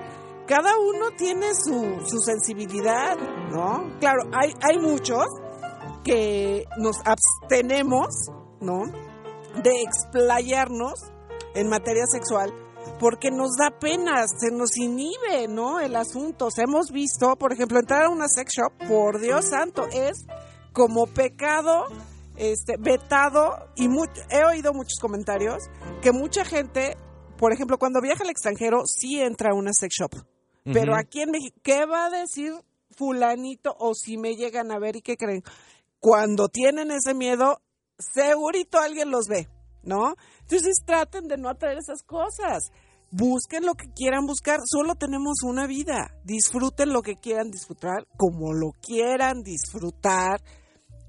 cada 0.47 0.77
uno 0.77 1.11
tiene 1.17 1.53
su, 1.55 2.01
su 2.05 2.19
sensibilidad, 2.19 3.17
¿no? 3.51 3.97
Claro, 3.99 4.23
hay, 4.31 4.53
hay 4.61 4.79
muchos 4.79 5.25
que 6.03 6.65
nos 6.77 6.97
abstenemos, 7.03 8.07
¿no? 8.61 8.83
De 9.63 9.81
explayarnos 9.81 11.11
en 11.55 11.69
materia 11.69 12.05
sexual 12.05 12.53
porque 12.99 13.31
nos 13.31 13.55
da 13.57 13.71
pena, 13.71 14.25
se 14.27 14.51
nos 14.51 14.77
inhibe, 14.77 15.47
¿no? 15.47 15.79
El 15.79 15.95
asunto. 15.95 16.49
Hemos 16.55 16.91
visto, 16.91 17.35
por 17.35 17.53
ejemplo, 17.53 17.79
entrar 17.79 18.05
a 18.05 18.09
una 18.09 18.27
sex 18.27 18.53
shop, 18.53 18.87
por 18.87 19.19
Dios 19.19 19.49
santo, 19.49 19.87
es 19.91 20.25
como 20.75 21.07
pecado 21.07 21.85
este 22.35 22.75
vetado 22.77 23.69
y 23.75 23.87
he 24.29 24.43
oído 24.43 24.73
muchos 24.73 24.99
comentarios 24.99 25.63
que 26.01 26.11
mucha 26.11 26.43
gente, 26.43 26.97
por 27.37 27.53
ejemplo, 27.53 27.77
cuando 27.77 28.01
viaja 28.01 28.23
al 28.23 28.29
extranjero 28.29 28.85
sí 28.85 29.21
entra 29.21 29.51
a 29.51 29.55
una 29.55 29.71
sex 29.71 29.95
shop. 29.97 30.11
Pero 30.65 30.95
aquí 30.95 31.21
en 31.21 31.31
México, 31.31 31.55
¿qué 31.63 31.85
va 31.85 32.07
a 32.07 32.09
decir 32.09 32.51
fulanito 32.97 33.73
o 33.79 33.93
si 33.93 34.17
me 34.17 34.35
llegan 34.35 34.71
a 34.71 34.79
ver 34.79 34.97
y 34.97 35.01
qué 35.01 35.15
creen? 35.15 35.43
Cuando 35.99 36.49
tienen 36.49 36.91
ese 36.91 37.13
miedo, 37.13 37.61
segurito 37.97 38.79
alguien 38.79 39.11
los 39.11 39.27
ve, 39.27 39.47
¿no? 39.83 40.15
Entonces 40.41 40.83
traten 40.85 41.27
de 41.27 41.37
no 41.37 41.49
atraer 41.49 41.77
esas 41.77 42.03
cosas. 42.03 42.71
Busquen 43.11 43.65
lo 43.65 43.75
que 43.75 43.87
quieran 43.95 44.25
buscar. 44.25 44.59
Solo 44.65 44.95
tenemos 44.95 45.43
una 45.43 45.67
vida. 45.67 46.11
Disfruten 46.25 46.91
lo 46.91 47.01
que 47.01 47.15
quieran 47.15 47.49
disfrutar, 47.49 48.07
como 48.17 48.51
lo 48.53 48.71
quieran 48.81 49.43
disfrutar, 49.43 50.41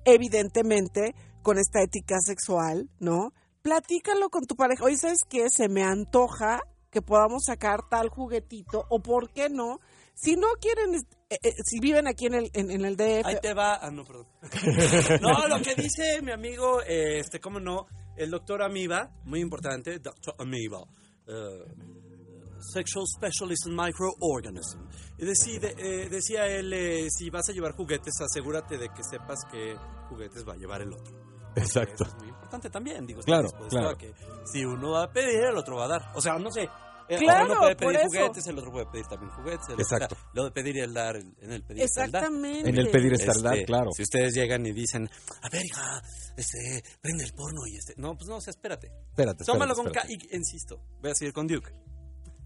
evidentemente, 0.06 1.14
con 1.42 1.58
esta 1.58 1.82
ética 1.82 2.16
sexual, 2.20 2.88
¿no? 2.98 3.32
Platícalo 3.62 4.30
con 4.30 4.46
tu 4.46 4.56
pareja. 4.56 4.84
Oye, 4.84 4.96
¿sabes 4.96 5.24
qué? 5.28 5.50
Se 5.50 5.68
me 5.68 5.82
antoja 5.82 6.60
que 6.90 7.02
podamos 7.02 7.44
sacar 7.44 7.88
tal 7.90 8.08
juguetito, 8.08 8.86
o 8.88 9.00
por 9.02 9.30
qué 9.30 9.50
no. 9.50 9.80
Si 10.14 10.34
no 10.34 10.46
quieren, 10.60 10.94
eh, 10.94 11.38
eh, 11.42 11.52
si 11.62 11.78
viven 11.78 12.06
aquí 12.06 12.26
en 12.26 12.34
el, 12.34 12.50
en, 12.54 12.70
en 12.70 12.84
el 12.86 12.96
DF, 12.96 13.26
Ahí 13.26 13.36
te 13.42 13.52
va. 13.52 13.74
Ah, 13.74 13.90
no, 13.90 14.04
perdón. 14.04 14.26
no, 15.20 15.46
lo 15.46 15.60
que 15.60 15.74
dice 15.74 16.22
mi 16.22 16.32
amigo, 16.32 16.80
eh, 16.82 17.18
este, 17.18 17.38
cómo 17.38 17.60
no, 17.60 17.86
el 18.16 18.30
doctor 18.30 18.62
Amiba, 18.62 19.10
muy 19.24 19.40
importante, 19.40 19.98
doctor 19.98 20.34
Amiba, 20.38 20.86
Sexual 22.58 23.04
Specialist 23.06 23.66
in 23.66 23.74
Microorganism. 23.74 24.80
Eh, 25.18 26.08
decía 26.10 26.46
él, 26.46 26.72
eh, 26.72 27.08
si 27.10 27.30
vas 27.30 27.48
a 27.48 27.52
llevar 27.52 27.72
juguetes, 27.72 28.14
asegúrate 28.20 28.78
de 28.78 28.88
que 28.88 29.02
sepas 29.02 29.40
qué 29.50 29.76
juguetes 30.08 30.46
va 30.46 30.54
a 30.54 30.56
llevar 30.56 30.82
el 30.82 30.92
otro. 30.92 31.14
Exacto. 31.56 32.04
eso 32.04 32.14
es 32.14 32.22
muy 32.22 32.28
importante 32.28 32.68
también, 32.68 33.06
digo, 33.06 33.20
Claro, 33.22 33.46
estar 33.48 33.68
claro. 33.68 33.88
a 33.90 33.96
que 33.98 34.12
si 34.52 34.64
uno 34.64 34.90
va 34.92 35.04
a 35.04 35.10
pedir, 35.12 35.42
el 35.44 35.56
otro 35.56 35.76
va 35.76 35.86
a 35.86 35.88
dar. 35.88 36.12
O 36.14 36.20
sea, 36.20 36.38
no 36.38 36.50
sé. 36.50 36.68
eh, 37.08 37.16
Claro, 37.18 37.46
uno 37.52 37.60
puede 37.60 37.76
por 37.76 37.86
pedir 37.86 38.00
eso. 38.00 38.08
juguetes, 38.08 38.46
el 38.48 38.58
otro 38.58 38.72
puede 38.72 38.86
pedir 38.86 39.06
también 39.06 39.30
juguetes. 39.32 39.68
el- 39.70 39.80
Exacto. 39.80 40.14
o 40.14 40.18
sea, 40.18 40.30
lo 40.34 40.44
de 40.44 40.50
pedir 40.50 40.76
y 40.76 40.80
el 40.80 40.92
dar, 40.92 41.16
en 41.16 41.34
el 41.52 41.62
pedir 41.62 41.80
el 41.82 41.86
exactamente. 41.86 42.68
En 42.68 42.76
el 42.78 42.90
pedir 42.90 43.12
está 43.14 43.32
el 43.32 43.42
dar, 43.42 43.54
Este, 43.54 43.66
claro. 43.66 43.90
Si 43.96 44.02
ustedes 44.02 44.34
llegan 44.34 44.66
y 44.66 44.72
dicen, 44.72 45.08
a 45.42 45.48
ver, 45.48 45.64
hija, 45.64 46.02
este, 46.36 46.82
prende 47.00 47.24
el 47.24 47.32
porno 47.32 47.60
y 47.66 47.76
este. 47.76 47.94
No, 47.96 48.14
pues 48.16 48.28
no, 48.28 48.36
o 48.36 48.40
sea, 48.42 48.50
espérate. 48.50 48.88
Espérate, 49.08 49.44
Tómalo 49.44 49.72
espérate, 49.72 49.82
con 49.82 49.92
K 49.92 50.00
espérate. 50.12 50.34
y 50.34 50.36
insisto, 50.36 50.80
voy 51.00 51.10
a 51.12 51.14
seguir 51.14 51.32
con 51.32 51.46
Duke. 51.46 51.70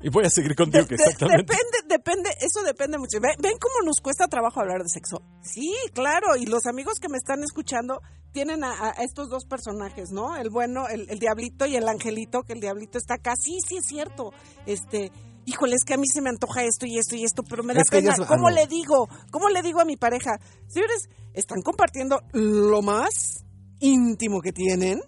Y 0.03 0.09
voy 0.09 0.25
a 0.25 0.31
seguir 0.31 0.55
con 0.57 0.71
De- 0.71 0.81
exactamente. 0.81 1.43
depende, 1.55 1.79
depende, 1.89 2.31
eso 2.41 2.63
depende 2.63 2.97
mucho. 2.99 3.19
¿Ven, 3.21 3.33
ven 3.41 3.59
cómo 3.61 3.85
nos 3.87 4.01
cuesta 4.03 4.29
trabajo 4.29 4.61
hablar 4.61 4.83
de 4.83 4.89
sexo? 4.89 5.23
Sí, 5.43 5.75
claro, 5.93 6.37
y 6.37 6.47
los 6.47 6.67
amigos 6.67 6.95
que 7.01 7.09
me 7.09 7.19
están 7.19 7.43
escuchando 7.43 8.01
tienen 8.33 8.65
a, 8.65 8.73
a 8.73 8.91
estos 9.03 9.29
dos 9.29 9.45
personajes, 9.45 10.11
¿no? 10.13 10.37
El 10.37 10.51
bueno, 10.51 10.89
el, 10.89 11.11
el 11.11 11.19
diablito 11.19 11.67
y 11.67 11.77
el 11.77 11.87
angelito, 11.89 12.43
que 12.45 12.53
el 12.55 12.61
diablito 12.61 12.97
está 12.97 13.15
acá. 13.15 13.35
Sí, 13.37 13.59
sí, 13.69 13.77
es 13.79 13.85
cierto. 13.87 14.33
Este, 14.67 15.11
híjole, 15.45 15.75
es 15.75 15.85
que 15.85 15.95
a 15.95 15.99
mí 15.99 16.07
se 16.07 16.23
me 16.23 16.31
antoja 16.31 16.63
esto 16.65 16.87
y 16.87 16.97
esto 16.97 17.17
y 17.17 17.25
esto, 17.25 17.43
pero 17.43 17.63
me 17.63 17.75
da 17.75 17.81
Es 17.83 17.91
pena. 17.91 18.15
ah, 18.19 18.27
¿Cómo 18.27 18.49
no. 18.49 18.55
le 18.55 18.67
digo? 18.69 19.09
¿Cómo 19.31 19.49
le 19.51 19.61
digo 19.63 19.81
a 19.81 19.85
mi 19.85 19.97
pareja? 19.97 20.39
Señores, 20.69 21.09
están 21.35 21.61
compartiendo 21.63 22.21
lo 22.33 22.81
más 22.83 23.45
íntimo 23.81 24.41
que 24.41 24.53
tienen, 24.53 25.01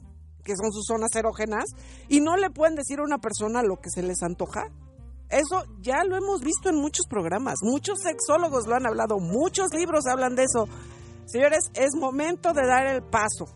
que 0.44 0.54
son 0.56 0.72
sus 0.72 0.84
zonas 0.86 1.14
erógenas, 1.14 1.64
y 2.08 2.20
no 2.20 2.36
le 2.36 2.50
pueden 2.50 2.74
decir 2.74 3.00
a 3.00 3.04
una 3.04 3.18
persona 3.18 3.62
lo 3.62 3.76
que 3.80 3.90
se 3.90 4.02
les 4.02 4.22
antoja. 4.22 4.64
Eso 5.28 5.64
ya 5.80 6.04
lo 6.04 6.16
hemos 6.16 6.40
visto 6.42 6.68
en 6.68 6.76
muchos 6.76 7.06
programas, 7.08 7.56
muchos 7.62 8.00
sexólogos 8.02 8.66
lo 8.66 8.74
han 8.74 8.86
hablado, 8.86 9.18
muchos 9.18 9.72
libros 9.72 10.06
hablan 10.06 10.34
de 10.36 10.44
eso. 10.44 10.68
Señores, 11.26 11.70
es 11.74 11.94
momento 11.98 12.52
de 12.52 12.66
dar 12.66 12.86
el 12.86 13.02
paso, 13.02 13.46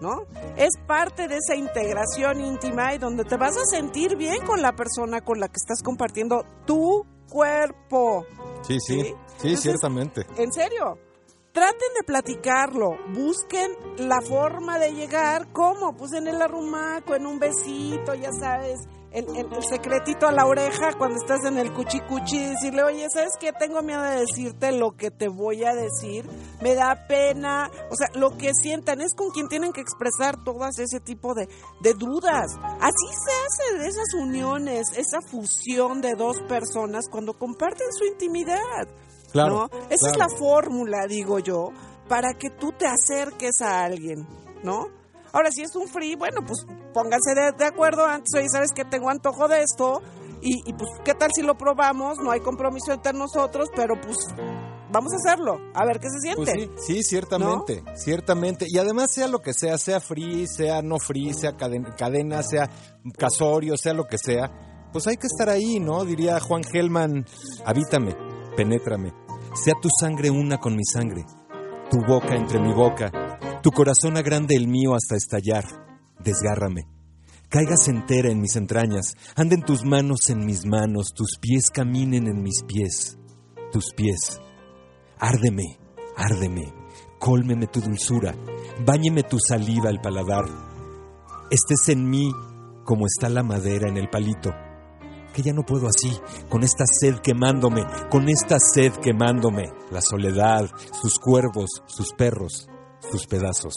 ¿no? 0.00 0.22
Es 0.56 0.70
parte 0.88 1.28
de 1.28 1.36
esa 1.36 1.54
integración 1.54 2.40
íntima 2.40 2.94
y 2.94 2.98
donde 2.98 3.24
te 3.24 3.36
vas 3.36 3.56
a 3.56 3.64
sentir 3.64 4.16
bien 4.16 4.44
con 4.44 4.60
la 4.60 4.74
persona 4.74 5.20
con 5.20 5.38
la 5.38 5.46
que 5.46 5.58
estás 5.62 5.82
compartiendo 5.84 6.44
tu 6.66 7.06
cuerpo. 7.28 8.24
Sí, 8.62 8.78
sí, 8.80 8.94
¿Sí? 8.94 9.02
sí, 9.02 9.08
Entonces- 9.36 9.60
ciertamente. 9.60 10.26
En 10.36 10.52
serio. 10.52 10.98
Traten 11.54 11.94
de 11.96 12.02
platicarlo, 12.04 12.96
busquen 13.14 13.70
la 13.98 14.20
forma 14.20 14.80
de 14.80 14.90
llegar, 14.92 15.52
¿cómo? 15.52 15.96
Pues 15.96 16.12
en 16.12 16.26
el 16.26 16.42
arrumaco, 16.42 17.14
en 17.14 17.26
un 17.26 17.38
besito, 17.38 18.12
ya 18.14 18.30
sabes, 18.32 18.80
el, 19.12 19.24
el- 19.36 19.62
secretito 19.62 20.26
a 20.26 20.32
la 20.32 20.46
oreja 20.46 20.94
cuando 20.98 21.16
estás 21.20 21.44
en 21.44 21.56
el 21.58 21.72
cuchi 21.72 22.00
cuchi, 22.00 22.40
decirle, 22.44 22.82
oye, 22.82 23.06
¿sabes 23.08 23.34
qué? 23.38 23.52
Tengo 23.52 23.82
miedo 23.82 24.02
de 24.02 24.16
decirte 24.22 24.72
lo 24.72 24.96
que 24.96 25.12
te 25.12 25.28
voy 25.28 25.62
a 25.62 25.72
decir, 25.76 26.28
me 26.60 26.74
da 26.74 27.06
pena, 27.06 27.70
o 27.88 27.94
sea, 27.94 28.08
lo 28.18 28.36
que 28.36 28.50
sientan 28.52 29.00
es 29.00 29.14
con 29.14 29.30
quien 29.30 29.46
tienen 29.46 29.72
que 29.72 29.80
expresar 29.80 30.42
todas 30.42 30.76
ese 30.80 30.98
tipo 30.98 31.34
de, 31.34 31.46
de 31.82 31.94
dudas. 31.94 32.46
Así 32.80 33.06
se 33.24 33.32
hace 33.70 33.78
de 33.78 33.86
esas 33.86 34.12
uniones, 34.20 34.88
esa 34.96 35.20
fusión 35.30 36.00
de 36.00 36.14
dos 36.16 36.40
personas 36.48 37.04
cuando 37.08 37.38
comparten 37.38 37.86
su 37.92 38.06
intimidad. 38.06 38.88
Claro. 39.34 39.68
¿no? 39.70 39.78
Esa 39.90 40.10
es 40.12 40.16
la 40.16 40.28
fórmula, 40.28 41.06
digo 41.08 41.40
yo, 41.40 41.70
para 42.08 42.34
que 42.34 42.50
tú 42.50 42.72
te 42.72 42.86
acerques 42.86 43.60
a 43.60 43.84
alguien, 43.84 44.26
¿no? 44.62 44.86
Ahora, 45.32 45.50
si 45.50 45.62
es 45.62 45.74
un 45.74 45.88
free, 45.88 46.14
bueno, 46.14 46.42
pues 46.46 46.64
pónganse 46.92 47.34
de, 47.34 47.50
de 47.58 47.64
acuerdo 47.64 48.06
antes, 48.06 48.32
oye, 48.36 48.48
¿sabes 48.48 48.70
que 48.72 48.84
tengo 48.84 49.10
antojo 49.10 49.48
de 49.48 49.62
esto? 49.62 50.00
Y, 50.40 50.62
y 50.64 50.72
pues, 50.74 50.88
¿qué 51.04 51.14
tal 51.14 51.30
si 51.34 51.42
lo 51.42 51.58
probamos? 51.58 52.18
No 52.18 52.30
hay 52.30 52.38
compromiso 52.38 52.92
entre 52.92 53.12
nosotros, 53.12 53.68
pero 53.74 54.00
pues 54.00 54.16
vamos 54.92 55.12
a 55.12 55.16
hacerlo, 55.16 55.58
a 55.74 55.84
ver 55.84 55.98
qué 55.98 56.08
se 56.08 56.20
siente. 56.20 56.68
Pues 56.68 56.84
sí, 56.86 56.94
sí, 56.94 57.02
ciertamente, 57.02 57.82
ciertamente. 57.96 58.66
Y 58.68 58.78
además 58.78 59.12
sea 59.12 59.26
lo 59.26 59.40
que 59.40 59.52
sea, 59.52 59.76
sea 59.76 59.98
free, 59.98 60.46
sea 60.46 60.80
no 60.82 61.00
free, 61.00 61.34
sea 61.34 61.56
cadena, 61.56 61.96
cadena, 61.96 62.42
sea 62.44 62.70
casorio, 63.18 63.76
sea 63.76 63.92
lo 63.94 64.04
que 64.04 64.18
sea, 64.18 64.52
pues 64.92 65.08
hay 65.08 65.16
que 65.16 65.26
estar 65.26 65.48
ahí, 65.48 65.80
¿no? 65.80 66.04
Diría 66.04 66.38
Juan 66.38 66.62
Gelman, 66.62 67.26
habítame, 67.64 68.16
penétrame, 68.56 69.12
sea 69.54 69.74
tu 69.80 69.88
sangre 70.00 70.30
una 70.30 70.58
con 70.58 70.76
mi 70.76 70.84
sangre, 70.84 71.24
tu 71.90 71.98
boca 72.06 72.34
entre 72.34 72.60
mi 72.60 72.72
boca, 72.72 73.10
tu 73.62 73.70
corazón 73.70 74.16
agrande 74.16 74.56
el 74.56 74.68
mío 74.68 74.94
hasta 74.94 75.16
estallar, 75.16 75.64
desgárrame. 76.18 76.88
Caigas 77.48 77.88
entera 77.88 78.30
en 78.30 78.40
mis 78.40 78.56
entrañas, 78.56 79.14
anden 79.36 79.62
tus 79.62 79.84
manos 79.84 80.28
en 80.28 80.44
mis 80.44 80.66
manos, 80.66 81.08
tus 81.14 81.38
pies 81.40 81.70
caminen 81.70 82.26
en 82.26 82.42
mis 82.42 82.64
pies, 82.64 83.16
tus 83.70 83.92
pies 83.94 84.40
Árdeme, 85.18 85.78
árdeme, 86.16 86.74
cólmeme 87.18 87.66
tu 87.66 87.80
dulzura, 87.80 88.34
báñeme 88.84 89.22
tu 89.22 89.38
saliva 89.38 89.88
al 89.88 90.00
paladar. 90.00 90.44
Estés 91.50 91.88
en 91.88 92.10
mí 92.10 92.30
como 92.84 93.06
está 93.06 93.28
la 93.28 93.42
madera 93.42 93.88
en 93.88 93.96
el 93.96 94.10
palito. 94.10 94.50
Que 95.34 95.42
ya 95.42 95.52
no 95.52 95.62
puedo 95.66 95.88
así, 95.88 96.16
con 96.48 96.62
esta 96.62 96.84
sed 96.86 97.16
quemándome, 97.16 97.84
con 98.10 98.28
esta 98.28 98.56
sed 98.60 98.92
quemándome. 99.02 99.64
La 99.90 100.00
soledad, 100.00 100.70
sus 101.02 101.18
cuervos, 101.18 101.82
sus 101.86 102.12
perros, 102.12 102.68
sus 103.10 103.26
pedazos. 103.26 103.74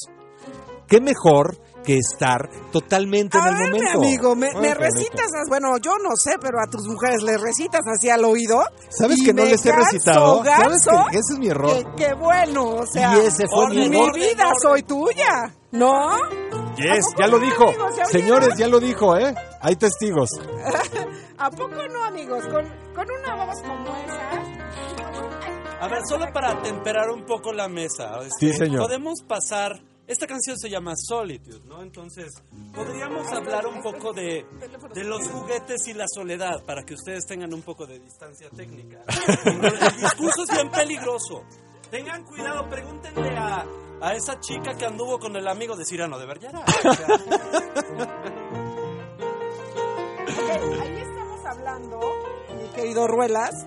¿Qué 0.87 1.01
mejor 1.01 1.59
que 1.83 1.97
estar 1.97 2.49
totalmente 2.71 3.37
en 3.37 3.43
el 3.45 3.53
ver, 3.55 3.71
momento? 3.71 3.99
mi 3.99 4.05
amigo, 4.07 4.35
me, 4.35 4.53
me 4.53 4.73
recitas, 4.73 5.25
as- 5.33 5.49
bueno, 5.49 5.77
yo 5.83 5.91
no 6.01 6.15
sé, 6.15 6.35
pero 6.39 6.59
a 6.61 6.67
tus 6.69 6.87
mujeres 6.87 7.23
les 7.23 7.41
recitas 7.41 7.81
así 7.93 8.09
al 8.09 8.23
oído. 8.23 8.61
¿Sabes 8.89 9.17
que 9.25 9.33
no 9.33 9.43
les 9.43 9.65
he 9.65 9.71
recitado? 9.73 10.43
¿Sabes 10.45 10.85
que 10.85 11.17
ese 11.17 11.33
es 11.33 11.39
mi 11.39 11.47
error? 11.49 11.93
que, 11.95 12.05
que 12.05 12.13
bueno, 12.13 12.67
o 12.69 12.85
sea, 12.85 13.17
Y 13.17 13.25
ese 13.25 13.47
fue 13.47 13.67
mi 13.69 13.85
y 13.85 13.89
mi 13.89 13.97
error. 13.97 14.15
vida 14.15 14.49
soy 14.61 14.83
tuya, 14.83 15.53
¿no? 15.71 16.15
Yes, 16.77 17.05
¿A 17.05 17.09
poco 17.09 17.19
ya 17.19 17.27
lo 17.27 17.39
no, 17.39 17.45
dijo. 17.45 17.73
Señores, 18.05 18.57
ya 18.57 18.67
lo 18.67 18.79
dijo, 18.79 19.17
¿eh? 19.17 19.33
Hay 19.61 19.75
testigos. 19.75 20.29
¿A 21.37 21.49
poco 21.51 21.87
no, 21.87 22.03
amigos? 22.05 22.43
Con, 22.45 22.65
con 22.93 23.07
una 23.19 23.45
voz 23.45 23.61
como 23.61 23.95
esa. 23.97 24.31
A 25.79 25.87
ver, 25.87 25.99
solo 26.07 26.25
para 26.33 26.61
temperar 26.61 27.09
un 27.11 27.23
poco 27.25 27.53
la 27.53 27.67
mesa. 27.67 28.19
este, 28.23 28.51
Sí, 28.51 28.53
señor. 28.53 28.81
Podemos 28.81 29.21
pasar. 29.27 29.79
Esta 30.07 30.25
canción 30.25 30.57
se 30.57 30.69
llama 30.69 30.93
Solitude, 30.95 31.65
¿no? 31.65 31.83
Entonces, 31.83 32.31
podríamos 32.73 33.27
hablar 33.29 33.67
un 33.67 33.81
poco 33.81 34.13
de, 34.13 34.45
de 34.93 35.03
los 35.03 35.27
juguetes 35.27 35.85
y 35.87 35.93
la 35.93 36.05
soledad 36.07 36.63
para 36.65 36.83
que 36.83 36.93
ustedes 36.93 37.25
tengan 37.25 37.53
un 37.53 37.61
poco 37.61 37.85
de 37.85 37.99
distancia 37.99 38.49
técnica. 38.55 39.03
El 39.45 40.01
discurso 40.01 40.43
es 40.43 40.51
bien 40.51 40.71
peligroso. 40.71 41.43
Tengan 41.91 42.23
cuidado, 42.23 42.69
pregúntenle 42.69 43.37
a, 43.37 43.65
a 44.01 44.13
esa 44.13 44.39
chica 44.39 44.75
que 44.75 44.85
anduvo 44.85 45.19
con 45.19 45.35
el 45.35 45.47
amigo 45.47 45.75
de 45.75 45.85
Cirano 45.85 46.17
de 46.17 46.25
Vergara. 46.25 46.63
O 50.27 50.39
sea, 50.47 50.55
ahí 50.55 50.99
estamos 50.99 51.45
hablando, 51.45 51.99
mi 52.61 52.67
querido 52.75 53.07
Ruelas, 53.07 53.65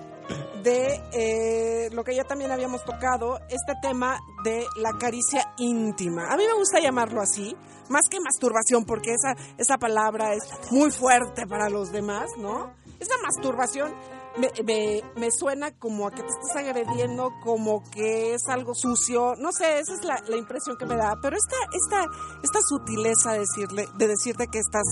de 0.63 1.01
eh, 1.11 1.89
lo 1.91 2.03
que 2.03 2.15
ya 2.15 2.23
también 2.23 2.51
habíamos 2.51 2.83
tocado, 2.85 3.39
este 3.49 3.73
tema 3.81 4.19
de 4.43 4.65
la 4.77 4.91
caricia 4.97 5.53
íntima. 5.57 6.31
A 6.31 6.37
mí 6.37 6.43
me 6.45 6.53
gusta 6.53 6.79
llamarlo 6.79 7.21
así, 7.21 7.55
más 7.89 8.07
que 8.09 8.19
masturbación, 8.19 8.85
porque 8.85 9.11
esa, 9.11 9.35
esa 9.57 9.77
palabra 9.77 10.33
es 10.33 10.43
muy 10.71 10.91
fuerte 10.91 11.47
para 11.47 11.69
los 11.69 11.91
demás, 11.91 12.29
¿no? 12.37 12.73
Esa 12.99 13.15
masturbación 13.23 13.93
me, 14.37 14.49
me- 14.63 15.01
me 15.15 15.29
suena 15.31 15.71
como 15.77 16.07
a 16.07 16.11
que 16.11 16.21
te 16.23 16.27
estás 16.29 16.55
agrediendo, 16.55 17.31
como 17.43 17.83
que 17.91 18.33
es 18.33 18.47
algo 18.47 18.73
sucio, 18.73 19.33
no 19.37 19.51
sé, 19.51 19.79
esa 19.79 19.93
es 19.93 20.03
la, 20.05 20.21
la 20.27 20.37
impresión 20.37 20.77
que 20.77 20.85
me 20.85 20.95
da, 20.95 21.15
pero 21.21 21.35
esta, 21.35 21.55
esta, 21.73 22.05
esta 22.43 22.59
sutileza 22.67 23.33
de, 23.33 23.39
decirle, 23.39 23.85
de 23.97 24.07
decirte 24.07 24.47
que 24.51 24.59
estás 24.59 24.83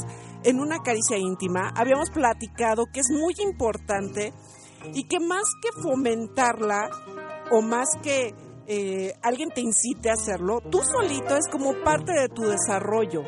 en 0.44 0.60
una 0.60 0.80
caricia 0.80 1.18
íntima, 1.18 1.72
habíamos 1.76 2.10
platicado 2.10 2.86
que 2.94 3.00
es 3.00 3.08
muy 3.12 3.34
importante 3.40 4.34
y 4.94 5.08
que 5.08 5.20
más 5.20 5.44
que 5.62 5.70
fomentarla 5.82 6.90
o 7.52 7.62
más 7.62 7.88
que 8.04 8.34
eh, 8.68 9.14
alguien 9.24 9.50
te 9.50 9.62
incite 9.62 10.10
a 10.10 10.14
hacerlo, 10.14 10.60
tú 10.70 10.80
solito 10.84 11.36
es 11.36 11.48
como 11.52 11.74
parte 11.84 12.12
de 12.14 12.30
tu 12.30 12.44
desarrollo, 12.44 13.24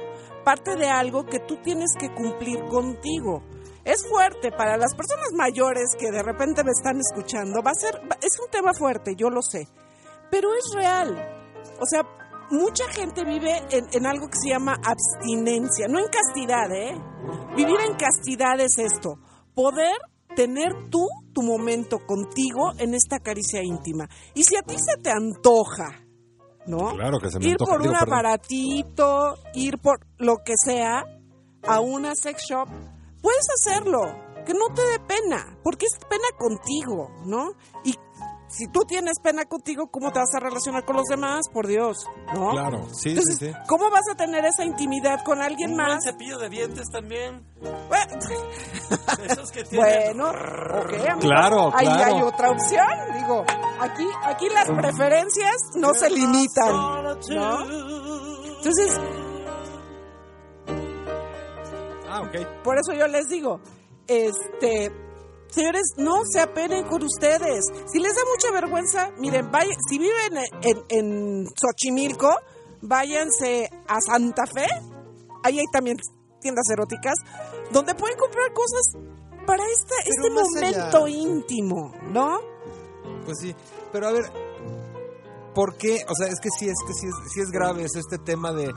parte 0.46 0.76
de 0.76 0.88
algo 0.90 1.26
que 1.26 1.40
tú 1.40 1.58
tienes 1.64 1.92
que 2.00 2.14
cumplir 2.14 2.60
contigo. 2.66 3.44
Es 3.84 4.08
fuerte 4.08 4.52
para 4.52 4.78
las 4.78 4.94
personas 4.96 5.30
mayores 5.36 5.96
que 5.98 6.12
de 6.12 6.22
repente 6.22 6.64
me 6.64 6.72
están 6.72 6.98
escuchando, 7.00 7.62
va 7.64 7.72
a 7.72 7.76
ser, 7.76 8.00
es 8.22 8.40
un 8.40 8.50
tema 8.52 8.72
fuerte, 8.78 9.16
yo 9.16 9.30
lo 9.30 9.42
sé, 9.42 9.68
pero 10.30 10.50
es 10.54 10.72
real. 10.76 11.18
O 11.80 11.86
sea, 11.86 12.04
mucha 12.52 12.88
gente 12.92 13.24
vive 13.24 13.58
en, 13.72 13.86
en 13.92 14.06
algo 14.06 14.28
que 14.28 14.38
se 14.38 14.50
llama 14.50 14.78
abstinencia, 14.84 15.88
no 15.88 16.00
en 16.00 16.08
castidad, 16.08 16.72
¿eh? 16.72 16.96
Vivir 17.56 17.80
en 17.82 17.96
castidad 17.96 18.60
es 18.60 18.78
esto, 18.78 19.16
poder 19.56 19.98
tener 20.36 20.90
tú 20.90 21.08
tu 21.34 21.42
momento 21.42 22.00
contigo 22.06 22.72
en 22.78 22.94
esta 22.94 23.20
caricia 23.20 23.64
íntima. 23.64 24.08
Y 24.34 24.44
si 24.44 24.56
a 24.56 24.62
ti 24.62 24.76
se 24.78 25.02
te 25.02 25.12
antoja, 25.12 26.06
¿no? 26.68 26.94
Claro 26.96 27.20
que 27.20 27.30
se 27.30 27.40
me 27.40 27.46
ir 27.46 27.52
antoja, 27.54 27.72
por 27.72 27.82
digo, 27.82 27.94
un 27.94 28.00
perdón. 28.00 28.14
aparatito, 28.14 29.34
ir 29.54 29.80
por 29.80 30.00
lo 30.18 30.38
que 30.44 30.54
sea 30.56 31.04
a 31.68 31.80
una 31.80 32.16
sex 32.16 32.44
shop, 32.50 32.68
puedes 33.22 33.46
hacerlo, 33.60 34.02
que 34.46 34.54
no 34.54 34.74
te 34.74 34.82
dé 34.82 35.00
pena, 35.00 35.58
porque 35.64 35.86
es 35.86 35.98
pena 36.10 36.28
contigo, 36.38 37.10
¿no? 37.26 37.52
Y 37.84 37.96
si 38.48 38.68
tú 38.68 38.82
tienes 38.86 39.14
pena 39.24 39.46
contigo, 39.46 39.88
¿cómo 39.90 40.12
te 40.12 40.20
vas 40.20 40.34
a 40.36 40.40
relacionar 40.42 40.84
con 40.84 40.98
los 40.98 41.06
demás? 41.06 41.46
Por 41.54 41.68
Dios, 41.68 41.96
¿no? 42.34 42.50
Claro, 42.50 42.86
sí, 42.92 43.10
Entonces, 43.12 43.38
sí, 43.40 43.48
sí. 43.48 43.54
¿cómo 43.68 43.90
vas 43.90 44.04
a 44.12 44.16
tener 44.16 44.44
esa 44.44 44.66
intimidad 44.66 45.24
con 45.24 45.42
alguien 45.42 45.72
un 45.72 45.78
buen 45.78 45.88
más? 45.88 46.04
cepillo 46.04 46.38
de 46.38 46.50
dientes 46.50 46.90
también. 46.92 47.48
Bueno, 47.62 48.20
Esos 49.26 49.52
que 49.52 49.64
tienen. 49.64 50.18
Bueno, 50.18 50.30
ok, 50.32 50.94
amigos. 50.94 51.20
Claro, 51.22 51.72
Ahí 51.74 51.86
claro. 51.88 52.16
hay 52.16 52.22
otra 52.24 52.52
opción. 52.52 52.88
Digo, 53.22 53.46
aquí, 53.80 54.06
aquí 54.26 54.50
las 54.50 54.68
preferencias 54.68 55.56
no 55.76 55.94
se 55.94 56.10
limitan, 56.10 56.74
¿no? 57.30 57.60
Entonces, 58.58 59.00
Ah, 62.12 62.22
ok. 62.22 62.64
por 62.64 62.78
eso 62.78 62.94
yo 62.94 63.08
les 63.08 63.28
digo, 63.28 63.60
este, 64.08 64.92
señores, 65.50 65.94
no 65.98 66.22
se 66.30 66.42
apenen 66.42 66.86
con 66.88 67.04
ustedes. 67.04 67.66
Si 67.92 68.00
les 68.00 68.14
da 68.14 68.22
mucha 68.34 68.52
vergüenza, 68.52 69.12
miren, 69.18 69.52
vaya, 69.52 69.74
si 69.90 69.98
viven 69.98 70.38
en, 70.62 70.84
en 70.90 71.46
Xochimilco, 71.56 72.30
váyanse 72.82 73.70
a 73.88 74.02
Santa 74.02 74.46
Fe. 74.46 74.68
Ahí 75.44 75.60
hay 75.60 75.66
también 75.72 75.98
tiendas 76.42 76.70
eróticas 76.70 77.16
donde 77.72 77.96
pueden 77.96 78.18
comprar 78.18 78.52
cosas 78.54 78.82
para 79.46 79.64
esta, 79.64 79.96
este 80.06 80.30
momento 80.30 81.06
allá. 81.06 81.10
íntimo, 81.10 81.94
¿no? 82.12 82.40
Pues 83.26 83.40
sí, 83.40 83.56
pero 83.92 84.08
a 84.08 84.12
ver, 84.12 84.26
¿por 85.54 85.78
qué? 85.78 86.04
O 86.08 86.16
sea, 86.16 86.28
es 86.28 86.40
que 86.40 86.50
sí 86.58 86.68
es 86.68 86.78
que 86.86 86.94
sí 86.94 87.08
es, 87.08 87.34
sí 87.34 87.42
es 87.42 87.50
grave 87.50 87.84
es 87.84 87.96
este 87.96 88.18
tema 88.18 88.52
de 88.52 88.72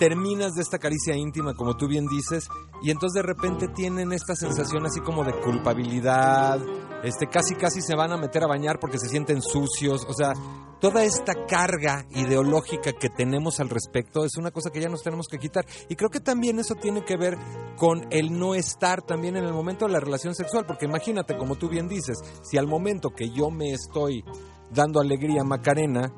terminas 0.00 0.54
de 0.54 0.62
esta 0.62 0.78
caricia 0.78 1.14
íntima, 1.14 1.52
como 1.52 1.76
tú 1.76 1.86
bien 1.86 2.06
dices, 2.06 2.48
y 2.82 2.90
entonces 2.90 3.22
de 3.22 3.22
repente 3.22 3.68
tienen 3.68 4.12
esta 4.12 4.34
sensación 4.34 4.86
así 4.86 4.98
como 5.00 5.24
de 5.24 5.38
culpabilidad, 5.40 6.58
este 7.04 7.26
casi 7.26 7.54
casi 7.54 7.82
se 7.82 7.94
van 7.94 8.10
a 8.10 8.16
meter 8.16 8.42
a 8.42 8.46
bañar 8.46 8.80
porque 8.80 8.98
se 8.98 9.10
sienten 9.10 9.42
sucios, 9.42 10.06
o 10.08 10.14
sea, 10.14 10.32
toda 10.80 11.04
esta 11.04 11.44
carga 11.46 12.06
ideológica 12.12 12.92
que 12.92 13.10
tenemos 13.10 13.60
al 13.60 13.68
respecto 13.68 14.24
es 14.24 14.38
una 14.38 14.50
cosa 14.50 14.70
que 14.70 14.80
ya 14.80 14.88
nos 14.88 15.02
tenemos 15.02 15.28
que 15.28 15.36
quitar. 15.36 15.66
Y 15.90 15.96
creo 15.96 16.08
que 16.08 16.20
también 16.20 16.58
eso 16.58 16.74
tiene 16.76 17.04
que 17.04 17.18
ver 17.18 17.36
con 17.76 18.06
el 18.10 18.38
no 18.38 18.54
estar 18.54 19.02
también 19.02 19.36
en 19.36 19.44
el 19.44 19.52
momento 19.52 19.84
de 19.84 19.92
la 19.92 20.00
relación 20.00 20.34
sexual, 20.34 20.64
porque 20.64 20.86
imagínate, 20.86 21.36
como 21.36 21.56
tú 21.56 21.68
bien 21.68 21.88
dices, 21.88 22.16
si 22.42 22.56
al 22.56 22.66
momento 22.66 23.10
que 23.10 23.28
yo 23.28 23.50
me 23.50 23.72
estoy 23.72 24.24
dando 24.70 24.98
alegría 24.98 25.42
a 25.42 25.44
Macarena, 25.44 26.10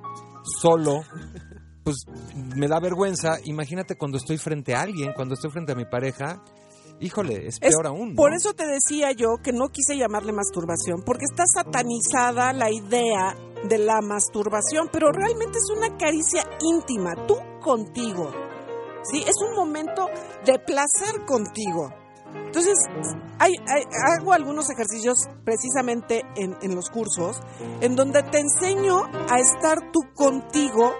solo, 0.60 1.00
pues 1.84 2.04
me 2.56 2.68
da 2.68 2.78
vergüenza, 2.80 3.38
imagínate 3.44 3.96
cuando 3.96 4.18
estoy 4.18 4.38
frente 4.38 4.74
a 4.74 4.82
alguien, 4.82 5.12
cuando 5.14 5.34
estoy 5.34 5.50
frente 5.50 5.72
a 5.72 5.74
mi 5.74 5.84
pareja, 5.84 6.42
híjole, 7.00 7.46
es 7.48 7.58
Es- 7.60 7.74
peor 7.74 7.86
aún. 7.86 8.10
¿no? 8.10 8.16
Por 8.16 8.32
eso 8.34 8.52
te 8.54 8.66
decía 8.66 9.12
yo 9.12 9.36
que 9.42 9.52
no 9.52 9.68
quise 9.68 9.96
llamarle 9.96 10.32
masturbación, 10.32 11.02
porque 11.04 11.24
está 11.30 11.44
satanizada 11.46 12.52
la 12.52 12.70
idea 12.70 13.36
de 13.68 13.78
la 13.78 14.00
masturbación, 14.00 14.88
pero 14.92 15.10
realmente 15.12 15.58
es 15.58 15.70
una 15.76 15.96
caricia 15.96 16.44
íntima, 16.60 17.14
tú 17.26 17.36
contigo. 17.60 18.30
¿Sí? 19.04 19.18
Es 19.26 19.34
un 19.48 19.56
momento 19.56 20.06
de 20.44 20.60
placer 20.60 21.24
contigo. 21.26 21.92
Entonces, 22.46 22.78
hay- 23.40 23.56
hay- 23.68 23.84
hago 24.16 24.32
algunos 24.32 24.70
ejercicios 24.70 25.26
precisamente 25.44 26.22
en, 26.36 26.56
en 26.62 26.74
los 26.76 26.88
cursos, 26.88 27.40
en 27.80 27.96
donde 27.96 28.22
te 28.22 28.38
enseño 28.38 29.02
a 29.28 29.38
estar 29.40 29.90
tú 29.92 30.00
contigo, 30.14 30.92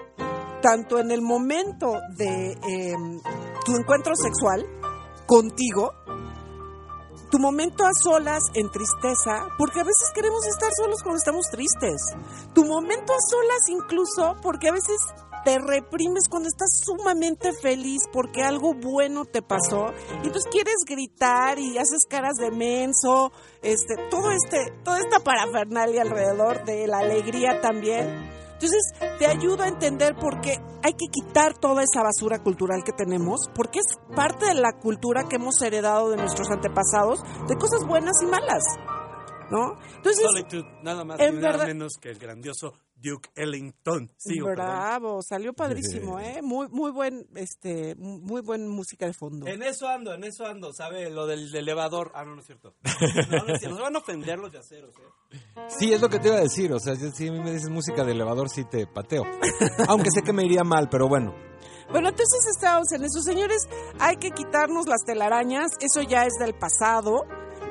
tanto 0.63 0.97
en 0.97 1.11
el 1.11 1.21
momento 1.21 1.99
de 2.15 2.53
em, 2.53 3.19
tu 3.65 3.75
encuentro 3.75 4.13
sexual, 4.15 4.65
contigo, 5.27 5.91
tu 7.29 7.37
momento 7.37 7.83
a 7.85 7.91
solas 8.01 8.43
en 8.53 8.71
tristeza, 8.71 9.49
porque 9.57 9.81
a 9.81 9.83
veces 9.83 10.09
queremos 10.15 10.45
estar 10.47 10.69
solos 10.77 11.03
cuando 11.03 11.17
estamos 11.17 11.45
tristes. 11.51 12.01
Tu 12.53 12.63
momento 12.63 13.11
a 13.11 13.17
solas 13.29 13.67
incluso 13.67 14.35
porque 14.41 14.69
a 14.69 14.71
veces 14.71 14.95
te 15.43 15.57
reprimes 15.59 16.29
cuando 16.29 16.47
estás 16.47 16.69
sumamente 16.85 17.51
feliz 17.61 18.03
porque 18.13 18.43
algo 18.43 18.73
bueno 18.75 19.25
te 19.25 19.41
pasó 19.41 19.87
y 20.23 20.27
entonces 20.27 20.49
quieres 20.49 20.77
gritar 20.87 21.59
y 21.59 21.77
haces 21.77 22.05
caras 22.07 22.35
de 22.37 22.51
menso, 22.51 23.33
este, 23.61 23.95
todo 24.09 24.31
este, 24.31 24.71
toda 24.85 24.99
esta 24.99 25.19
parafernalia 25.19 26.03
alrededor 26.03 26.63
de 26.63 26.87
la 26.87 26.99
alegría 26.99 27.59
también. 27.59 28.42
Entonces 28.53 28.93
te 29.19 29.25
ayuda 29.27 29.65
a 29.65 29.67
entender 29.67 30.15
por 30.15 30.39
qué 30.41 30.57
hay 30.83 30.93
que 30.93 31.07
quitar 31.11 31.53
toda 31.57 31.83
esa 31.83 32.01
basura 32.03 32.39
cultural 32.39 32.83
que 32.83 32.91
tenemos, 32.93 33.49
porque 33.53 33.79
es 33.79 33.97
parte 34.15 34.45
de 34.45 34.53
la 34.55 34.73
cultura 34.73 35.27
que 35.27 35.35
hemos 35.35 35.61
heredado 35.61 36.09
de 36.09 36.17
nuestros 36.17 36.49
antepasados, 36.49 37.21
de 37.47 37.55
cosas 37.57 37.85
buenas 37.87 38.15
y 38.21 38.25
malas. 38.25 38.63
¿No? 39.51 39.77
Entonces, 39.97 40.25
nada 40.81 41.03
más 41.03 41.19
en 41.19 41.35
nada 41.35 41.51
verdad- 41.51 41.67
menos 41.67 41.93
que 42.01 42.09
el 42.09 42.17
grandioso 42.17 42.73
Duke 43.03 43.29
Ellington. 43.35 44.09
Sigo, 44.17 44.47
perdón. 44.47 44.65
bravo, 44.65 45.21
salió 45.21 45.53
padrísimo, 45.53 46.19
¿eh? 46.19 46.41
Muy, 46.41 46.69
muy 46.69 46.91
buen, 46.91 47.27
este, 47.35 47.95
muy 47.95 48.41
buen 48.41 48.67
música 48.67 49.05
de 49.05 49.13
fondo. 49.13 49.45
En 49.45 49.61
eso 49.61 49.87
ando, 49.87 50.13
en 50.13 50.23
eso 50.23 50.45
ando, 50.45 50.71
¿sabe? 50.73 51.09
Lo 51.09 51.27
del 51.27 51.53
elevador. 51.53 52.11
Ah, 52.15 52.23
no, 52.23 52.35
no 52.35 52.41
es 52.41 52.47
cierto. 52.47 52.73
No, 53.29 53.45
no 53.45 53.53
es 53.53 53.59
cierto. 53.59 53.75
Nos 53.75 53.81
van 53.81 53.95
a 53.95 53.99
ofender 53.99 54.39
los 54.39 54.51
yaceros, 54.51 54.95
¿eh? 54.97 55.37
Sí, 55.67 55.91
es 55.91 56.01
lo 56.01 56.09
que 56.09 56.19
te 56.19 56.27
iba 56.29 56.37
a 56.37 56.41
decir. 56.41 56.71
O 56.73 56.79
sea, 56.79 56.95
si 56.95 57.27
a 57.27 57.31
mí 57.31 57.39
me 57.39 57.51
dices 57.51 57.69
música 57.69 58.03
de 58.03 58.11
elevador, 58.11 58.49
sí 58.49 58.63
te 58.65 58.87
pateo. 58.87 59.23
Aunque 59.87 60.11
sé 60.11 60.21
que 60.21 60.33
me 60.33 60.45
iría 60.45 60.63
mal, 60.63 60.87
pero 60.89 61.07
bueno. 61.07 61.33
Bueno, 61.91 62.09
entonces 62.09 62.47
estábamos 62.47 62.91
en 62.91 63.03
eso, 63.03 63.21
señores. 63.21 63.67
Hay 63.99 64.17
que 64.17 64.31
quitarnos 64.31 64.87
las 64.87 65.03
telarañas, 65.05 65.71
eso 65.79 66.01
ya 66.01 66.25
es 66.25 66.33
del 66.39 66.53
pasado. 66.53 67.25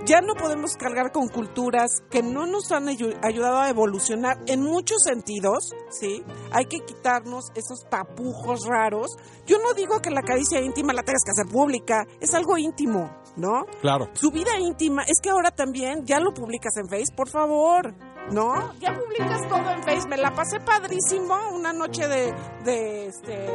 Ya 0.04 0.20
no 0.20 0.34
podemos 0.34 0.76
cargar 0.76 1.12
con 1.12 1.28
culturas 1.28 2.02
que 2.10 2.22
no 2.22 2.46
nos 2.46 2.72
han 2.72 2.86
ayu- 2.86 3.16
ayudado 3.22 3.60
a 3.60 3.68
evolucionar 3.68 4.36
en 4.46 4.60
muchos 4.62 5.02
sentidos, 5.04 5.72
¿sí? 5.90 6.24
Hay 6.50 6.64
que 6.66 6.80
quitarnos 6.80 7.44
esos 7.54 7.84
tapujos 7.88 8.66
raros. 8.66 9.08
Yo 9.46 9.58
no 9.58 9.74
digo 9.74 10.00
que 10.00 10.10
la 10.10 10.22
caricia 10.22 10.60
íntima 10.60 10.92
la 10.92 11.02
tengas 11.02 11.22
que 11.24 11.30
hacer 11.30 11.52
pública, 11.52 12.04
es 12.20 12.34
algo 12.34 12.58
íntimo, 12.58 13.10
¿no? 13.36 13.64
Claro. 13.80 14.08
Su 14.14 14.30
vida 14.32 14.58
íntima, 14.58 15.02
es 15.02 15.20
que 15.22 15.30
ahora 15.30 15.50
también 15.52 16.04
ya 16.04 16.18
lo 16.18 16.34
publicas 16.34 16.76
en 16.76 16.88
Face, 16.88 17.14
por 17.16 17.28
favor. 17.28 17.94
¿No? 18.30 18.72
Ya 18.78 18.94
publicas 18.94 19.48
todo 19.48 19.68
en 19.70 19.82
Face. 19.82 20.06
Me 20.08 20.16
la 20.16 20.32
pasé 20.32 20.60
padrísimo 20.60 21.34
una 21.52 21.72
noche 21.72 22.06
de, 22.06 22.32
de, 22.64 23.06
este, 23.06 23.48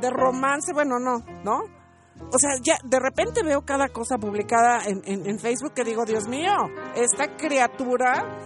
de 0.00 0.10
romance. 0.10 0.72
Bueno, 0.74 0.98
no, 0.98 1.24
¿no? 1.44 1.62
O 2.30 2.38
sea, 2.38 2.50
ya 2.62 2.76
de 2.84 2.98
repente 2.98 3.42
veo 3.42 3.62
cada 3.62 3.88
cosa 3.88 4.16
publicada 4.18 4.80
en, 4.86 5.02
en- 5.04 5.26
en 5.28 5.38
Facebook 5.38 5.72
que 5.74 5.84
digo, 5.84 6.04
Dios 6.04 6.26
mío, 6.28 6.52
esta 6.94 7.36
criatura, 7.36 8.40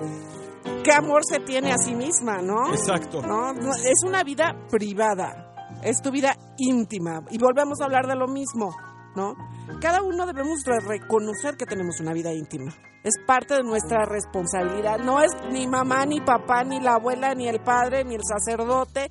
qué 0.85 0.93
amor 0.93 1.23
se 1.25 1.39
tiene 1.41 1.73
a 1.73 1.79
sí 1.79 1.95
misma, 1.95 2.39
¿no? 2.43 2.73
Exacto. 2.73 3.23
No, 3.23 3.53
es 3.53 4.03
una 4.05 4.23
vida 4.25 4.57
privada, 4.71 5.55
es 5.83 6.01
tu 6.03 6.11
vida 6.11 6.35
íntima. 6.59 7.21
Y 7.31 7.39
volvemos 7.39 7.81
a 7.81 7.85
hablar 7.85 8.07
de 8.07 8.17
lo 8.17 8.27
mismo, 8.27 8.75
¿no? 9.15 9.35
Cada 9.81 10.03
uno 10.03 10.27
debemos 10.27 10.61
de 10.65 10.81
reconocer 10.81 11.57
que 11.57 11.67
tenemos 11.67 12.01
una 12.01 12.13
vida 12.13 12.33
íntima. 12.33 12.73
Es 13.05 13.15
parte 13.25 13.55
de 13.55 13.63
nuestra 13.63 14.05
responsabilidad. 14.05 14.99
No 14.99 15.21
es 15.23 15.31
ni 15.53 15.69
mamá, 15.69 16.05
ni 16.07 16.21
papá, 16.21 16.65
ni 16.65 16.81
la 16.81 16.95
abuela, 16.95 17.35
ni 17.35 17.47
el 17.49 17.61
padre, 17.61 18.05
ni 18.05 18.17
el 18.17 18.23
sacerdote, 18.25 19.09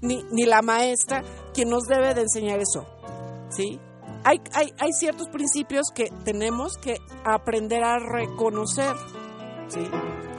ni, 0.00 0.22
ni 0.32 0.44
la 0.46 0.62
maestra 0.62 1.22
quien 1.52 1.68
nos 1.68 1.82
debe 1.84 2.14
de 2.14 2.22
enseñar 2.22 2.58
eso, 2.58 2.86
¿sí? 3.50 3.78
Hay, 4.24 4.92
ciertos 4.98 5.28
principios 5.28 5.88
que 5.94 6.08
tenemos 6.24 6.78
que 6.78 6.96
aprender 7.24 7.84
a 7.84 7.98
reconocer. 7.98 8.94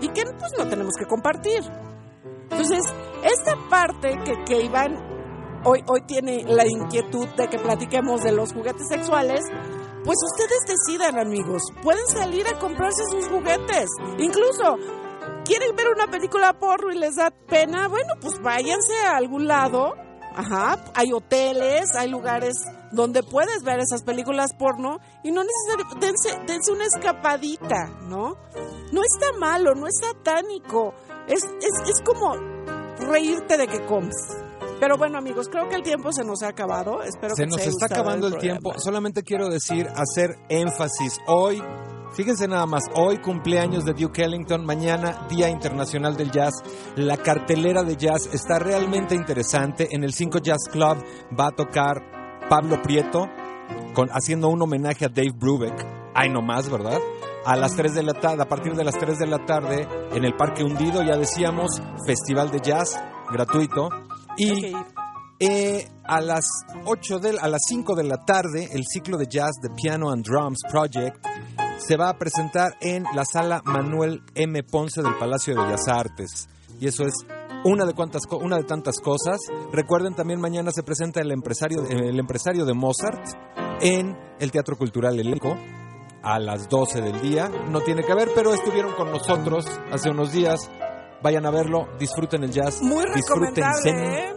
Y 0.01 0.07
que 0.09 0.23
pues 0.23 0.53
no 0.57 0.67
tenemos 0.67 0.93
que 0.97 1.05
compartir. 1.05 1.61
Entonces, 2.49 2.83
esta 3.23 3.55
parte 3.69 4.17
que, 4.25 4.43
que 4.45 4.61
Iván 4.63 4.97
hoy, 5.65 5.83
hoy 5.87 6.01
tiene 6.07 6.43
la 6.47 6.65
inquietud 6.67 7.27
de 7.37 7.47
que 7.47 7.59
platiquemos 7.59 8.21
de 8.23 8.31
los 8.31 8.53
juguetes 8.53 8.87
sexuales, 8.87 9.41
pues 10.05 10.17
ustedes 10.31 10.77
decidan, 10.77 11.19
amigos. 11.19 11.63
Pueden 11.81 12.05
salir 12.07 12.47
a 12.47 12.59
comprarse 12.59 13.03
sus 13.09 13.27
juguetes. 13.27 13.89
Incluso, 14.19 14.77
¿quieren 15.43 15.75
ver 15.75 15.87
una 15.95 16.07
película 16.07 16.53
porno 16.53 16.91
y 16.91 16.97
les 16.97 17.15
da 17.15 17.31
pena? 17.31 17.87
Bueno, 17.87 18.13
pues 18.21 18.39
váyanse 18.41 18.95
a 19.07 19.17
algún 19.17 19.47
lado. 19.47 19.95
Ajá, 20.35 20.77
hay 20.93 21.11
hoteles, 21.11 21.95
hay 21.95 22.09
lugares 22.09 22.53
donde 22.95 23.21
puedes 23.23 23.63
ver 23.63 23.79
esas 23.79 24.03
películas 24.03 24.51
porno 24.57 24.97
y 25.23 25.31
no 25.31 25.43
necesariamente, 25.43 26.05
dense, 26.05 26.29
dense 26.47 26.71
una 26.71 26.85
escapadita, 26.85 27.87
¿no? 28.07 28.37
No 28.91 29.01
está 29.03 29.37
malo, 29.39 29.75
no 29.75 29.87
es 29.87 29.93
satánico. 30.01 30.93
Es, 31.27 31.43
es, 31.43 31.89
es 31.89 32.01
como 32.01 32.35
reírte 32.97 33.57
de 33.57 33.67
que 33.67 33.85
comes. 33.85 34.15
Pero 34.79 34.97
bueno, 34.97 35.17
amigos, 35.17 35.47
creo 35.49 35.69
que 35.69 35.75
el 35.75 35.83
tiempo 35.83 36.11
se 36.11 36.23
nos 36.23 36.43
ha 36.43 36.49
acabado. 36.49 37.01
Espero 37.01 37.35
Se 37.35 37.43
que 37.43 37.49
nos 37.49 37.59
haya 37.59 37.69
está 37.69 37.85
acabando 37.85 38.27
el 38.27 38.33
programa. 38.33 38.59
tiempo. 38.59 38.79
Solamente 38.79 39.23
quiero 39.23 39.47
decir, 39.47 39.87
hacer 39.95 40.37
énfasis. 40.49 41.17
Hoy, 41.27 41.63
fíjense 42.13 42.47
nada 42.47 42.65
más, 42.65 42.83
hoy 42.93 43.19
cumpleaños 43.19 43.85
de 43.85 43.93
Duke 43.93 44.23
Ellington, 44.23 44.65
mañana 44.65 45.27
Día 45.29 45.49
Internacional 45.49 46.17
del 46.17 46.29
Jazz. 46.29 46.55
La 46.97 47.17
cartelera 47.17 47.83
de 47.83 47.95
jazz 47.95 48.29
está 48.33 48.59
realmente 48.59 49.15
interesante. 49.15 49.87
En 49.91 50.03
el 50.03 50.13
5 50.13 50.39
Jazz 50.39 50.67
Club 50.69 50.97
va 51.39 51.47
a 51.47 51.51
tocar 51.51 52.24
Pablo 52.49 52.81
Prieto, 52.81 53.27
con, 53.93 54.09
haciendo 54.09 54.49
un 54.49 54.61
homenaje 54.61 55.05
a 55.05 55.09
Dave 55.09 55.33
Brubeck. 55.35 55.85
Ay, 56.13 56.29
no 56.29 56.41
más, 56.41 56.69
¿verdad? 56.69 56.99
A 57.45 57.55
las 57.55 57.75
3 57.75 57.93
de 57.93 58.03
la 58.03 58.13
tarde, 58.13 58.41
a 58.41 58.47
partir 58.47 58.73
de 58.73 58.83
las 58.83 58.97
3 58.97 59.19
de 59.19 59.27
la 59.27 59.45
tarde, 59.45 59.87
en 60.11 60.25
el 60.25 60.35
Parque 60.35 60.63
Hundido, 60.63 61.03
ya 61.03 61.17
decíamos, 61.17 61.81
Festival 62.05 62.51
de 62.51 62.59
Jazz, 62.59 62.99
gratuito. 63.31 63.89
Y 64.37 64.73
eh, 65.39 65.89
a 66.05 66.21
las 66.21 66.45
8 66.85 67.19
de, 67.19 67.37
a 67.39 67.47
las 67.47 67.61
5 67.67 67.95
de 67.95 68.03
la 68.03 68.23
tarde, 68.23 68.69
el 68.71 68.83
ciclo 68.85 69.17
de 69.17 69.27
jazz 69.27 69.55
de 69.61 69.69
Piano 69.69 70.09
and 70.09 70.25
Drums 70.25 70.59
Project 70.69 71.25
se 71.77 71.97
va 71.97 72.09
a 72.09 72.17
presentar 72.17 72.77
en 72.79 73.03
la 73.13 73.25
sala 73.25 73.61
Manuel 73.65 74.23
M. 74.33 74.63
Ponce 74.63 75.01
del 75.01 75.15
Palacio 75.17 75.53
de 75.53 75.61
Bellas 75.61 75.87
Artes. 75.87 76.47
Y 76.79 76.87
eso 76.87 77.03
es 77.03 77.13
una 77.65 77.85
de, 77.85 77.93
cuantas, 77.93 78.23
una 78.31 78.57
de 78.57 78.63
tantas 78.63 78.99
cosas. 78.99 79.39
Recuerden, 79.71 80.13
también 80.13 80.39
mañana 80.39 80.71
se 80.71 80.83
presenta 80.83 81.19
el 81.19 81.31
empresario, 81.31 81.83
el 81.89 82.19
empresario 82.19 82.63
de 82.63 82.73
Mozart 82.73 83.25
en 83.81 84.15
el 84.39 84.51
Teatro 84.51 84.77
Cultural 84.77 85.19
Elenco 85.19 85.57
a 86.21 86.39
las 86.39 86.69
12 86.69 87.01
del 87.01 87.21
día. 87.21 87.49
No 87.69 87.81
tiene 87.81 88.03
que 88.03 88.13
ver, 88.13 88.29
pero 88.35 88.53
estuvieron 88.53 88.93
con 88.93 89.11
nosotros 89.11 89.65
hace 89.91 90.09
unos 90.09 90.31
días. 90.31 90.69
Vayan 91.23 91.45
a 91.47 91.49
verlo, 91.49 91.87
disfruten 91.99 92.43
el 92.43 92.51
jazz. 92.51 92.81
Muy 92.81 93.03
disfrútense. 93.15 93.91
recomendable, 93.91 94.19
¿eh? 94.19 94.33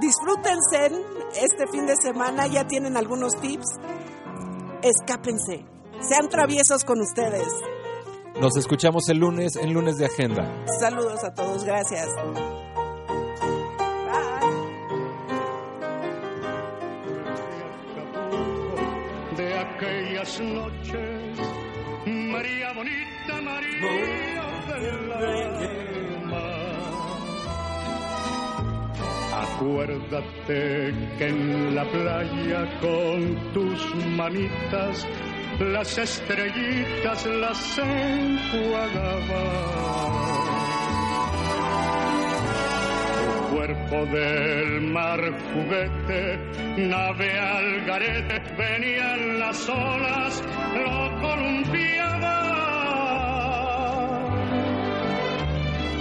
Disfrútense 0.00 1.04
este 1.34 1.66
fin 1.70 1.86
de 1.86 1.96
semana, 1.96 2.46
ya 2.46 2.66
tienen 2.66 2.96
algunos 2.96 3.34
tips. 3.34 3.66
Escápense, 4.82 5.66
sean 6.00 6.28
traviesos 6.28 6.84
con 6.84 7.00
ustedes. 7.00 7.48
Nos 8.40 8.56
escuchamos 8.56 9.08
el 9.08 9.18
lunes 9.18 9.56
en 9.56 9.72
lunes 9.72 9.96
de 9.96 10.06
agenda. 10.06 10.46
Saludos 10.78 11.24
a 11.24 11.32
todos, 11.34 11.64
gracias. 11.64 12.06
Bye. 12.16 12.56
de 19.36 19.58
aquellas 19.58 20.40
noches, 20.40 21.38
María 22.06 22.72
bonita, 22.74 23.42
María 23.42 24.44
del. 24.80 25.06
Acuérdate 29.56 30.94
que 31.18 31.26
en 31.28 31.74
la 31.74 31.84
playa 31.90 32.80
con 32.80 33.52
tus 33.52 33.94
manitas 34.16 35.06
las 35.60 35.98
estrellitas 35.98 37.26
las 37.26 37.78
enjuagabas. 37.78 39.86
cuerpo 43.66 44.06
del 44.06 44.80
mar 44.92 45.20
juguete, 45.52 46.38
nave 46.76 47.38
al 47.38 47.84
garete, 47.84 48.40
venían 48.56 49.38
las 49.40 49.68
olas, 49.68 50.42
lo 50.74 51.20
columpiaba. 51.20 52.36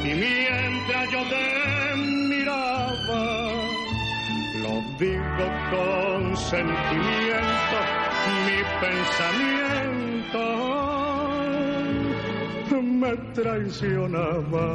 Y 0.03 0.13
mientras 0.13 1.11
yo 1.11 1.23
te 1.29 1.95
miraba, 2.29 3.51
lo 4.61 4.73
digo 4.99 5.45
con 5.71 6.37
sentimiento, 6.37 7.77
mi 8.45 8.59
pensamiento 8.81 10.43
me 12.81 13.13
traicionaba. 13.33 14.65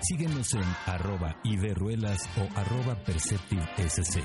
Síguenos 0.00 0.54
en 0.54 0.64
arroba 0.86 1.36
iderruelas 1.44 2.28
o 2.36 2.48
arroba 2.58 2.96
perceptivesc. 3.04 4.18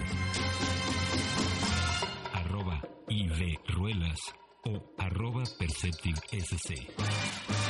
Arroba 2.34 2.82
iderruelas 3.08 4.20
o 4.66 4.82
arroba 4.98 5.44
perceptivesc. 5.60 7.65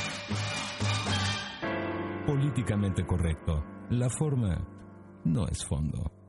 Políticamente 2.35 3.05
correcto. 3.05 3.63
La 3.91 4.09
forma 4.09 4.59
no 5.23 5.47
es 5.47 5.65
fondo. 5.65 6.24